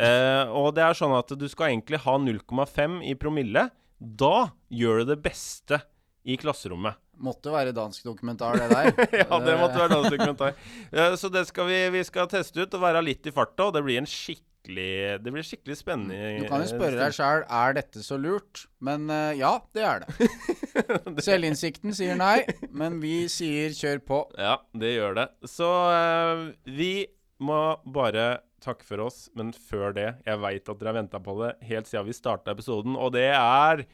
Eh, 0.00 0.44
og 0.56 0.72
det 0.74 0.84
er 0.84 0.98
sånn 0.98 1.14
at 1.16 1.30
du 1.38 1.46
skal 1.50 1.70
egentlig 1.70 2.00
ha 2.02 2.16
0,5 2.18 2.98
i 3.06 3.14
promille. 3.20 3.68
Da 4.00 4.50
gjør 4.72 5.02
du 5.02 5.12
det 5.12 5.20
beste 5.22 5.80
i 6.24 6.36
klasserommet. 6.40 6.98
Måtte 7.20 7.52
være 7.52 7.74
dansk 7.76 8.06
dokumentar, 8.06 8.56
det 8.56 8.68
der. 8.72 8.90
ja, 9.22 9.40
det 9.44 9.56
måtte 9.60 9.76
være 9.82 9.96
dansk 9.96 10.14
dokumentar. 10.16 10.56
Eh, 10.90 11.14
så 11.20 11.30
det 11.30 11.44
skal 11.46 11.68
vi, 11.68 11.80
vi 11.94 12.00
skal 12.06 12.26
teste 12.30 12.64
ut 12.64 12.72
og 12.74 12.82
være 12.82 13.02
litt 13.04 13.28
i 13.28 13.34
farta, 13.34 13.68
og 13.68 13.76
det 13.76 13.84
blir 13.86 14.00
en 14.00 14.08
skikkelig 14.08 14.49
Det 14.68 15.32
blir 15.32 15.46
skikkelig 15.46 15.78
spennende. 15.78 16.42
Du 16.42 16.48
kan 16.50 16.62
jo 16.62 16.68
spørre 16.70 16.98
deg 16.98 17.14
sjøl 17.16 17.46
er 17.46 17.76
dette 17.78 18.02
så 18.04 18.18
lurt, 18.20 18.66
men 18.84 19.08
uh, 19.10 19.32
ja, 19.36 19.54
det 19.74 19.86
er 19.86 20.02
det. 20.04 21.24
Selvinnsikten 21.24 21.96
sier 21.96 22.18
nei, 22.20 22.44
men 22.68 23.00
vi 23.02 23.24
sier 23.32 23.72
kjør 23.76 24.04
på. 24.06 24.20
Ja, 24.38 24.58
det 24.76 24.92
gjør 24.94 25.16
det. 25.16 25.26
Så 25.48 25.66
uh, 25.66 26.44
vi 26.68 27.08
må 27.40 27.60
bare 27.88 28.42
takke 28.60 28.84
for 28.84 29.06
oss, 29.06 29.30
men 29.32 29.54
før 29.56 29.94
det 29.96 30.08
Jeg 30.26 30.40
veit 30.42 30.68
at 30.68 30.80
dere 30.80 30.90
har 30.90 30.98
venta 30.98 31.20
på 31.24 31.38
det 31.40 31.54
helt 31.70 31.88
siden 31.88 32.10
vi 32.10 32.16
starta 32.16 32.52
episoden, 32.52 32.98
og 33.00 33.14
det 33.16 33.30
er 33.32 33.86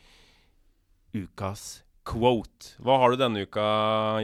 ukas 1.14 1.84
quote. 2.06 2.74
Hva 2.82 2.98
har 3.02 3.14
du 3.14 3.22
denne 3.22 3.46
uka, 3.46 3.66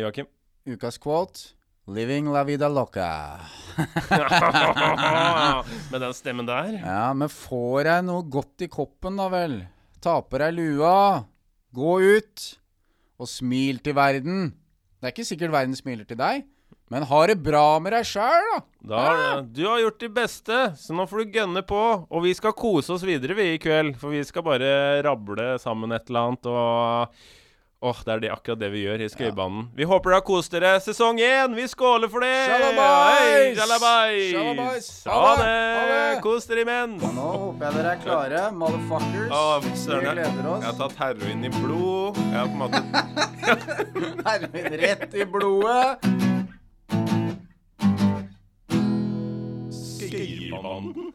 Joakim? 0.02 0.28
Ukas 0.66 0.98
quote 1.02 1.54
Living 1.90 2.30
la 2.30 2.44
vida 2.44 2.68
loca. 2.68 3.40
Med 5.90 6.00
den 6.00 6.14
stemmen 6.14 6.46
der? 6.46 6.76
Ja, 6.78 7.08
men 7.10 7.26
får 7.26 7.88
jeg 7.88 8.04
noe 8.06 8.22
godt 8.30 8.62
i 8.62 8.68
koppen, 8.70 9.18
da 9.18 9.26
vel? 9.32 9.56
Ta 10.02 10.20
på 10.22 10.38
deg 10.38 10.54
lua, 10.54 11.24
gå 11.74 11.96
ut, 11.98 12.44
og 13.18 13.26
smil 13.26 13.82
til 13.82 13.96
verden. 13.98 14.52
Det 15.02 15.10
er 15.10 15.14
ikke 15.16 15.26
sikkert 15.26 15.56
verden 15.56 15.74
smiler 15.74 16.06
til 16.06 16.20
deg, 16.22 16.46
men 16.92 17.08
ha 17.10 17.20
det 17.26 17.40
bra 17.42 17.80
med 17.82 17.96
deg 17.96 18.06
sjæl, 18.06 18.46
da. 18.54 18.62
Da, 18.86 19.02
du 19.42 19.64
har 19.66 19.82
gjort 19.82 19.98
ditt 20.04 20.14
beste, 20.14 20.62
så 20.78 20.94
nå 20.94 21.08
får 21.10 21.24
du 21.24 21.34
gønne 21.34 21.64
på. 21.66 21.82
Og 22.06 22.22
vi 22.28 22.36
skal 22.38 22.54
kose 22.54 22.94
oss 22.94 23.02
videre, 23.06 23.34
vi, 23.34 23.56
i 23.56 23.62
kveld. 23.62 23.96
For 23.98 24.14
vi 24.14 24.22
skal 24.28 24.46
bare 24.46 25.02
rable 25.02 25.56
sammen 25.62 25.90
et 25.98 26.06
eller 26.06 26.30
annet 26.30 26.52
og 26.52 27.26
Åh, 27.82 27.96
det 28.06 28.12
er 28.14 28.20
det, 28.22 28.28
akkurat 28.30 28.60
det 28.60 28.68
vi 28.70 28.84
gjør 28.84 29.00
i 29.02 29.08
Skøybanen. 29.10 29.64
Vi 29.74 29.82
håper 29.90 30.12
dere 30.12 30.18
har 30.20 30.22
kost 30.22 30.52
dere. 30.54 30.76
Sesong 30.84 31.18
én, 31.18 31.50
vi 31.58 31.64
skåler 31.66 32.06
for 32.12 32.22
det! 32.22 32.30
Sjalabais! 32.46 33.56
Sjalabais! 33.58 34.28
Sjalabais! 34.30 34.90
Ha 35.10 35.32
det! 35.40 36.20
Kos 36.22 36.46
dere 36.46 36.62
imens! 36.62 37.02
Nå 37.02 37.24
håper 37.42 37.66
jeg 37.66 37.74
dere 37.80 37.94
er 37.96 38.04
klare, 38.04 38.42
motherfuckers. 38.54 39.34
Å, 39.34 39.58
vi 39.64 39.72
gleder 39.98 40.46
oss. 40.52 40.62
Jeg 40.62 40.68
har 40.68 40.78
tatt 40.78 40.94
heroin 41.02 41.42
i 41.42 41.50
blod. 41.56 42.20
Jeg 42.22 42.38
har 42.38 42.46
på 42.46 42.54
en 42.54 42.62
måte 42.62 42.82
Heroin 44.30 44.78
rett 44.84 45.18
i 45.18 45.26
blodet. 45.34 45.88
Skøyerbanden. 49.82 51.10